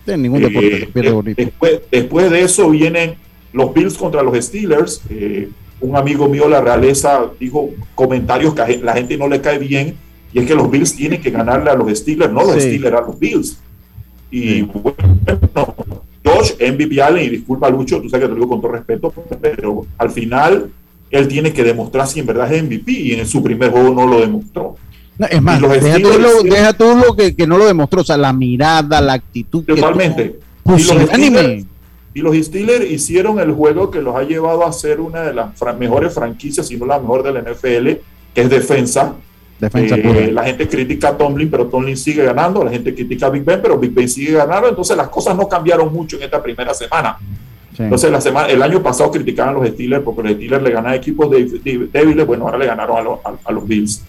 En 0.06 0.22
ningún 0.22 0.40
deporte 0.40 0.84
eh, 0.84 0.88
pierde 0.92 1.10
bonito. 1.10 1.42
Después, 1.42 1.80
después, 1.90 2.30
de 2.30 2.42
eso 2.42 2.70
vienen 2.70 3.16
los 3.52 3.74
Bills 3.74 3.98
contra 3.98 4.22
los 4.22 4.42
Steelers. 4.42 5.02
Eh, 5.10 5.50
un 5.80 5.96
amigo 5.96 6.28
mío, 6.28 6.48
la 6.48 6.62
realeza, 6.62 7.26
dijo 7.38 7.70
comentarios 7.94 8.54
que 8.54 8.62
a 8.62 8.68
la 8.78 8.94
gente 8.94 9.16
no 9.16 9.28
le 9.28 9.40
cae 9.40 9.58
bien 9.58 9.94
y 10.32 10.40
es 10.40 10.46
que 10.46 10.54
los 10.54 10.70
Bills 10.70 10.94
tienen 10.94 11.20
que 11.20 11.30
ganarle 11.30 11.70
a 11.70 11.74
los 11.74 11.96
Steelers, 11.96 12.32
no 12.32 12.42
los 12.42 12.54
sí. 12.54 12.60
Steelers 12.60 12.96
a 12.96 13.00
los 13.02 13.18
Bills. 13.18 13.58
Y 14.30 14.62
bueno, 14.62 14.94
Josh, 16.24 16.52
MVP 16.60 17.00
Allen, 17.00 17.24
y 17.24 17.28
disculpa 17.30 17.70
Lucho, 17.70 18.00
tú 18.00 18.08
sabes 18.08 18.26
que 18.26 18.28
te 18.28 18.38
lo 18.38 18.44
digo 18.44 18.48
con 18.48 18.60
todo 18.60 18.72
respeto, 18.72 19.12
pero 19.40 19.86
al 19.96 20.10
final 20.10 20.70
él 21.10 21.28
tiene 21.28 21.52
que 21.52 21.64
demostrar 21.64 22.06
si 22.06 22.20
en 22.20 22.26
verdad 22.26 22.52
es 22.52 22.62
MVP 22.62 22.92
y 22.92 23.12
en 23.12 23.26
su 23.26 23.42
primer 23.42 23.70
juego 23.70 23.94
no 23.94 24.06
lo 24.06 24.20
demostró. 24.20 24.76
No, 25.16 25.26
es 25.26 25.42
más, 25.42 25.60
deja 25.60 25.96
tú, 25.96 26.18
lo, 26.18 26.42
deja 26.42 26.72
tú, 26.72 26.84
lo, 26.96 27.16
que, 27.16 27.34
que, 27.34 27.46
no 27.46 27.58
lo 27.58 27.66
demostró, 27.66 28.02
o 28.02 28.04
sea, 28.04 28.16
la 28.16 28.32
mirada, 28.32 29.00
la 29.00 29.14
actitud. 29.14 29.64
Totalmente. 29.64 30.38
Que 30.64 30.72
y, 30.76 30.84
los 30.84 31.08
Steelers, 31.08 31.66
y 32.14 32.20
los 32.20 32.36
Steelers 32.36 32.90
hicieron 32.90 33.40
el 33.40 33.52
juego 33.52 33.90
que 33.90 34.00
los 34.00 34.14
ha 34.14 34.22
llevado 34.22 34.64
a 34.64 34.72
ser 34.72 35.00
una 35.00 35.22
de 35.22 35.34
las 35.34 35.58
fra 35.58 35.72
mejores 35.72 36.14
franquicias, 36.14 36.68
si 36.68 36.76
no 36.76 36.86
la 36.86 37.00
mejor 37.00 37.24
de 37.24 37.32
la 37.32 37.40
NFL, 37.40 38.00
que 38.34 38.42
es 38.42 38.50
defensa. 38.50 39.14
Defensa 39.58 39.96
eh, 39.96 40.30
la 40.32 40.44
gente 40.44 40.68
critica 40.68 41.08
a 41.08 41.18
Tomlin, 41.18 41.50
pero 41.50 41.66
Tomlin 41.66 41.96
sigue 41.96 42.24
ganando. 42.24 42.62
La 42.62 42.70
gente 42.70 42.94
critica 42.94 43.26
a 43.26 43.30
Big 43.30 43.44
Ben, 43.44 43.60
pero 43.60 43.76
Big 43.76 43.92
Ben 43.92 44.08
sigue 44.08 44.32
ganando. 44.32 44.68
Entonces 44.68 44.96
las 44.96 45.08
cosas 45.08 45.36
no 45.36 45.48
cambiaron 45.48 45.92
mucho 45.92 46.16
en 46.16 46.22
esta 46.22 46.40
primera 46.40 46.72
semana. 46.74 47.18
Entonces 47.78 48.10
la 48.10 48.20
semana, 48.20 48.48
el 48.48 48.62
año 48.62 48.82
pasado 48.82 49.10
criticaban 49.10 49.54
a 49.54 49.58
los 49.58 49.68
Steelers 49.68 50.02
porque 50.02 50.22
los 50.22 50.32
Steelers 50.32 50.62
le 50.62 50.70
ganaban 50.70 50.94
equipos 50.94 51.30
débiles. 51.30 52.26
Bueno, 52.26 52.44
ahora 52.44 52.58
le 52.58 52.66
ganaron 52.66 52.96
a, 52.98 53.02
lo, 53.02 53.20
a, 53.24 53.34
a 53.44 53.52
los 53.52 53.66
Bills. 53.66 54.02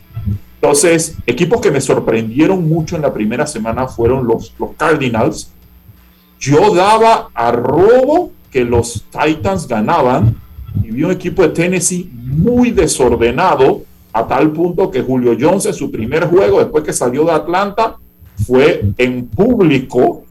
Entonces, 0.62 1.16
equipos 1.26 1.62
que 1.62 1.72
me 1.72 1.80
sorprendieron 1.80 2.68
mucho 2.68 2.96
en 2.98 3.04
la 3.04 3.14
primera 3.14 3.48
semana 3.48 3.88
fueron 3.88 4.28
los, 4.28 4.54
los 4.60 4.72
Cardinals. 4.76 5.52
Yo 6.40 6.74
daba 6.74 7.30
a 7.34 7.52
robo 7.52 8.32
que 8.52 8.66
los 8.66 9.06
Titans 9.10 9.68
ganaban 9.68 10.36
y 10.84 10.92
vi 10.92 11.04
un 11.04 11.12
equipo 11.12 11.44
de 11.44 11.50
Tennessee 11.50 12.10
muy 12.14 12.72
desordenado 12.72 13.84
a 14.12 14.28
tal 14.28 14.52
punto 14.52 14.90
que 14.90 15.02
Julio 15.02 15.38
Jones 15.40 15.66
en 15.66 15.74
su 15.74 15.92
primer 15.92 16.26
juego, 16.26 16.60
después 16.60 16.84
que 16.84 16.94
salió 16.94 17.24
de 17.26 17.32
Atlanta, 17.32 17.98
fue 18.46 18.84
en 18.98 19.28
público. 19.28 20.24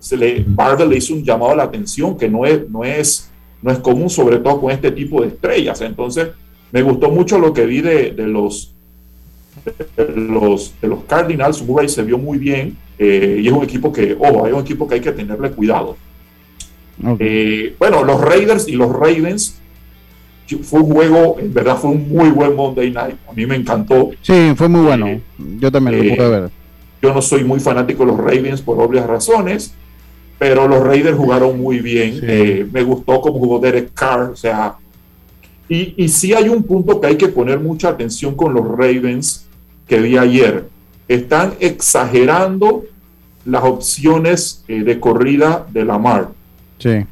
Se 0.00 0.16
le, 0.16 0.44
Barber 0.46 0.86
le 0.86 0.96
hizo 0.96 1.14
un 1.14 1.24
llamado 1.24 1.52
a 1.52 1.56
la 1.56 1.62
atención 1.64 2.16
que 2.16 2.28
no 2.28 2.44
es, 2.44 2.68
no, 2.68 2.84
es, 2.84 3.30
no 3.62 3.70
es 3.70 3.78
común, 3.78 4.10
sobre 4.10 4.38
todo 4.38 4.60
con 4.60 4.70
este 4.70 4.90
tipo 4.90 5.22
de 5.22 5.28
estrellas. 5.28 5.80
Entonces, 5.80 6.28
me 6.72 6.82
gustó 6.82 7.10
mucho 7.10 7.38
lo 7.38 7.52
que 7.52 7.66
vi 7.66 7.80
de, 7.80 8.12
de 8.12 8.26
los 8.26 8.72
de 9.96 10.06
los, 10.14 10.74
de 10.80 10.88
los 10.88 11.04
Cardinals, 11.04 11.62
Murray 11.62 11.88
se 11.88 12.02
vio 12.02 12.18
muy 12.18 12.38
bien 12.38 12.76
eh, 12.98 13.40
y 13.42 13.46
es 13.46 13.52
un 13.52 13.64
equipo 13.64 13.92
que, 13.92 14.16
ojo, 14.18 14.46
es 14.46 14.52
un 14.52 14.60
equipo 14.60 14.86
que 14.86 14.94
hay 14.94 15.00
que 15.00 15.12
tenerle 15.12 15.50
cuidado. 15.50 15.96
Okay. 17.02 17.16
Eh, 17.20 17.76
bueno, 17.78 18.04
los 18.04 18.20
Raiders 18.20 18.68
y 18.68 18.72
los 18.72 18.90
Ravens 18.90 19.58
fue 20.62 20.80
un 20.80 20.92
juego, 20.92 21.36
en 21.38 21.52
verdad 21.52 21.76
fue 21.76 21.90
un 21.90 22.08
muy 22.08 22.30
buen 22.30 22.54
Monday 22.54 22.90
Night, 22.90 23.16
a 23.28 23.32
mí 23.32 23.46
me 23.46 23.56
encantó. 23.56 24.10
Sí, 24.22 24.52
fue 24.56 24.68
muy 24.68 24.82
bueno, 24.82 25.08
eh, 25.08 25.20
yo 25.58 25.70
también 25.72 26.08
lo 26.08 26.16
pude 26.16 26.28
ver. 26.28 26.50
Yo 27.02 27.12
no 27.12 27.20
soy 27.20 27.44
muy 27.44 27.60
fanático 27.60 28.04
de 28.04 28.12
los 28.12 28.18
Ravens 28.18 28.62
por 28.62 28.80
obvias 28.80 29.06
razones, 29.06 29.74
pero 30.38 30.68
los 30.68 30.82
Raiders 30.82 31.16
jugaron 31.16 31.60
muy 31.60 31.80
bien, 31.80 32.20
sí. 32.20 32.68
me 32.72 32.82
gustó 32.82 33.20
cómo 33.20 33.38
jugó 33.38 33.58
Derek 33.58 33.92
Carr, 33.94 34.30
o 34.30 34.36
sea, 34.36 34.76
y, 35.68 35.94
y 35.96 36.08
sí 36.08 36.32
hay 36.32 36.48
un 36.48 36.62
punto 36.62 37.00
que 37.00 37.08
hay 37.08 37.16
que 37.16 37.28
poner 37.28 37.58
mucha 37.58 37.88
atención 37.88 38.34
con 38.34 38.54
los 38.54 38.66
Ravens, 38.68 39.46
que 39.86 40.00
vi 40.00 40.16
ayer. 40.16 40.68
Están 41.08 41.54
exagerando 41.60 42.84
las 43.44 43.64
opciones 43.64 44.64
eh, 44.68 44.82
de 44.82 45.00
corrida 45.00 45.66
de 45.72 45.84
Lamar. 45.84 46.28
Sí. 46.78 47.04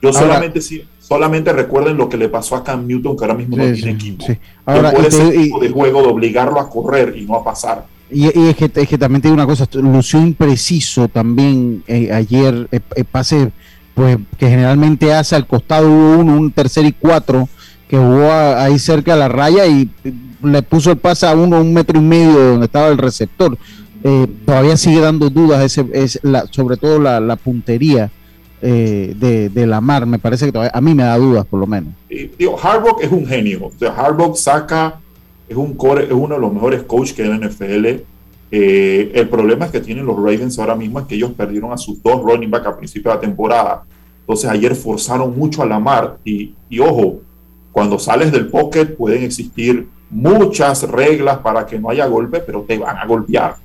Yo 0.00 0.08
ahora, 0.08 0.20
solamente, 0.20 0.60
solamente 0.98 1.52
recuerden 1.52 1.96
lo 1.96 2.08
que 2.08 2.16
le 2.16 2.28
pasó 2.28 2.56
a 2.56 2.64
Cam 2.64 2.86
Newton, 2.86 3.16
que 3.16 3.24
ahora 3.24 3.34
mismo 3.34 3.56
sí, 3.56 3.62
no 3.62 3.72
tiene 3.74 3.90
equipo. 3.92 4.24
Sí. 4.26 4.38
Ahora, 4.64 4.90
puede 4.92 5.10
ser 5.10 5.30
tipo 5.30 5.60
de 5.60 5.70
juego 5.70 6.02
de 6.02 6.08
obligarlo 6.08 6.60
a 6.60 6.70
correr 6.70 7.14
y 7.16 7.22
no 7.22 7.36
a 7.36 7.44
pasar. 7.44 7.84
Y, 8.10 8.26
es, 8.26 8.56
que, 8.56 8.70
es, 8.74 8.88
que, 8.88 8.98
también 8.98 9.20
te 9.20 9.28
digo 9.28 9.34
una 9.34 9.46
cosa, 9.46 9.68
lució 9.74 10.20
impreciso 10.20 11.08
también 11.08 11.82
eh, 11.86 12.10
ayer, 12.12 12.66
eh, 12.72 13.04
pase 13.04 13.52
pues 13.94 14.16
que 14.38 14.48
generalmente 14.48 15.12
hace 15.12 15.34
al 15.34 15.46
costado 15.46 15.90
uno, 15.90 16.36
un 16.36 16.52
tercer 16.52 16.86
y 16.86 16.92
cuatro, 16.92 17.48
que 17.88 17.96
jugó 17.96 18.32
ahí 18.32 18.78
cerca 18.78 19.14
de 19.14 19.18
la 19.18 19.28
raya 19.28 19.66
y 19.66 19.90
le 20.42 20.62
puso 20.62 20.92
el 20.92 20.98
pase 20.98 21.26
a 21.26 21.34
uno 21.34 21.60
un 21.60 21.72
metro 21.72 21.98
y 21.98 22.02
medio 22.02 22.38
de 22.38 22.48
donde 22.50 22.66
estaba 22.66 22.88
el 22.88 22.98
receptor. 22.98 23.58
Eh, 24.04 24.28
todavía 24.46 24.76
sigue 24.76 25.00
dando 25.00 25.28
dudas 25.30 25.64
ese, 25.64 25.84
es 25.92 26.20
sobre 26.50 26.76
todo 26.76 27.00
la, 27.00 27.36
puntería 27.36 28.10
eh, 28.62 29.14
de, 29.52 29.66
la 29.66 29.80
mar. 29.80 30.06
Me 30.06 30.18
parece 30.18 30.46
que 30.46 30.52
todavía, 30.52 30.72
a 30.74 30.80
mí 30.80 30.94
me 30.94 31.02
da 31.02 31.18
dudas 31.18 31.44
por 31.46 31.58
lo 31.58 31.66
menos. 31.66 31.92
Y, 32.08 32.30
es 32.38 33.10
un 33.10 33.26
genio. 33.26 33.66
O 33.66 33.72
sea, 33.76 33.90
Harbaugh 33.90 34.36
saca, 34.36 35.00
es, 35.48 35.56
un 35.56 35.74
core, 35.74 36.04
es 36.04 36.12
uno 36.12 36.34
de 36.34 36.40
los 36.40 36.52
mejores 36.52 36.82
coaches 36.82 37.14
que 37.14 37.22
hay 37.22 37.30
en 37.30 37.40
la 37.40 37.48
NFL. 37.48 37.86
Eh, 38.50 39.12
el 39.14 39.28
problema 39.28 39.66
es 39.66 39.70
que 39.70 39.80
tienen 39.80 40.06
los 40.06 40.16
Ravens 40.16 40.58
ahora 40.58 40.74
mismo 40.74 40.98
es 41.00 41.06
que 41.06 41.14
ellos 41.14 41.32
perdieron 41.32 41.72
a 41.72 41.76
sus 41.76 42.02
dos 42.02 42.22
running 42.22 42.50
back 42.50 42.66
a 42.66 42.76
principio 42.76 43.10
de 43.10 43.16
la 43.16 43.20
temporada. 43.20 43.84
Entonces 44.20 44.50
ayer 44.50 44.74
forzaron 44.74 45.36
mucho 45.36 45.62
a 45.62 45.66
la 45.66 45.78
mar 45.78 46.18
y, 46.24 46.54
y 46.68 46.80
ojo, 46.80 47.20
cuando 47.72 47.98
sales 47.98 48.32
del 48.32 48.48
pocket 48.48 48.96
pueden 48.96 49.22
existir 49.22 49.86
muchas 50.10 50.82
reglas 50.88 51.38
para 51.38 51.66
que 51.66 51.78
no 51.78 51.90
haya 51.90 52.06
golpe, 52.06 52.40
pero 52.40 52.62
te 52.62 52.78
van 52.78 52.96
a 52.96 53.06
golpear. 53.06 53.56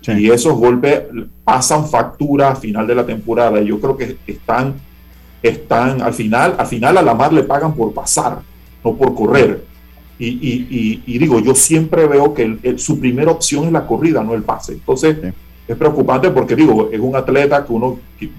Sí. 0.00 0.12
Y 0.12 0.30
esos 0.30 0.54
golpes 0.54 1.02
pasan 1.44 1.88
factura 1.88 2.50
a 2.50 2.56
final 2.56 2.86
de 2.86 2.94
la 2.94 3.04
temporada. 3.06 3.60
Y 3.60 3.66
yo 3.66 3.80
creo 3.80 3.96
que 3.96 4.16
están, 4.26 4.74
están 5.42 6.02
al 6.02 6.14
final, 6.14 6.54
al 6.58 6.66
final 6.66 6.98
a 6.98 7.02
la 7.02 7.14
mar 7.14 7.32
le 7.32 7.42
pagan 7.42 7.74
por 7.74 7.92
pasar, 7.92 8.40
no 8.84 8.94
por 8.94 9.14
correr. 9.14 9.64
Y, 10.18 10.26
y, 10.26 10.66
y, 10.70 11.02
y 11.06 11.18
digo, 11.18 11.38
yo 11.40 11.54
siempre 11.54 12.06
veo 12.06 12.34
que 12.34 12.42
el, 12.42 12.58
el, 12.62 12.78
su 12.78 12.98
primera 12.98 13.30
opción 13.30 13.64
es 13.66 13.72
la 13.72 13.86
corrida, 13.86 14.22
no 14.22 14.34
el 14.34 14.42
pase. 14.42 14.72
Entonces, 14.72 15.16
sí. 15.22 15.28
es 15.68 15.76
preocupante 15.76 16.30
porque 16.30 16.56
digo, 16.56 16.88
es 16.92 16.98
un 17.00 17.14
atleta 17.14 17.64
que 17.64 17.72
uno 17.72 17.98
que 18.18 18.30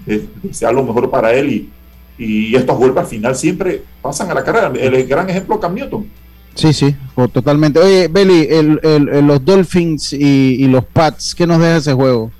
sea 0.50 0.72
lo 0.72 0.82
mejor 0.82 1.10
para 1.10 1.32
él 1.32 1.50
y, 1.50 1.70
y 2.18 2.54
estos 2.54 2.76
golpes 2.76 3.02
al 3.02 3.06
final 3.08 3.34
siempre 3.34 3.82
pasan 4.02 4.30
a 4.30 4.34
la 4.34 4.44
carrera. 4.44 4.70
El 4.78 5.06
gran 5.06 5.30
ejemplo 5.30 5.58
Cam 5.58 5.74
Newton 5.74 6.06
Sí, 6.54 6.72
sí, 6.72 6.94
totalmente. 7.32 7.78
Oye, 7.78 8.08
Beli, 8.08 8.46
el, 8.50 8.80
el, 8.82 9.26
los 9.26 9.44
Dolphins 9.44 10.12
y, 10.12 10.56
y, 10.58 10.68
los 10.68 10.84
Pats, 10.84 11.34
¿qué 11.34 11.46
nos 11.46 11.58
deja 11.58 11.76
ese 11.76 11.92
juego? 11.92 12.30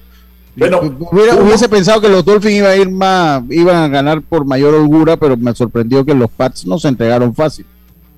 Bueno, 0.56 0.80
Hubiera, 1.10 1.36
hubiese 1.36 1.68
pensado 1.68 2.00
que 2.00 2.08
los 2.08 2.24
Dolphins 2.24 2.56
iban 2.56 2.70
a 2.70 2.76
ir 2.76 2.90
más, 2.90 3.42
iban 3.48 3.76
a 3.76 3.88
ganar 3.88 4.20
por 4.20 4.44
mayor 4.44 4.74
holgura, 4.74 5.16
pero 5.16 5.36
me 5.36 5.54
sorprendió 5.54 6.04
que 6.04 6.14
los 6.14 6.28
Pats 6.30 6.66
no 6.66 6.78
se 6.78 6.88
entregaron 6.88 7.34
fácil. 7.34 7.64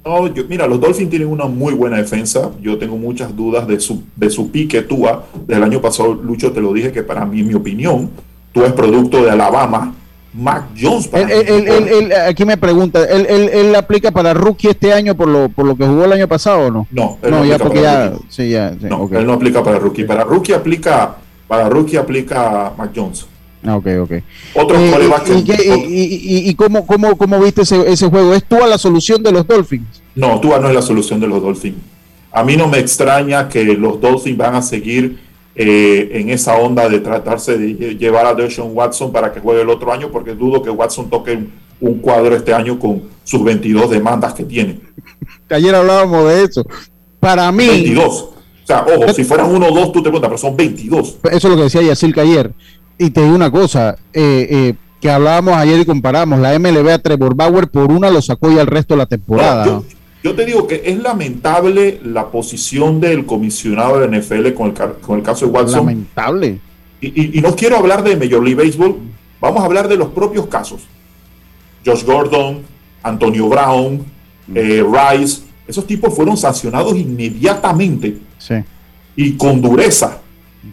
No, 0.05 0.27
yo, 0.27 0.45
mira, 0.49 0.67
los 0.67 0.81
Dolphins 0.81 1.11
tienen 1.11 1.29
una 1.29 1.47
muy 1.47 1.75
buena 1.75 1.97
defensa. 1.97 2.51
Yo 2.61 2.77
tengo 2.77 2.97
muchas 2.97 3.35
dudas 3.37 3.69
de 3.69 3.79
su, 3.79 4.03
de 4.17 4.31
su 4.31 4.51
pique 4.51 4.83
Tua. 4.83 5.27
Del 5.47 5.63
año 5.63 5.81
pasado, 5.81 6.15
Lucho, 6.15 6.53
te 6.53 6.61
lo 6.61 6.73
dije 6.73 6.91
que 6.91 7.03
para 7.03 7.25
mí, 7.25 7.41
en 7.41 7.49
mi 7.49 7.55
opinión, 7.55 8.11
tú 8.53 8.65
es 8.65 8.73
producto 8.73 9.23
de 9.23 9.31
Alabama 9.31 9.95
Mac 10.35 10.65
Jones. 10.81 11.09
Él, 11.13 11.31
él, 11.31 11.89
él, 11.89 12.13
aquí 12.13 12.45
me 12.45 12.57
pregunta, 12.57 13.05
¿él, 13.05 13.27
él, 13.27 13.75
aplica 13.75 14.11
para 14.11 14.33
rookie 14.33 14.69
este 14.69 14.93
año 14.93 15.15
por 15.15 15.29
lo, 15.29 15.49
por 15.51 15.67
lo 15.67 15.77
que 15.77 15.87
jugó 15.87 16.05
el 16.05 16.13
año 16.13 16.27
pasado 16.27 16.67
o 16.67 16.71
no? 16.71 16.87
No, 16.91 17.19
no, 17.23 17.31
no 17.31 17.45
ya 17.45 17.59
porque 17.59 17.83
ya, 17.83 18.15
sí, 18.29 18.49
ya, 18.51 18.71
sí, 18.71 18.87
no, 18.89 19.03
okay. 19.03 19.19
él 19.19 19.27
no 19.27 19.35
aplica 19.35 19.63
para 19.63 19.79
rookie. 19.79 20.05
Para 20.05 20.25
rookie 20.25 20.55
aplica, 20.55 21.17
para 21.47 21.69
rookie 21.69 21.97
aplica 21.97 22.73
Mac 22.77 22.93
Jones. 22.95 23.27
Ah, 23.65 23.77
ok, 23.77 23.87
ok. 24.03 24.13
Otro 24.55 24.77
eh, 24.77 24.93
¿Y, 25.29 25.53
y, 25.53 25.55
y, 25.55 26.51
y, 26.51 26.55
cómo, 26.55 26.87
cómo, 26.87 27.17
cómo 27.17 27.41
viste 27.41 27.63
ese, 27.63 27.91
ese 27.91 28.09
juego? 28.09 28.35
¿Es 28.35 28.45
Tua 28.45 28.67
la 28.67 28.79
solución 28.79 29.23
de 29.23 29.31
los 29.31 29.47
Dolphins? 29.47 30.03
No, 30.15 30.41
Tua 30.41 30.59
no 30.59 30.69
es 30.69 30.75
la 30.75 30.83
solución 30.83 31.21
de 31.21 31.29
los 31.29 31.41
Dolphins. 31.41 31.77
A 32.33 32.43
mí 32.43 32.57
no 32.57 32.67
me 32.67 32.79
extraña 32.79 33.49
que 33.49 33.65
los 33.65 34.01
Dolphins 34.01 34.37
van 34.37 34.57
a 34.57 34.63
seguir 34.63 35.19
eh, 35.55 36.11
en 36.15 36.31
esa 36.31 36.57
onda 36.57 36.89
de 36.89 37.01
tratarse 37.01 37.59
de 37.59 37.95
llevar 37.97 38.27
a 38.27 38.35
Deshaun 38.35 38.71
Watson 38.75 39.13
para 39.13 39.33
que 39.33 39.41
juegue 39.41 39.63
el 39.63 39.69
otro 39.69 39.93
año, 39.93 40.11
porque 40.11 40.35
dudo 40.35 40.63
que 40.63 40.71
Watson 40.71 41.09
toque 41.09 41.33
un, 41.33 41.53
un 41.81 41.99
cuadro 41.99 42.35
este 42.35 42.55
año 42.55 42.79
con 42.79 43.03
sus 43.23 43.45
22 43.45 43.91
demandas 43.91 44.35
que 44.35 44.45
tiene. 44.45 44.81
Ayer 45.51 45.75
hablábamos 45.75 46.29
de 46.29 46.45
eso. 46.45 46.65
Para 47.21 47.53
mí. 47.53 47.67
22. 47.67 48.07
O 48.09 48.67
sea, 48.67 48.87
ojo, 48.87 49.13
si 49.13 49.25
fueran 49.25 49.55
uno 49.55 49.67
o 49.67 49.73
dos, 49.73 49.93
tú 49.93 50.03
te 50.03 50.11
cuentas, 50.11 50.29
pero 50.29 50.39
son 50.39 50.57
22. 50.57 51.19
Eso 51.25 51.35
es 51.35 51.45
lo 51.45 51.57
que 51.57 51.63
decía 51.65 51.83
Yacirca 51.83 52.23
ayer. 52.23 52.53
Y 52.99 53.11
te 53.11 53.23
digo 53.23 53.35
una 53.35 53.51
cosa, 53.51 53.97
eh, 54.13 54.47
eh, 54.51 54.75
que 55.01 55.11
hablábamos 55.11 55.55
ayer 55.55 55.81
y 55.81 55.85
comparamos, 55.85 56.39
la 56.39 56.59
MLB 56.59 56.89
a 56.91 56.99
Trevor 56.99 57.35
Bauer 57.35 57.69
por 57.69 57.91
una 57.91 58.11
lo 58.11 58.23
sacó 58.23 58.51
ya 58.53 58.61
el 58.61 58.67
resto 58.67 58.95
de 58.95 58.99
la 58.99 59.07
temporada. 59.07 59.67
yo, 59.67 59.85
yo, 60.23 60.35
te 60.35 60.47
digo 60.47 60.67
que 60.67 60.83
es 60.85 60.99
lamentable 60.99 62.01
la 62.05 62.31
posición 62.31 63.01
del 63.01 63.27
comisionado 63.27 63.99
de 63.99 64.09
la 64.09 64.19
NFL 64.19 64.53
con 64.53 64.69
el, 64.69 64.93
con 65.01 65.19
el 65.19 65.25
caso 65.25 65.47
de 65.47 65.53
Watson. 65.53 65.87
Lamentable. 65.87 66.61
Y, 67.01 67.09
y, 67.09 67.39
y 67.39 67.41
no 67.41 67.57
quiero 67.57 67.77
hablar 67.77 68.05
de 68.05 68.17
Major 68.17 68.43
League 68.43 68.63
Baseball, 68.63 68.97
vamos 69.41 69.63
a 69.63 69.67
hablar 69.67 69.89
de 69.89 69.97
los 69.97 70.11
propios 70.11 70.47
casos. 70.47 70.83
Josh 71.85 72.05
Gordon, 72.05 72.63
Antonio 73.03 73.49
Brown, 73.49 74.05
eh, 74.55 74.85
Rice, 74.85 75.43
esos 75.67 75.87
tipos 75.87 76.15
fueron 76.15 76.37
sancionados 76.37 76.97
inmediatamente 76.97 78.19
sí. 78.39 78.55
y 79.17 79.33
con 79.37 79.61
dureza. 79.61 80.22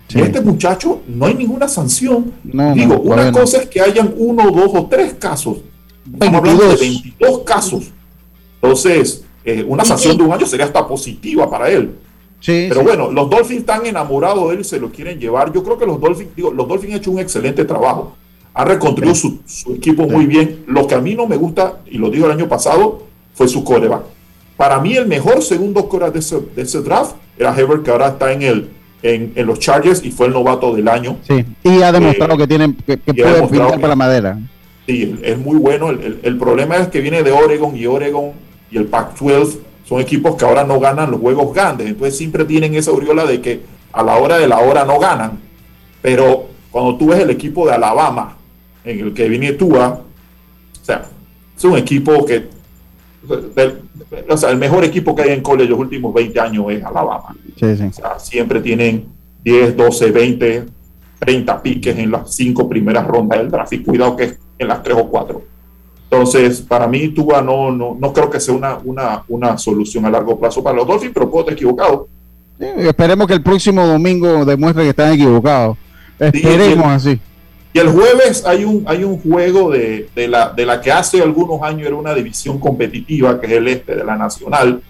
Sí. 0.07 0.19
Este 0.19 0.41
muchacho 0.41 1.01
no 1.07 1.25
hay 1.25 1.33
ninguna 1.35 1.67
sanción. 1.67 2.31
No, 2.43 2.73
Digo, 2.73 2.93
no, 2.95 2.99
una 3.01 3.15
bueno. 3.23 3.39
cosa 3.39 3.57
es 3.57 3.67
que 3.67 3.81
hayan 3.81 4.13
uno, 4.17 4.51
dos 4.51 4.71
o 4.73 4.85
tres 4.87 5.15
casos. 5.15 5.57
Estamos 6.11 6.35
hablando 6.35 6.67
de 6.69 6.75
22 6.75 7.39
casos. 7.39 7.91
Entonces, 8.61 9.23
eh, 9.43 9.63
una 9.67 9.85
sanción 9.85 10.17
de 10.17 10.23
un 10.23 10.31
año 10.33 10.45
sería 10.45 10.65
hasta 10.65 10.87
positiva 10.87 11.49
para 11.49 11.69
él. 11.69 11.91
Sí, 12.39 12.67
Pero 12.69 12.81
sí. 12.81 12.85
bueno, 12.85 13.11
los 13.11 13.29
Dolphins 13.29 13.61
están 13.61 13.85
enamorados 13.85 14.47
de 14.49 14.55
él 14.55 14.61
y 14.61 14.63
se 14.63 14.79
lo 14.79 14.91
quieren 14.91 15.19
llevar. 15.19 15.51
Yo 15.51 15.63
creo 15.63 15.77
que 15.77 15.85
los 15.85 15.99
Dolphins, 15.99 16.35
digo, 16.35 16.51
los 16.51 16.67
Dolphins 16.67 16.93
han 16.93 16.99
hecho 16.99 17.11
un 17.11 17.19
excelente 17.19 17.65
trabajo. 17.65 18.15
Han 18.53 18.67
reconstruido 18.67 19.13
su, 19.15 19.39
su 19.45 19.73
equipo 19.75 20.07
muy 20.07 20.25
bien. 20.25 20.63
Lo 20.67 20.87
que 20.87 20.95
a 20.95 21.01
mí 21.01 21.15
no 21.15 21.27
me 21.27 21.35
gusta, 21.37 21.79
y 21.85 21.97
lo 21.97 22.09
digo 22.09 22.25
el 22.25 22.31
año 22.31 22.47
pasado, 22.47 23.03
fue 23.33 23.47
su 23.47 23.63
coreback. 23.63 24.03
Para 24.57 24.79
mí, 24.79 24.93
el 24.95 25.07
mejor 25.07 25.41
segundo 25.41 25.87
coreback 25.87 26.13
de 26.13 26.19
ese, 26.19 26.39
de 26.55 26.61
ese 26.61 26.81
draft 26.81 27.15
era 27.37 27.55
Herbert, 27.57 27.83
que 27.83 27.91
ahora 27.91 28.09
está 28.09 28.31
en, 28.33 28.41
el, 28.41 28.69
en, 29.02 29.32
en 29.36 29.47
los 29.47 29.60
Chargers 29.60 30.04
y 30.04 30.12
fue 30.12 30.28
el 30.28 30.34
novato 30.34 30.76
del 30.76 30.88
año. 30.88 31.18
Sí, 31.28 31.45
y 31.64 31.82
ha 31.82 31.91
demostrado 31.91 32.34
Eh, 32.34 32.38
que, 32.38 32.47
tiene, 32.47 32.76
que, 32.86 32.97
que 32.97 33.14
puede 33.14 33.47
pintar 33.47 33.74
que- 33.76 33.80
para 33.80 33.95
madera. 33.95 34.38
Sí, 34.86 35.20
es 35.24 35.38
muy 35.38 35.58
bueno. 35.58 35.89
El, 35.89 36.00
el- 36.04 36.20
el 36.24 36.38
problema 36.38 36.78
es 36.78 36.88
que 36.89 37.00
viene 37.00 37.22
de 37.24 37.32
Oregon 37.32 37.76
y 37.78 37.86
Oregon 37.86 38.32
y 38.72 38.78
el 38.78 38.88
Pac-12 38.88 39.58
son 39.88 40.00
equipos 40.02 40.36
que 40.36 40.45
ahora 40.45 40.64
no 40.64 40.80
ganan 40.80 41.12
los 41.12 41.20
juegos 41.20 41.54
grandes. 41.54 41.88
Entonces 41.88 42.18
siempre 42.18 42.43
tienen 42.45 42.76
esa 42.76 42.91
aureola 42.91 43.26
de 43.26 43.39
que 43.41 43.62
a 43.93 44.04
la 44.04 44.18
hora 44.18 44.38
de 44.38 44.47
la 44.47 44.60
hora 44.60 44.86
no 44.86 45.00
ganan. 45.00 45.39
Pero 46.02 46.47
cuando 46.72 46.95
tú 46.97 47.08
ves 47.08 47.20
el 47.20 47.30
equipo 47.30 47.66
de 47.68 47.74
Alabama, 47.74 48.36
en 48.84 49.00
el 49.00 49.14
que 49.14 49.28
viene 49.30 49.54
Tua, 49.54 50.02
o 50.82 50.86
sea, 50.86 51.06
es 51.58 51.64
un 51.64 51.78
equipo 51.78 52.26
que, 52.26 52.47
del- 53.56 53.82
o 54.30 54.38
sea, 54.38 54.49
el 54.49 54.57
mejor 54.57 54.84
equipo 54.84 55.16
que 55.16 55.24
hay 55.24 55.32
en 55.32 55.41
college 55.41 55.70
los 55.70 55.80
últimos 55.80 56.14
20 56.14 56.39
años 56.39 56.66
es 56.70 56.84
Alabama. 56.84 57.36
Sí, 57.60 57.76
sí. 57.76 57.84
O 57.84 57.93
sea, 57.93 58.20
siempre 58.20 58.62
tienen 58.62 59.05
10, 59.43 59.78
12, 59.78 60.12
20, 60.12 60.66
30 61.20 61.62
piques 61.62 61.97
en 61.97 62.12
las 62.12 62.34
cinco 62.34 62.68
primeras 62.68 63.05
rondas 63.05 63.39
del 63.39 63.51
draft. 63.51 63.74
Y 63.74 63.84
cuidado 63.84 64.16
que 64.16 64.24
es 64.24 64.39
en 64.57 64.68
las 64.68 64.82
tres 64.84 64.97
o 64.99 65.07
cuatro. 65.07 65.43
Entonces, 66.12 66.62
para 66.62 66.88
mí, 66.88 67.10
Tua 67.10 67.41
no, 67.41 67.72
no, 67.72 67.95
no 67.99 68.14
creo 68.14 68.30
que 68.30 68.39
sea 68.39 68.55
una, 68.55 68.78
una, 68.84 69.24
una 69.28 69.57
solución 69.57 70.05
a 70.05 70.10
largo 70.10 70.39
plazo 70.39 70.64
para 70.64 70.78
los 70.78 70.88
Dolphins, 70.88 71.14
pero 71.14 71.30
puedo 71.30 71.41
estar 71.41 71.53
equivocado. 71.53 72.07
Sí, 72.60 72.66
esperemos 72.78 73.28
que 73.28 73.36
el 73.36 73.43
próximo 73.43 73.86
domingo 73.86 74.43
demuestre 74.43 74.84
que 74.84 74.89
están 74.89 75.14
equivocados. 75.14 75.78
Esperemos 76.18 77.03
sí. 77.03 77.10
así. 77.12 77.22
Y 77.72 77.80
el 77.80 77.89
jueves 77.89 78.45
hay 78.45 78.65
un, 78.65 78.84
hay 78.88 79.03
un 79.03 79.20
juego 79.20 79.72
de, 79.72 80.09
de 80.15 80.28
la, 80.28 80.49
de 80.49 80.65
la 80.65 80.82
que 80.82 80.91
hace 80.91 81.22
algunos 81.22 81.61
años 81.61 81.86
era 81.88 81.95
una 81.95 82.15
división 82.15 82.59
competitiva, 82.59 83.39
que 83.39 83.47
es 83.47 83.53
el 83.53 83.67
este 83.67 83.95
de 83.95 84.03
la 84.03 84.17
Nacional. 84.17 84.82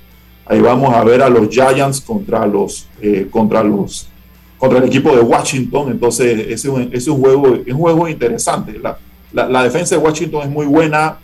Ahí 0.45 0.61
vamos 0.61 0.93
a 0.93 1.03
ver 1.03 1.21
a 1.21 1.29
los 1.29 1.49
Giants 1.49 2.01
contra 2.01 2.45
los, 2.47 2.87
eh, 3.01 3.27
contra 3.29 3.63
los 3.63 4.09
contra 4.57 4.79
el 4.79 4.85
equipo 4.85 5.15
de 5.15 5.21
Washington. 5.21 5.91
Entonces, 5.91 6.47
ese 6.49 6.69
es 6.91 7.07
un, 7.07 7.19
juego, 7.19 7.55
es 7.65 7.73
un 7.73 7.79
juego 7.79 8.07
interesante. 8.07 8.77
La, 8.77 8.97
la, 9.31 9.47
la 9.47 9.63
defensa 9.63 9.95
de 9.95 10.01
Washington 10.01 10.43
es 10.43 10.49
muy 10.49 10.65
buena. 10.65 11.17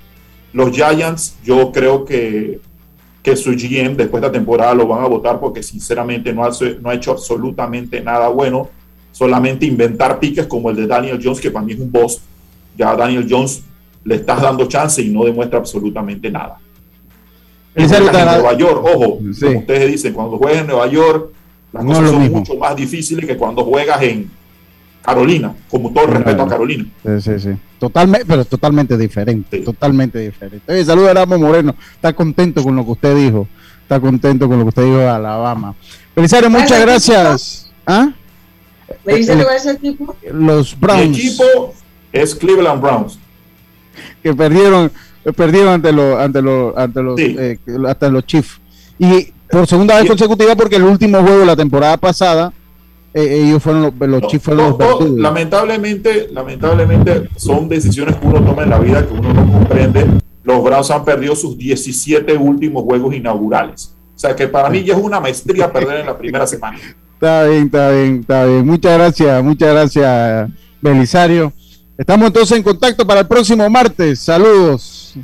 Los 0.53 0.71
Giants, 0.71 1.37
yo 1.43 1.71
creo 1.71 2.05
que, 2.05 2.59
que 3.21 3.35
su 3.35 3.51
GM 3.51 3.95
después 3.97 4.21
de 4.21 4.27
esta 4.27 4.31
temporada 4.31 4.73
lo 4.73 4.87
van 4.87 5.03
a 5.03 5.07
votar 5.07 5.39
porque 5.39 5.63
sinceramente 5.63 6.31
no, 6.31 6.47
no 6.81 6.89
ha 6.89 6.93
hecho 6.93 7.11
absolutamente 7.11 7.99
nada 7.99 8.29
bueno. 8.29 8.69
Solamente 9.15 9.65
inventar 9.65 10.19
piques 10.19 10.45
como 10.45 10.69
el 10.69 10.75
de 10.75 10.87
Daniel 10.87 11.21
Jones, 11.23 11.39
que 11.39 11.49
para 11.49 11.65
mí 11.65 11.71
es 11.71 11.79
un 11.79 11.89
boss. 11.89 12.19
Ya 12.77 12.91
a 12.91 12.97
Daniel 12.97 13.25
Jones 13.29 13.63
le 14.03 14.15
estás 14.15 14.41
dando 14.41 14.67
chance 14.67 15.01
y 15.01 15.07
no 15.09 15.23
demuestra 15.23 15.57
absolutamente 15.57 16.29
nada. 16.29 16.57
Y 17.77 17.83
En 17.83 17.89
Nueva 17.89 18.53
York, 18.57 18.83
ojo, 18.83 19.19
Sí. 19.33 19.45
como 19.45 19.59
ustedes 19.59 19.89
dicen, 19.91 20.13
cuando 20.13 20.37
juegas 20.37 20.61
en 20.61 20.67
Nueva 20.67 20.87
York, 20.87 21.29
las 21.71 21.83
No 21.85 21.91
es 21.93 21.97
cosas 21.97 22.11
son 22.11 22.21
mismo. 22.23 22.37
mucho 22.39 22.55
más 22.55 22.75
difíciles 22.75 23.25
que 23.25 23.37
cuando 23.37 23.63
juegas 23.63 24.01
en 24.01 24.29
Carolina, 25.01 25.55
como 25.69 25.91
todo 25.93 26.03
el 26.05 26.11
respeto 26.11 26.41
a 26.43 26.47
Carolina. 26.49 26.85
Sí, 27.05 27.21
sí, 27.21 27.39
sí. 27.39 27.49
Totalmente, 27.79 28.25
pero 28.25 28.43
totalmente 28.43 28.97
diferente. 28.97 29.59
Totalmente 29.59 30.19
diferente. 30.19 30.69
Oye, 30.73 30.83
saludos 30.83 31.11
a 31.11 31.13
Ramos 31.13 31.39
Moreno. 31.39 31.73
Está 31.95 32.11
contento 32.11 32.61
con 32.63 32.75
lo 32.75 32.83
que 32.83 32.91
usted 32.91 33.15
dijo. 33.15 33.47
Está 33.81 33.97
contento 34.01 34.47
con 34.49 34.57
lo 34.57 34.65
que 34.65 34.69
usted 34.69 34.83
dijo 34.83 34.97
de 34.97 35.07
Alabama. 35.07 35.73
Belisario, 36.13 36.49
muchas 36.49 36.81
gracias. 36.81 37.71
¿Ah? 37.87 38.09
¿Me 39.05 39.15
dice 39.15 39.33
El- 39.33 39.43
cuál 39.43 39.55
es 39.55 39.65
el 39.65 39.75
equipo? 39.77 40.15
Los 40.31 40.73
Mi 40.75 40.79
Browns 40.81 41.17
equipo 41.17 41.73
es 42.11 42.35
Cleveland 42.35 42.81
Browns. 42.81 43.19
que 44.21 44.33
perdieron, 44.33 44.91
perdieron 45.35 45.73
ante 45.73 45.91
los, 45.91 46.19
ante 46.19 46.41
los, 46.41 46.77
ante 46.77 47.03
los, 47.03 47.19
eh, 47.19 47.59
hasta 47.87 48.09
los 48.09 48.25
Chiefs. 48.25 48.59
Y 48.97 49.31
por 49.49 49.67
segunda 49.67 49.97
vez 49.99 50.07
consecutiva, 50.07 50.55
porque 50.55 50.75
el 50.77 50.83
último 50.83 51.21
juego 51.21 51.39
de 51.39 51.45
la 51.45 51.55
temporada 51.55 51.97
pasada, 51.97 52.51
eh, 53.13 53.43
ellos 53.45 53.61
fueron 53.63 53.81
los, 53.83 54.09
los 54.09 54.21
Chiefs 54.27 54.45
fueron 54.45 54.77
No, 54.77 54.99
lamentablemente, 55.17 56.29
lamentablemente 56.31 57.29
son 57.37 57.69
decisiones 57.69 58.15
que 58.17 58.27
uno 58.27 58.43
toma 58.43 58.63
en 58.63 58.69
la 58.69 58.79
vida 58.79 59.05
que 59.05 59.13
uno 59.13 59.33
no 59.33 59.51
comprende. 59.51 60.05
Los 60.43 60.63
Browns 60.63 60.91
han 60.91 61.03
perdido 61.05 61.35
sus 61.35 61.57
17 61.57 62.37
últimos 62.37 62.83
juegos 62.83 63.15
inaugurales. 63.15 63.95
O 64.15 64.19
sea 64.19 64.35
que 64.35 64.47
para 64.47 64.69
mí 64.69 64.83
ya 64.83 64.93
es 64.95 64.99
una 65.01 65.19
maestría 65.19 65.71
perder 65.71 66.01
en 66.01 66.05
la 66.05 66.17
primera 66.17 66.45
semana. 66.47 66.77
Está 67.25 67.47
bien, 67.47 67.63
está 67.65 67.89
bien, 67.89 68.19
está 68.19 68.45
bien. 68.45 68.67
Muchas 68.67 68.97
gracias, 68.99 69.43
muchas 69.43 69.73
gracias, 69.73 70.49
Belisario. 70.79 71.51
Estamos 71.97 72.27
entonces 72.27 72.55
en 72.55 72.61
contacto 72.61 73.07
para 73.07 73.21
el 73.21 73.27
próximo 73.27 73.67
martes. 73.67 74.19
Saludos. 74.19 75.15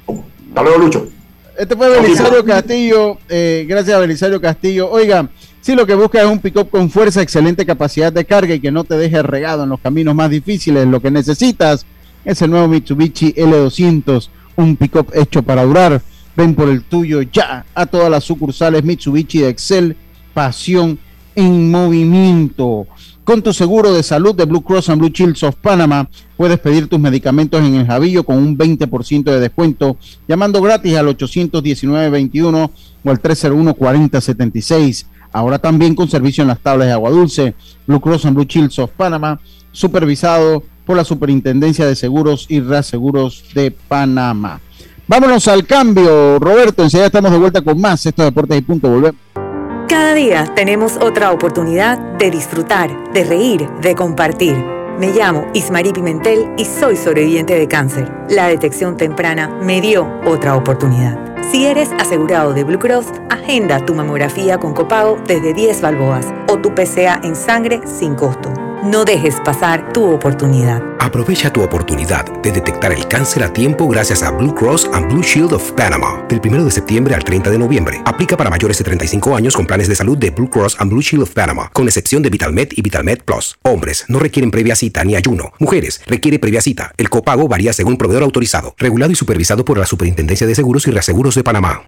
Hasta 0.48 0.64
luego, 0.64 0.80
Lucho. 0.80 1.08
Este 1.56 1.76
fue 1.76 1.90
Belisario 1.92 2.44
Castillo. 2.44 3.20
eh, 3.30 3.68
gracias 3.70 4.00
Belisario 4.00 4.42
Castillo. 4.42 4.90
Oiga, 4.90 5.30
si 5.62 5.76
lo 5.76 5.86
que 5.86 5.94
busca 5.94 6.20
es 6.20 6.26
un 6.26 6.40
pick-up 6.40 6.72
con 6.72 6.90
fuerza, 6.90 7.22
excelente 7.22 7.68
capacidad 7.68 8.12
de 8.12 8.26
carga 8.26 8.56
y 8.56 8.60
que 8.60 8.72
no 8.72 8.84
te 8.84 8.98
deje 8.98 9.22
regado 9.22 9.66
en 9.66 9.70
los 9.70 9.80
caminos 9.80 10.16
más 10.16 10.32
difíciles, 10.32 10.88
lo 10.88 11.02
que 11.02 11.12
necesitas 11.12 11.86
es 12.26 12.42
el 12.42 12.50
nuevo 12.50 12.68
Mitsubishi 12.68 13.34
L200, 13.34 14.28
un 14.56 14.76
pick-up 14.76 15.12
hecho 15.14 15.44
para 15.44 15.64
durar. 15.66 16.02
Ven 16.36 16.56
por 16.56 16.68
el 16.68 16.82
tuyo 16.82 17.22
ya 17.22 17.64
a 17.76 17.86
todas 17.86 18.10
las 18.10 18.24
sucursales 18.24 18.84
Mitsubishi 18.84 19.42
de 19.42 19.50
Excel, 19.50 19.96
pasión 20.34 20.98
en 21.36 21.72
movimiento. 21.72 22.88
Con 23.24 23.42
tu 23.42 23.54
seguro 23.54 23.94
de 23.94 24.04
salud 24.04 24.36
de 24.36 24.46
Blue 24.46 24.62
Cross 24.62 24.90
and 24.90 25.00
Blue 25.00 25.12
Shields 25.14 25.44
of 25.44 25.56
Panama, 25.56 26.10
puedes 26.36 26.60
pedir 26.60 26.88
tus 26.88 27.00
medicamentos 27.00 27.62
en 27.62 27.76
el 27.76 27.86
Javillo 27.86 28.24
con 28.24 28.38
un 28.38 28.58
20% 28.58 29.24
de 29.24 29.40
descuento, 29.40 29.98
llamando 30.28 30.62
gratis 30.62 30.96
al 30.96 31.08
819-21 31.16 32.72
o 33.04 33.10
al 33.10 33.22
301-4076. 33.22 35.06
Ahora 35.32 35.60
también 35.60 35.96
con 35.96 36.10
servicio 36.10 36.42
en 36.42 36.50
las 36.50 36.60
tablas 36.60 36.88
de 36.88 36.94
agua 36.94 37.10
dulce. 37.12 37.54
Blue 37.88 38.02
Cross 38.02 38.26
and 38.26 38.36
Blue 38.36 38.46
Shields 38.46 38.80
of 38.80 38.92
Panama, 38.92 39.40
supervisado 39.72 40.64
por 40.86 40.98
la 40.98 41.06
Superintendencia 41.06 41.86
de 41.86 41.96
Seguros 41.96 42.48
y 42.50 42.60
Reaseguros 42.60 43.46
de 43.54 43.72
Panamá. 43.72 44.60
Vámonos 45.08 45.48
al 45.48 45.66
cambio, 45.66 46.40
Roberto. 46.40 46.84
Enseguida 46.84 47.08
estamos 47.08 47.32
de 47.32 47.38
vuelta 47.38 47.62
con 47.62 47.80
más. 47.80 48.06
Estos 48.06 48.26
deportes 48.26 48.58
y 48.58 48.62
punto. 48.62 48.90
Volvemos. 48.90 49.51
Cada 49.92 50.14
día 50.14 50.46
tenemos 50.56 50.96
otra 50.96 51.34
oportunidad 51.34 51.98
de 52.18 52.32
disfrutar, 52.32 53.12
de 53.12 53.26
reír, 53.26 53.70
de 53.82 53.94
compartir. 53.94 54.56
Me 54.98 55.12
llamo 55.12 55.52
Ismarí 55.54 55.92
Pimentel 55.92 56.50
y 56.58 56.64
soy 56.64 56.96
sobreviviente 56.96 57.56
de 57.56 57.68
cáncer. 57.68 58.10
La 58.30 58.48
detección 58.48 58.96
temprana 58.96 59.50
me 59.50 59.82
dio 59.82 60.08
otra 60.26 60.56
oportunidad. 60.56 61.31
Si 61.52 61.66
eres 61.66 61.92
asegurado 62.00 62.54
de 62.54 62.64
Blue 62.64 62.80
Cross, 62.80 63.08
agenda 63.30 63.86
tu 63.86 63.94
mamografía 63.94 64.58
con 64.58 64.74
copago 64.74 65.20
desde 65.28 65.54
10 65.54 65.82
balboas 65.82 66.26
o 66.48 66.58
tu 66.58 66.74
PCA 66.74 67.20
en 67.26 67.36
sangre 67.36 67.82
sin 67.86 68.16
costo. 68.16 68.54
No 68.84 69.06
dejes 69.06 69.36
pasar 69.46 69.94
tu 69.94 70.06
oportunidad. 70.06 70.82
Aprovecha 71.00 71.54
tu 71.54 71.62
oportunidad 71.62 72.26
de 72.42 72.52
detectar 72.52 72.92
el 72.92 73.08
cáncer 73.08 73.44
a 73.44 73.54
tiempo 73.54 73.88
gracias 73.88 74.24
a 74.24 74.32
Blue 74.32 74.56
Cross 74.56 74.90
and 74.92 75.12
Blue 75.12 75.22
Shield 75.22 75.54
of 75.54 75.72
Panama. 75.74 76.24
Del 76.28 76.42
1 76.44 76.66
de 76.66 76.72
septiembre 76.72 77.14
al 77.14 77.24
30 77.24 77.52
de 77.52 77.60
noviembre. 77.60 78.02
Aplica 78.06 78.36
para 78.36 78.50
mayores 78.50 78.80
de 78.80 78.84
35 78.84 79.36
años 79.36 79.56
con 79.56 79.68
planes 79.68 79.88
de 79.88 79.96
salud 79.96 80.18
de 80.18 80.32
Blue 80.32 80.50
Cross 80.50 80.78
and 80.80 80.92
Blue 80.92 81.02
Shield 81.02 81.24
of 81.24 81.32
Panama, 81.32 81.70
con 81.74 81.88
excepción 81.88 82.24
de 82.24 82.32
VitalMed 82.32 82.70
y 82.76 82.82
VitalMed 82.82 83.20
Plus. 83.24 83.56
Hombres 83.64 84.06
no 84.08 84.18
requieren 84.18 84.50
previa 84.50 84.76
cita 84.76 85.04
ni 85.04 85.16
ayuno. 85.16 85.54
Mujeres 85.60 86.02
requiere 86.08 86.40
previa 86.40 86.62
cita. 86.62 86.92
El 86.98 87.10
copago 87.10 87.48
varía 87.48 87.74
según 87.74 87.98
proveedor 87.98 88.24
autorizado, 88.24 88.74
regulado 88.80 89.12
y 89.12 89.16
supervisado 89.16 89.64
por 89.64 89.78
la 89.78 89.86
Superintendencia 89.86 90.48
de 90.48 90.56
Seguros 90.56 90.88
y 90.88 90.92
Reaseguros 90.92 91.36
de 91.36 91.41
Panamá. 91.44 91.84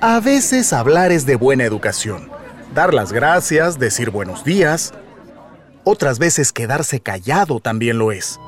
A 0.00 0.20
veces 0.20 0.72
hablar 0.72 1.12
es 1.12 1.26
de 1.26 1.36
buena 1.36 1.64
educación. 1.64 2.28
Dar 2.74 2.92
las 2.92 3.12
gracias, 3.12 3.78
decir 3.78 4.10
buenos 4.10 4.44
días 4.44 4.92
otras 5.84 6.18
veces 6.18 6.52
quedarse 6.52 7.00
callado 7.00 7.60
también 7.60 7.98
lo 7.98 8.10
es. 8.10 8.40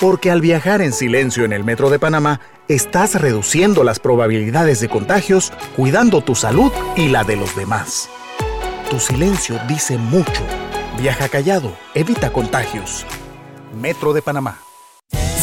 Porque 0.00 0.30
al 0.30 0.40
viajar 0.40 0.80
en 0.80 0.92
silencio 0.92 1.44
en 1.44 1.52
el 1.52 1.64
metro 1.64 1.90
de 1.90 1.98
Panamá, 1.98 2.40
estás 2.66 3.20
reduciendo 3.20 3.84
las 3.84 4.00
probabilidades 4.00 4.80
de 4.80 4.88
contagios, 4.88 5.52
cuidando 5.76 6.22
tu 6.22 6.34
salud 6.34 6.72
y 6.96 7.08
la 7.08 7.24
de 7.24 7.36
los 7.36 7.54
demás. 7.54 8.08
Tu 8.90 8.98
silencio 8.98 9.60
dice 9.68 9.98
mucho. 9.98 10.42
Viaja 10.98 11.28
callado, 11.28 11.76
evita 11.94 12.32
contagios. 12.32 13.06
Metro 13.78 14.12
de 14.12 14.22
Panamá. 14.22 14.58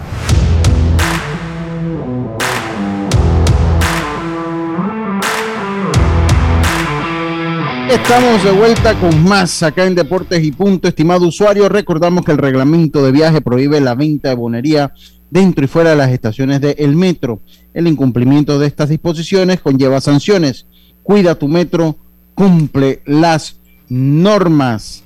Estamos 7.90 8.44
de 8.44 8.52
vuelta 8.52 9.00
con 9.00 9.24
más 9.24 9.62
acá 9.62 9.86
en 9.86 9.94
Deportes 9.94 10.44
y 10.44 10.52
Punto. 10.52 10.88
Estimado 10.88 11.28
usuario, 11.28 11.70
recordamos 11.70 12.26
que 12.26 12.32
el 12.32 12.40
reglamento 12.40 13.06
de 13.06 13.12
viaje 13.12 13.40
prohíbe 13.42 13.80
la 13.80 13.94
venta 13.94 14.30
de 14.30 14.36
bonería 14.36 14.94
dentro 15.30 15.64
y 15.64 15.68
fuera 15.68 15.92
de 15.92 15.98
las 15.98 16.12
estaciones 16.12 16.60
del 16.60 16.96
metro. 16.96 17.42
El 17.74 17.88
incumplimiento 17.88 18.58
de 18.58 18.66
estas 18.66 18.90
disposiciones 18.90 19.62
conlleva 19.62 20.02
sanciones. 20.02 20.66
Cuida 21.04 21.36
tu 21.36 21.48
metro 21.48 21.98
cumple 22.36 23.02
las 23.06 23.58
normas. 23.90 25.04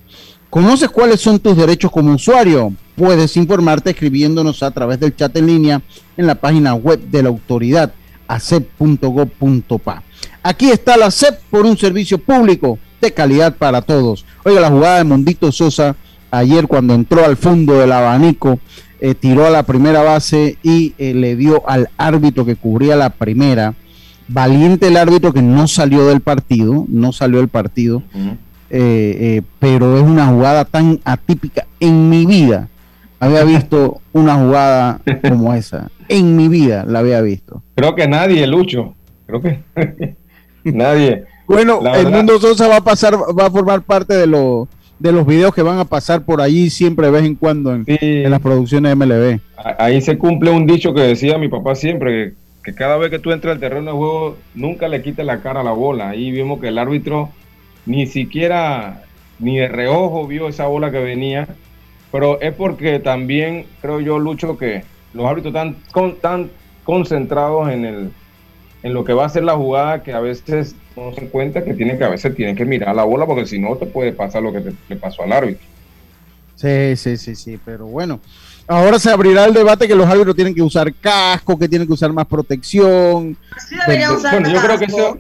¿Conoces 0.50 0.90
cuáles 0.90 1.20
son 1.20 1.40
tus 1.40 1.58
derechos 1.58 1.92
como 1.92 2.14
usuario? 2.14 2.74
Puedes 2.96 3.36
informarte 3.38 3.92
escribiéndonos 3.92 4.64
a 4.64 4.72
través 4.72 5.00
del 5.00 5.16
chat 5.16 5.36
en 5.36 5.48
línea 5.48 5.82
en 6.16 6.26
la 6.26 6.36
página 6.36 6.74
web 6.74 7.00
de 7.00 7.24
la 7.24 7.30
autoridad 7.30 7.94
acep.gov.pa. 8.28 10.04
Aquí 10.44 10.70
está 10.70 10.98
la 10.98 11.12
CEP 11.12 11.40
por 11.50 11.66
un 11.66 11.78
servicio 11.78 12.18
público 12.18 12.80
de 13.02 13.14
calidad 13.14 13.56
para 13.56 13.82
todos. 13.82 14.26
Oiga, 14.44 14.62
la 14.62 14.70
jugada 14.70 14.98
de 14.98 15.04
Mondito 15.04 15.52
Sosa 15.52 15.96
ayer 16.32 16.68
cuando 16.68 16.94
entró 16.94 17.26
al 17.26 17.38
fondo 17.38 17.80
del 17.80 17.92
abanico, 17.92 18.60
eh, 19.00 19.14
tiró 19.14 19.46
a 19.46 19.50
la 19.50 19.64
primera 19.64 20.02
base 20.02 20.58
y 20.64 20.94
eh, 20.98 21.14
le 21.14 21.36
dio 21.36 21.68
al 21.70 21.90
árbitro 21.98 22.46
que 22.46 22.56
cubría 22.56 22.96
la 22.96 23.12
primera 23.12 23.76
Valiente 24.28 24.88
el 24.88 24.98
árbitro 24.98 25.34
que 25.34 25.42
no 25.42 25.68
salió 25.68 26.06
del 26.08 26.22
partido, 26.22 26.86
no 26.88 27.12
salió 27.12 27.40
del 27.40 27.48
partido, 27.48 28.04
eh, 28.16 28.38
eh, 28.70 29.42
pero 29.60 29.98
es 29.98 30.04
una 30.04 30.28
jugada 30.28 30.66
tan 30.66 31.00
atípica. 31.06 31.66
En 31.80 32.10
mi 32.10 32.26
vida 32.26 32.68
había 33.20 33.44
visto 33.46 34.02
una 34.14 34.36
jugada 34.36 35.02
como 35.28 35.54
esa. 35.54 35.90
En 36.10 36.36
mi 36.36 36.48
vida 36.48 36.86
la 36.86 37.00
había 37.00 37.22
visto. 37.22 37.62
Creo 37.76 37.96
que 37.96 38.08
nadie, 38.08 38.46
Lucho. 38.48 38.96
Creo 39.26 39.42
que 39.42 39.64
Nadie. 40.64 41.24
Bueno, 41.48 41.80
el 41.96 42.10
mundo 42.10 42.40
Sosa 42.40 42.68
va 42.68 42.78
a 42.78 42.84
pasar, 42.84 43.16
va 43.16 43.46
a 43.46 43.52
formar 43.52 43.82
parte 43.82 44.14
de 44.14 44.28
los 44.28 44.68
de 45.00 45.12
los 45.12 45.26
videos 45.26 45.54
que 45.54 45.62
van 45.62 45.78
a 45.78 45.86
pasar 45.86 46.24
por 46.24 46.42
allí 46.42 46.70
siempre 46.70 47.08
de 47.08 47.12
vez 47.12 47.24
en 47.24 47.36
cuando 47.36 47.74
en, 47.74 47.86
las 48.30 48.40
producciones 48.40 48.90
de 48.90 48.96
MLB. 48.96 49.40
Ahí 49.78 50.02
se 50.02 50.18
cumple 50.18 50.50
un 50.50 50.66
dicho 50.66 50.94
que 50.94 51.02
decía 51.02 51.38
mi 51.38 51.50
papá 51.50 51.76
siempre, 51.76 52.12
que, 52.12 52.34
cada 52.74 52.98
vez 52.98 53.10
que 53.10 53.20
tú 53.20 53.32
entras 53.32 53.54
al 53.54 53.60
terreno 53.60 53.92
de 53.92 53.98
juego, 53.98 54.38
nunca 54.54 54.88
le 54.88 55.02
quites 55.02 55.26
la 55.26 55.42
cara 55.42 55.62
a 55.62 55.64
la 55.64 55.72
bola. 55.72 56.10
Ahí 56.10 56.32
vimos 56.32 56.60
que 56.60 56.68
el 56.68 56.78
árbitro 56.78 57.30
ni 57.86 58.08
siquiera, 58.08 59.04
ni 59.40 59.58
de 59.58 59.68
reojo 59.68 60.28
vio 60.28 60.48
esa 60.50 60.68
bola 60.68 60.92
que 60.92 61.00
venía, 61.00 61.48
pero 62.12 62.42
es 62.42 62.54
porque 62.54 63.00
también 63.00 63.66
creo 63.82 64.00
yo, 64.00 64.20
Lucho, 64.20 64.58
que 64.58 64.84
los 65.14 65.26
árbitros 65.26 65.54
están 65.54 65.76
tan 66.22 66.50
concentrados 66.84 67.70
en 67.70 67.86
el 67.86 68.12
en 68.84 68.94
lo 68.94 69.04
que 69.04 69.14
va 69.14 69.26
a 69.26 69.30
ser 69.30 69.44
la 69.44 69.56
jugada 69.56 70.04
que 70.04 70.14
a 70.14 70.20
veces 70.20 70.76
no 70.96 71.14
se 71.14 71.28
cuenta 71.30 71.64
que 71.64 71.74
tienen 71.74 71.98
que 71.98 72.04
a 72.04 72.10
veces 72.10 72.36
tienen 72.36 72.56
que 72.56 72.66
mirar 72.66 72.96
la 72.96 73.04
bola 73.04 73.26
porque 73.26 73.46
si 73.46 73.60
no 73.60 73.76
te 73.76 73.86
puede 73.86 74.14
pasar 74.14 74.44
lo 74.44 74.54
que 74.54 74.62
te, 74.62 74.96
pasó 74.96 75.24
al 75.24 75.32
árbitro. 75.32 75.66
Sí, 76.56 76.96
sí, 76.96 77.18
sí, 77.18 77.36
sí, 77.36 77.60
pero 77.64 77.86
bueno. 77.86 78.20
Ahora 78.68 79.00
se 79.00 79.10
abrirá 79.10 79.46
el 79.46 79.54
debate 79.54 79.88
que 79.88 79.96
los 79.96 80.08
árbitros 80.08 80.36
tienen 80.36 80.54
que 80.54 80.62
usar 80.62 80.94
casco, 80.94 81.58
que 81.58 81.70
tienen 81.70 81.88
que 81.88 81.94
usar 81.94 82.12
más 82.12 82.28
protección. 82.28 83.38
bueno, 83.86 84.20
yo 84.50 84.62
creo 84.62 84.78
que 84.78 84.86
eso, 84.86 85.18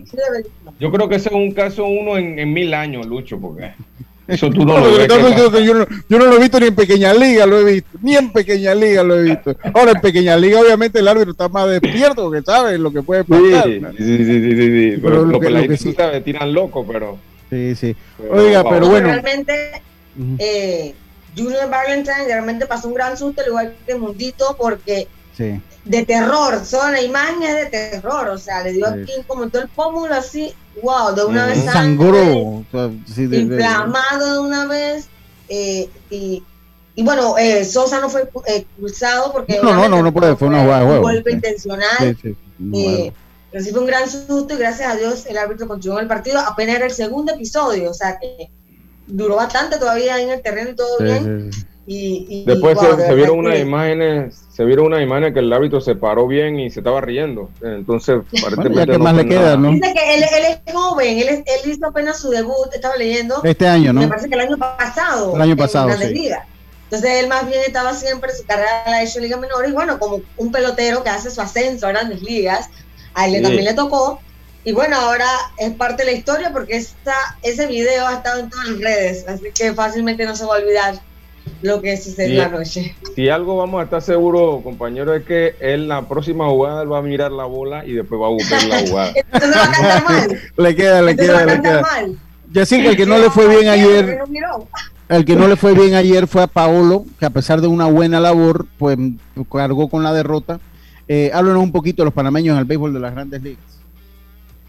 yo 0.80 0.92
creo 0.92 1.10
que 1.10 1.16
ese 1.16 1.30
es 1.30 1.36
un 1.36 1.52
caso 1.52 1.86
uno 1.86 2.18
en, 2.18 2.38
en 2.40 2.52
mil 2.52 2.74
años, 2.74 3.06
Lucho, 3.06 3.40
porque 3.40 3.72
eso 4.28 4.50
tú 4.50 4.66
no, 4.66 4.78
lo 4.80 4.98
ves. 4.98 5.08
yo, 5.08 5.74
no, 5.74 5.88
yo 6.10 6.20
no 6.20 6.26
lo 6.26 6.36
he 6.36 6.40
visto 6.40 6.60
ni 6.60 6.68
en 6.68 6.76
pequeña 6.76 7.14
liga, 7.14 7.46
lo 7.46 7.60
he 7.60 7.74
visto. 7.74 7.98
Ni 8.02 8.16
en 8.16 8.32
pequeña 8.32 8.76
liga 8.76 9.04
lo 9.04 9.18
he 9.18 9.24
visto. 9.24 9.56
Ahora, 9.74 9.92
en 9.92 10.02
pequeña 10.02 10.36
liga, 10.36 10.60
obviamente, 10.60 11.00
el 11.00 11.08
árbitro 11.08 11.32
está 11.32 11.48
más 11.48 11.70
despierto 11.70 12.24
porque 12.24 12.42
sabe 12.44 12.78
lo 12.78 12.92
que 12.92 13.02
puede 13.02 13.24
pasar. 13.24 13.66
Sí, 13.66 13.80
sí, 13.98 14.18
sí, 14.18 14.42
sí, 14.42 14.52
sí, 14.52 15.00
Pero, 15.02 15.26
lo, 15.26 15.40
que, 15.40 15.50
la 15.50 15.78
sabe, 15.78 16.22
tiran 16.22 16.54
loco, 16.54 16.86
pero. 16.86 17.18
Sí, 17.50 17.76
sí. 17.76 17.96
Oiga, 18.30 18.64
pero 18.70 18.90
bueno. 18.90 19.08
Realmente, 19.08 19.82
eh, 20.38 20.94
Junior 21.38 21.70
Valentine 21.70 22.26
realmente 22.26 22.66
pasó 22.66 22.88
un 22.88 22.94
gran 22.94 23.18
susto, 23.18 23.42
al 23.42 23.48
igual 23.48 23.76
que 23.86 23.96
Mundito, 23.96 24.56
porque. 24.58 25.08
Sí. 25.36 25.62
De 25.86 26.04
terror, 26.04 26.66
son 26.66 26.92
la 26.92 27.02
imagen 27.02 27.44
es 27.44 27.56
de 27.56 27.66
terror, 27.68 28.28
o 28.28 28.38
sea, 28.38 28.64
le 28.64 28.74
dio 28.74 28.88
aquí 28.88 29.12
como 29.26 29.48
todo 29.48 29.62
el 29.62 29.70
pómulo 29.70 30.16
así, 30.16 30.54
wow, 30.82 31.16
de 31.16 31.24
una 31.24 31.46
vez 31.46 31.64
sangró, 31.64 32.66
inflamado 33.16 34.34
de 34.34 34.40
una 34.40 34.66
vez, 34.66 35.08
eh, 35.48 35.90
y, 36.10 36.44
y, 36.96 37.04
bueno, 37.04 37.38
eh, 37.38 37.64
Sosa 37.64 38.02
no 38.02 38.10
fue 38.10 38.28
expulsado 38.48 39.32
porque 39.32 39.60
no, 39.64 39.74
no, 39.74 39.88
no, 39.88 40.04
no 40.04 40.12
puede, 40.12 40.36
fue 40.36 40.50
una 40.50 40.64
jugada 40.64 40.80
de 40.80 40.86
juego. 40.88 41.08
Un 41.08 41.14
golpe 41.14 41.32
intencional. 41.32 42.18
Sí, 42.22 42.36
eh, 42.74 43.14
pero 43.52 43.64
sí 43.64 43.72
fue 43.72 43.80
un 43.82 43.88
gran 43.88 44.10
susto 44.10 44.54
y 44.54 44.58
gracias 44.58 44.92
a 44.92 44.96
Dios 44.96 45.26
el 45.28 45.38
árbitro 45.38 45.68
continuó 45.68 46.00
el 46.00 46.08
partido. 46.08 46.40
Apenas 46.40 46.76
era 46.76 46.86
el 46.86 46.92
segundo 46.92 47.34
episodio, 47.34 47.92
o 47.92 47.94
sea 47.94 48.20
que 48.20 48.50
duró 49.08 49.36
bastante 49.36 49.78
todavía 49.78 50.22
en 50.22 50.30
el 50.30 50.42
terreno 50.42 50.72
y 50.72 50.76
todo 50.76 50.98
bien. 51.00 51.50
Y, 51.90 52.44
Después 52.46 52.78
se, 52.80 53.16
vieron 53.16 53.40
unas 53.40 53.60
imágenes, 53.60 54.44
se 54.54 54.66
vieron 54.66 54.88
unas 54.88 55.02
imágenes 55.02 55.34
que 55.34 55.40
el 55.40 55.54
árbitro 55.54 55.80
se 55.80 55.96
paró 55.96 56.28
bien 56.28 56.60
y 56.60 56.70
se 56.70 56.82
estaba 56.82 57.00
riendo. 57.00 57.50
Entonces, 57.62 58.18
bueno, 58.42 59.00
más 59.00 59.16
le 59.16 59.26
queda, 59.26 59.56
¿no? 59.56 59.72
Dice 59.72 59.94
que 59.94 60.16
él, 60.16 60.24
él 60.24 60.60
es 60.66 60.74
joven, 60.74 61.18
él, 61.18 61.30
él, 61.30 61.72
hizo 61.72 61.88
apenas 61.88 62.20
su 62.20 62.30
debut, 62.30 62.68
estaba 62.74 62.98
leyendo. 62.98 63.42
Este 63.46 63.66
año, 63.66 63.94
¿no? 63.94 64.02
Me 64.02 64.10
parece 64.10 64.28
que 64.28 64.36
el 64.36 64.42
año 64.42 64.58
pasado. 64.58 65.34
El 65.34 65.42
año 65.42 65.56
pasado, 65.56 65.90
sí. 65.98 66.30
Entonces 66.90 67.24
él 67.24 67.28
más 67.28 67.48
bien 67.48 67.62
estaba 67.66 67.94
siempre, 67.94 68.34
su 68.34 68.46
carrera 68.46 68.84
la 68.86 68.98
ha 68.98 69.04
hecho 69.04 69.20
en 69.20 69.24
Liga 69.24 69.38
Menor 69.38 69.68
y 69.68 69.72
bueno, 69.72 70.00
como 70.00 70.22
un 70.38 70.52
pelotero 70.52 71.04
que 71.04 71.10
hace 71.10 71.30
su 71.30 71.42
ascenso 71.42 71.86
a 71.86 71.92
grandes 71.92 72.22
ligas, 72.22 72.70
a 73.14 73.28
él 73.28 73.42
también 73.42 73.66
le 73.66 73.74
tocó. 73.74 74.20
Y 74.68 74.74
bueno, 74.74 74.98
ahora 74.98 75.30
es 75.58 75.72
parte 75.76 76.04
de 76.04 76.12
la 76.12 76.18
historia 76.18 76.52
porque 76.52 76.76
esta, 76.76 77.16
ese 77.42 77.68
video 77.68 78.06
ha 78.06 78.16
estado 78.16 78.42
en 78.42 78.50
todas 78.50 78.68
las 78.68 78.80
redes, 78.82 79.26
así 79.26 79.46
que 79.58 79.74
fácilmente 79.74 80.26
no 80.26 80.36
se 80.36 80.46
va 80.46 80.58
a 80.58 80.60
olvidar 80.60 80.96
lo 81.62 81.82
que 81.82 81.96
sucedió 81.96 82.44
anoche. 82.44 82.94
Si 83.16 83.30
algo 83.30 83.56
vamos 83.56 83.80
a 83.80 83.86
estar 83.86 84.02
seguros, 84.02 84.62
compañero, 84.64 85.14
es 85.14 85.24
que 85.24 85.56
en 85.62 85.88
la 85.88 86.06
próxima 86.10 86.50
jugada 86.50 86.84
él 86.84 86.92
va 86.92 86.98
a 86.98 87.02
mirar 87.02 87.32
la 87.32 87.46
bola 87.46 87.86
y 87.86 87.94
después 87.94 88.20
va 88.20 88.26
a 88.26 88.32
buscar 88.32 88.62
la 88.66 88.80
jugada. 88.82 89.14
Entonces 89.32 89.56
va 89.56 89.64
a 89.64 89.72
cantar 89.72 90.04
mal. 90.04 90.42
le 90.58 90.76
queda, 90.76 91.02
le 91.02 91.16
queda, 91.16 91.46
le 91.46 91.62
queda. 91.62 91.84
Ya 92.52 92.66
sí, 92.66 92.82
que 92.82 92.90
el 92.90 92.98
que 92.98 93.06
no 93.06 93.20
le 93.20 93.30
fue 93.30 93.48
bien 93.48 93.70
ayer, 93.70 94.20
el 95.08 95.24
que 95.24 95.36
no 95.38 95.48
le 95.48 95.56
fue 95.56 95.76
bien 95.76 95.94
ayer 95.94 96.28
fue 96.28 96.44
a 96.44 96.48
Paolo, 96.48 97.06
que 97.22 97.26
a 97.26 97.30
pesar 97.30 97.62
de 97.62 97.68
una 97.68 97.86
buena 97.86 98.20
labor, 98.20 98.66
pues 98.78 98.98
cargó 99.50 99.88
con 99.88 100.04
la 100.04 100.12
derrota. 100.12 100.60
Eh, 101.08 101.32
háblanos 101.34 101.64
un 101.64 101.72
poquito 101.72 102.02
de 102.02 102.08
los 102.08 102.14
panameños 102.14 102.52
en 102.56 102.60
el 102.60 102.66
béisbol 102.66 102.94
de 102.94 103.00
las 103.00 103.14
grandes 103.14 103.42
ligas. 103.42 103.77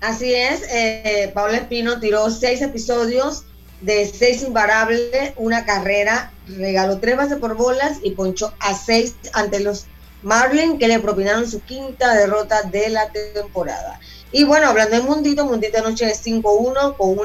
Así 0.01 0.32
es, 0.32 0.62
eh, 0.70 1.30
Pablo 1.34 1.55
Espino 1.55 1.99
tiró 1.99 2.30
seis 2.30 2.62
episodios 2.62 3.44
de 3.80 4.07
seis 4.07 4.42
imparables, 4.42 5.32
una 5.36 5.64
carrera, 5.64 6.32
regaló 6.46 6.99
tres 6.99 7.16
bases 7.16 7.38
por 7.38 7.57
bolas 7.57 7.99
y 8.03 8.12
ponchó 8.12 8.53
a 8.61 8.74
seis 8.74 9.14
ante 9.32 9.61
los 9.61 9.86
Marlins 10.22 10.78
que 10.78 10.88
le 10.88 10.99
propinaron 10.99 11.49
su 11.49 11.61
quinta 11.62 12.14
derrota 12.14 12.62
de 12.62 12.88
la 12.90 13.11
temporada. 13.11 14.01
Y 14.32 14.44
bueno, 14.44 14.68
hablando 14.68 14.96
de 14.96 15.03
Mundito, 15.03 15.44
Mundito 15.44 15.78
anoche 15.78 16.11
es 16.11 16.24
5-1 16.24 16.96
con 16.96 17.16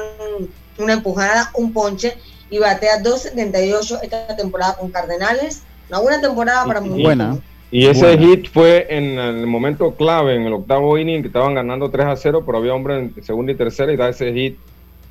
una 0.78 0.92
empujada, 0.92 1.50
un 1.54 1.72
ponche 1.72 2.16
y 2.50 2.58
batea 2.58 3.02
2.78 3.02 4.00
esta 4.02 4.36
temporada 4.36 4.76
con 4.76 4.90
Cardenales. 4.90 5.62
Una 5.88 5.98
buena 5.98 6.20
temporada 6.20 6.64
para 6.64 6.80
Mundito. 6.80 7.08
Buena. 7.08 7.38
Y 7.74 7.86
ese 7.88 8.16
hit 8.18 8.48
fue 8.52 8.86
en 8.88 9.18
el 9.18 9.48
momento 9.48 9.96
clave, 9.96 10.36
en 10.36 10.42
el 10.42 10.52
octavo 10.52 10.96
inning, 10.96 11.22
que 11.22 11.26
estaban 11.26 11.54
ganando 11.54 11.90
3 11.90 12.06
a 12.06 12.14
0, 12.14 12.44
pero 12.46 12.58
había 12.58 12.72
hombre 12.72 13.00
en 13.00 13.24
segunda 13.24 13.50
y 13.50 13.56
tercera 13.56 13.92
y 13.92 13.96
da 13.96 14.10
ese 14.10 14.32
hit 14.32 14.56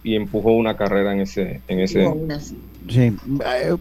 y 0.02 0.16
empujó 0.16 0.54
una 0.54 0.78
carrera 0.78 1.12
en 1.12 1.20
ese. 1.20 1.60
En 1.68 1.82
ese... 1.82 2.10
Sí. 2.88 3.14
Eh, 3.46 3.76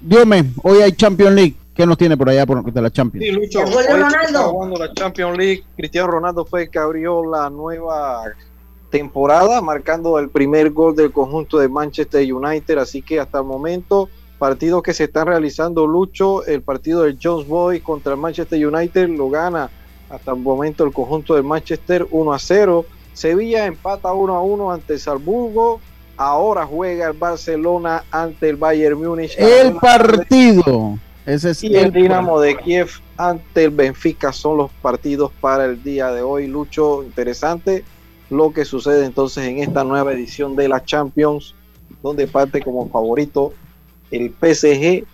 dígame, 0.00 0.46
hoy 0.62 0.78
hay 0.78 0.92
Champions 0.92 1.34
League. 1.34 1.56
¿Qué 1.74 1.84
nos 1.84 1.98
tiene 1.98 2.16
por 2.16 2.30
allá 2.30 2.46
por, 2.46 2.72
de 2.72 2.80
la 2.80 2.90
Champions? 2.90 3.26
Sí, 3.26 3.32
Lucho, 3.32 3.64
hoy 3.64 3.84
jugando 4.34 4.76
la 4.78 4.94
Champions 4.94 5.36
League. 5.36 5.64
Cristiano 5.76 6.08
Ronaldo 6.08 6.46
fue 6.46 6.62
el 6.62 6.70
que 6.70 6.78
abrió 6.78 7.30
la 7.30 7.50
nueva 7.50 8.32
temporada, 8.88 9.60
marcando 9.60 10.18
el 10.18 10.30
primer 10.30 10.70
gol 10.70 10.96
del 10.96 11.12
conjunto 11.12 11.58
de 11.58 11.68
Manchester 11.68 12.32
United. 12.32 12.78
Así 12.78 13.02
que 13.02 13.20
hasta 13.20 13.40
el 13.40 13.44
momento, 13.44 14.08
partidos 14.42 14.82
que 14.82 14.92
se 14.92 15.04
están 15.04 15.28
realizando, 15.28 15.86
Lucho, 15.86 16.44
el 16.46 16.62
partido 16.62 17.02
del 17.02 17.16
Jones 17.22 17.46
Boy 17.46 17.78
contra 17.78 18.14
el 18.14 18.18
Manchester 18.18 18.66
United 18.66 19.08
lo 19.10 19.30
gana 19.30 19.70
hasta 20.10 20.32
el 20.32 20.40
momento 20.40 20.82
el 20.82 20.92
conjunto 20.92 21.36
de 21.36 21.42
Manchester 21.42 22.08
1 22.10 22.32
a 22.32 22.40
0. 22.40 22.84
Sevilla 23.12 23.66
empata 23.66 24.12
1 24.12 24.34
a 24.34 24.42
1 24.42 24.72
ante 24.72 24.98
Salzburgo. 24.98 25.80
Ahora 26.16 26.66
juega 26.66 27.06
el 27.06 27.12
Barcelona 27.12 28.02
ante 28.10 28.48
el 28.48 28.56
Bayern 28.56 28.98
Múnich. 29.00 29.36
El 29.38 29.76
partido. 29.76 30.98
Ese 31.24 31.50
es 31.50 31.62
y 31.62 31.76
el, 31.76 31.92
Dinamo 31.92 32.40
de 32.40 32.56
Kiev 32.56 32.88
ante 33.16 33.62
el 33.62 33.70
Benfica 33.70 34.32
son 34.32 34.56
los 34.56 34.72
partidos 34.82 35.30
para 35.40 35.66
el 35.66 35.84
día 35.84 36.10
de 36.10 36.22
hoy. 36.22 36.48
Lucho, 36.48 37.04
interesante 37.04 37.84
lo 38.28 38.52
que 38.52 38.64
sucede 38.64 39.06
entonces 39.06 39.46
en 39.46 39.58
esta 39.58 39.84
nueva 39.84 40.12
edición 40.12 40.56
de 40.56 40.66
la 40.66 40.84
Champions, 40.84 41.54
donde 42.02 42.26
parte 42.26 42.60
como 42.60 42.88
favorito 42.88 43.52
el 44.12 44.30
PSG. 44.30 45.04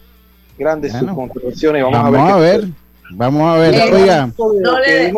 Grandes 0.59 0.92
sus 0.92 1.11
contribuciones. 1.12 1.84
Vamos, 1.84 2.18
a 2.18 2.36
ver. 2.36 2.68
Vamos 3.12 3.42
a 3.42 3.59
ver. 3.59 3.94
Oiga. 3.94 4.30
No 4.36 4.78
le, 4.80 5.12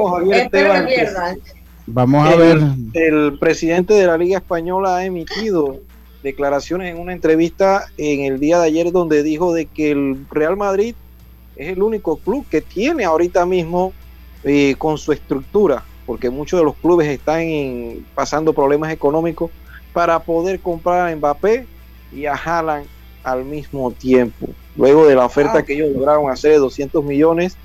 Vamos 1.87 2.29
a 2.29 2.37
ver. 2.37 2.59
El 2.93 3.39
presidente 3.39 3.95
de 3.95 4.07
la 4.07 4.19
Liga 4.19 4.39
Española 4.39 4.99
ha 4.99 5.05
emitido 5.05 5.81
declaraciones 6.23 6.95
en 6.95 7.01
una 7.01 7.15
entrevista 7.15 7.87
en 7.97 8.31
el 8.31 8.39
día 8.39 8.59
de 8.61 8.67
ayer 8.67 8.93
donde 8.93 9.23
dijo 9.23 9.55
de 9.55 9.65
que 9.65 9.91
el 9.93 10.27
Real 10.31 10.57
Madrid 10.59 10.95
es 11.57 11.71
el 11.71 11.83
único 11.83 12.19
club 12.19 12.47
que 12.51 12.61
tiene 12.61 13.05
ahorita 13.05 13.47
mismo 13.47 13.95
eh, 14.45 14.75
con 14.77 14.99
su 14.99 15.13
estructura, 15.13 15.83
porque 16.05 16.29
muchos 16.29 16.61
de 16.61 16.65
los 16.65 16.75
clubes 16.77 17.09
están 17.09 17.47
pasando 18.15 18.53
problemas 18.53 18.93
económicos 18.93 19.51
para 19.95 20.19
poder 20.21 20.61
comprar 20.61 21.11
a 21.11 21.17
Mbappé 21.17 21.67
y 22.13 22.27
a 22.27 22.35
Haaland 22.35 22.87
al 23.23 23.45
mismo 23.45 23.91
tiempo. 23.91 24.49
Luego 24.77 25.07
de 25.07 25.15
la 25.15 25.25
oferta 25.25 25.59
ah. 25.59 25.63
que 25.63 25.75
ellos 25.75 25.91
lograron 25.95 26.31
hacer 26.31 26.53
de 26.53 26.59
200 26.59 27.05
millones, 27.05 27.57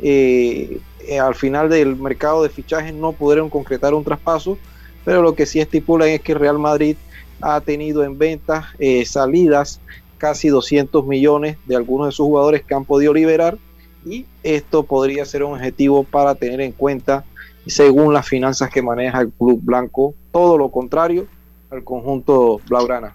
eh, 0.00 0.80
eh, 1.06 1.18
al 1.18 1.34
final 1.34 1.68
del 1.68 1.96
mercado 1.96 2.42
de 2.42 2.48
fichajes 2.48 2.94
no 2.94 3.12
pudieron 3.12 3.50
concretar 3.50 3.94
un 3.94 4.04
traspaso, 4.04 4.58
pero 5.04 5.22
lo 5.22 5.34
que 5.34 5.46
sí 5.46 5.60
estipulan 5.60 6.08
es 6.08 6.20
que 6.20 6.34
Real 6.34 6.58
Madrid 6.58 6.96
ha 7.40 7.60
tenido 7.60 8.04
en 8.04 8.18
ventas 8.18 8.66
eh, 8.78 9.04
salidas 9.04 9.80
casi 10.18 10.48
200 10.48 11.04
millones 11.06 11.56
de 11.66 11.74
algunos 11.74 12.06
de 12.06 12.12
sus 12.12 12.26
jugadores 12.26 12.62
que 12.62 12.74
han 12.74 12.84
podido 12.84 13.12
liberar 13.12 13.58
y 14.04 14.26
esto 14.42 14.84
podría 14.84 15.24
ser 15.24 15.42
un 15.42 15.54
objetivo 15.54 16.04
para 16.04 16.34
tener 16.34 16.60
en 16.60 16.72
cuenta 16.72 17.24
según 17.66 18.12
las 18.12 18.26
finanzas 18.26 18.70
que 18.70 18.82
maneja 18.82 19.20
el 19.20 19.30
club 19.30 19.60
blanco, 19.62 20.14
todo 20.32 20.58
lo 20.58 20.70
contrario 20.70 21.26
al 21.70 21.84
conjunto 21.84 22.60
blaugrana. 22.68 23.14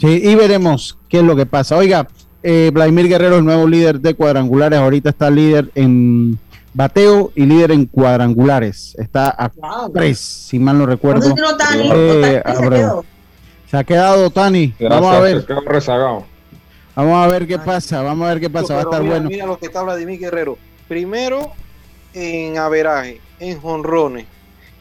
Sí, 0.00 0.20
y 0.24 0.34
veremos 0.34 0.98
qué 1.08 1.18
es 1.18 1.24
lo 1.24 1.36
que 1.36 1.44
pasa. 1.46 1.76
Oiga, 1.76 2.08
eh, 2.42 2.70
Vladimir 2.72 3.08
Guerrero, 3.08 3.36
el 3.36 3.44
nuevo 3.44 3.68
líder 3.68 4.00
de 4.00 4.14
cuadrangulares, 4.14 4.78
ahorita 4.78 5.10
está 5.10 5.30
líder 5.30 5.70
en 5.74 6.38
bateo 6.72 7.32
y 7.34 7.44
líder 7.44 7.72
en 7.72 7.84
cuadrangulares. 7.86 8.94
Está 8.98 9.34
a 9.36 9.50
tres, 9.92 10.18
si 10.18 10.58
mal 10.58 10.78
no 10.78 10.86
recuerdo. 10.86 11.30
Eh, 11.30 11.34
Tani 11.58 11.88
se 11.88 12.42
Abreu. 12.44 12.70
quedó. 12.70 13.04
Se 13.70 13.76
ha 13.76 13.84
quedado 13.84 14.30
Tani. 14.30 14.74
Vamos 14.80 15.14
a 15.14 15.20
ver. 15.20 15.46
Rezagado. 15.66 16.24
Vamos 16.96 17.24
a 17.24 17.26
ver 17.28 17.46
qué 17.46 17.58
pasa. 17.58 18.02
Vamos 18.02 18.26
a 18.26 18.30
ver 18.30 18.40
qué 18.40 18.50
pasa. 18.50 18.74
Va 18.74 18.80
a 18.80 18.82
estar 18.84 19.02
mira, 19.02 19.14
bueno. 19.14 19.28
Mira 19.28 19.46
lo 19.46 19.58
que 19.58 19.66
está 19.66 19.82
Vladimir 19.82 20.18
Guerrero. 20.18 20.58
Primero 20.88 21.52
en 22.14 22.58
averaje, 22.58 23.20
en 23.38 23.60
jonrones. 23.60 24.26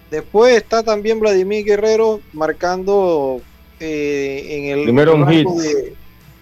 Después 0.10 0.56
está 0.56 0.82
también 0.82 1.20
Vladimir 1.20 1.66
Guerrero 1.66 2.20
marcando 2.34 3.42
eh, 3.80 4.46
en 4.50 4.80
el 4.80 4.84
Primero 4.86 5.32
hits. 5.32 5.58
de 5.58 5.96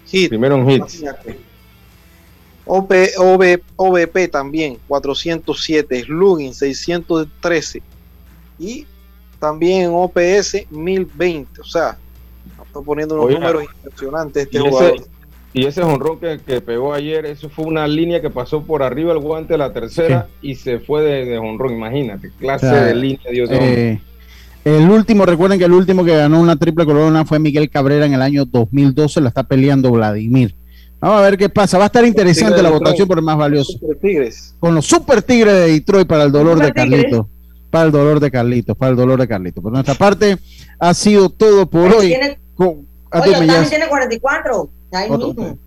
hit. 0.06 0.28
Primero 0.28 0.70
hits. 0.70 1.00
Imagínate. 1.00 1.38
OP, 2.70 2.92
OB 3.16 3.60
OBP 3.76 4.30
también, 4.30 4.78
407, 4.86 6.02
Slugging 6.04 6.52
613 6.52 7.82
y 8.58 8.86
también 9.38 9.84
en 9.84 9.90
OPS 9.94 10.66
1020. 10.70 11.60
O 11.62 11.64
sea, 11.64 11.96
está 12.66 12.80
poniendo 12.80 13.14
unos 13.14 13.26
Oiga, 13.28 13.38
números 13.40 13.64
impresionantes 13.74 14.42
este 14.44 14.58
Y 14.58 14.60
ese, 14.60 14.68
jugador. 14.70 14.96
y 15.54 15.66
ese 15.66 15.82
jonrón 15.82 16.20
que, 16.20 16.40
que 16.44 16.60
pegó 16.60 16.92
ayer, 16.92 17.24
eso 17.24 17.48
fue 17.48 17.64
una 17.64 17.86
línea 17.88 18.20
que 18.20 18.28
pasó 18.28 18.62
por 18.62 18.82
arriba 18.82 19.12
el 19.12 19.18
guante 19.18 19.54
de 19.54 19.58
la 19.58 19.72
tercera 19.72 20.28
y 20.42 20.56
se 20.56 20.78
fue 20.78 21.02
de, 21.02 21.24
de 21.24 21.38
jonrón. 21.38 21.72
Imagínate, 21.72 22.30
clase 22.38 22.66
O 22.66 22.70
sea, 22.70 22.84
de 22.84 22.94
línea 22.94 23.30
dio 23.30 23.44
ese 23.44 23.54
hombre. 23.54 23.90
Eh, 23.92 24.00
el 24.64 24.90
último, 24.90 25.24
recuerden 25.24 25.58
que 25.58 25.64
el 25.64 25.72
último 25.72 26.04
que 26.04 26.14
ganó 26.16 26.40
una 26.40 26.56
triple 26.56 26.84
corona 26.84 27.24
fue 27.24 27.38
Miguel 27.38 27.70
Cabrera 27.70 28.06
en 28.06 28.14
el 28.14 28.22
año 28.22 28.44
2012, 28.44 29.20
la 29.20 29.28
está 29.28 29.42
peleando 29.44 29.90
Vladimir. 29.90 30.54
Vamos 31.00 31.18
a 31.18 31.22
ver 31.22 31.38
qué 31.38 31.48
pasa. 31.48 31.78
Va 31.78 31.84
a 31.84 31.86
estar 31.86 32.04
interesante 32.04 32.60
la 32.62 32.70
votación 32.70 33.06
por 33.06 33.18
el 33.18 33.24
más 33.24 33.36
valioso. 33.36 33.72
Super 33.78 33.96
Tigres. 33.98 34.54
Con 34.58 34.74
los 34.74 34.84
Super 34.84 35.22
Tigres 35.22 35.52
de 35.54 35.72
Detroit 35.72 36.08
para 36.08 36.24
el 36.24 36.32
dolor 36.32 36.58
de. 36.58 36.72
Carlitos. 36.72 37.26
Para 37.70 37.84
el 37.84 37.92
dolor 37.92 38.18
de 38.18 38.30
Carlitos, 38.30 38.76
para 38.76 38.90
el 38.90 38.96
dolor 38.96 39.20
de 39.20 39.28
Carlitos. 39.28 39.62
Por 39.62 39.70
nuestra 39.72 39.94
parte, 39.94 40.38
ha 40.78 40.94
sido 40.94 41.28
todo 41.28 41.68
por 41.68 41.92
hoy. 41.92 42.08
Tiene- 42.08 42.38
Con- 42.54 42.86
ah, 43.12 43.20
Oye, 43.22 43.46
Jazz. 43.46 43.68
tiene 43.68 43.86
44. 43.88 44.70
Ahí 44.92 45.06
Otro, 45.10 45.28
mismo. 45.34 45.58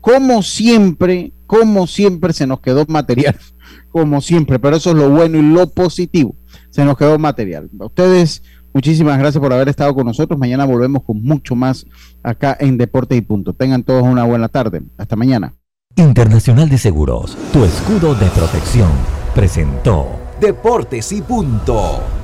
Como 0.00 0.42
siempre, 0.42 1.32
como 1.46 1.86
siempre 1.86 2.32
se 2.32 2.46
nos 2.46 2.60
quedó 2.60 2.84
material, 2.88 3.36
como 3.92 4.20
siempre, 4.20 4.58
pero 4.58 4.76
eso 4.76 4.90
es 4.90 4.96
lo 4.96 5.10
bueno 5.10 5.38
y 5.38 5.42
lo 5.42 5.68
positivo, 5.68 6.34
se 6.72 6.84
nos 6.84 6.96
quedó 6.96 7.18
material. 7.18 7.70
A 7.78 7.86
ustedes, 7.86 8.42
muchísimas 8.72 9.18
gracias 9.18 9.40
por 9.40 9.52
haber 9.52 9.68
estado 9.68 9.94
con 9.94 10.06
nosotros. 10.06 10.40
Mañana 10.40 10.64
volvemos 10.64 11.04
con 11.04 11.22
mucho 11.22 11.54
más 11.54 11.86
acá 12.22 12.56
en 12.58 12.78
Deportes 12.78 13.18
y 13.18 13.20
Punto. 13.20 13.52
Tengan 13.52 13.84
todos 13.84 14.02
una 14.02 14.24
buena 14.24 14.48
tarde. 14.48 14.82
Hasta 14.96 15.14
mañana. 15.14 15.54
Internacional 15.94 16.70
de 16.70 16.78
Seguros, 16.78 17.36
tu 17.52 17.64
escudo 17.64 18.14
de 18.14 18.26
protección, 18.28 18.88
presentó 19.34 20.22
Deportes 20.40 21.12
y 21.12 21.20
punto. 21.20 22.21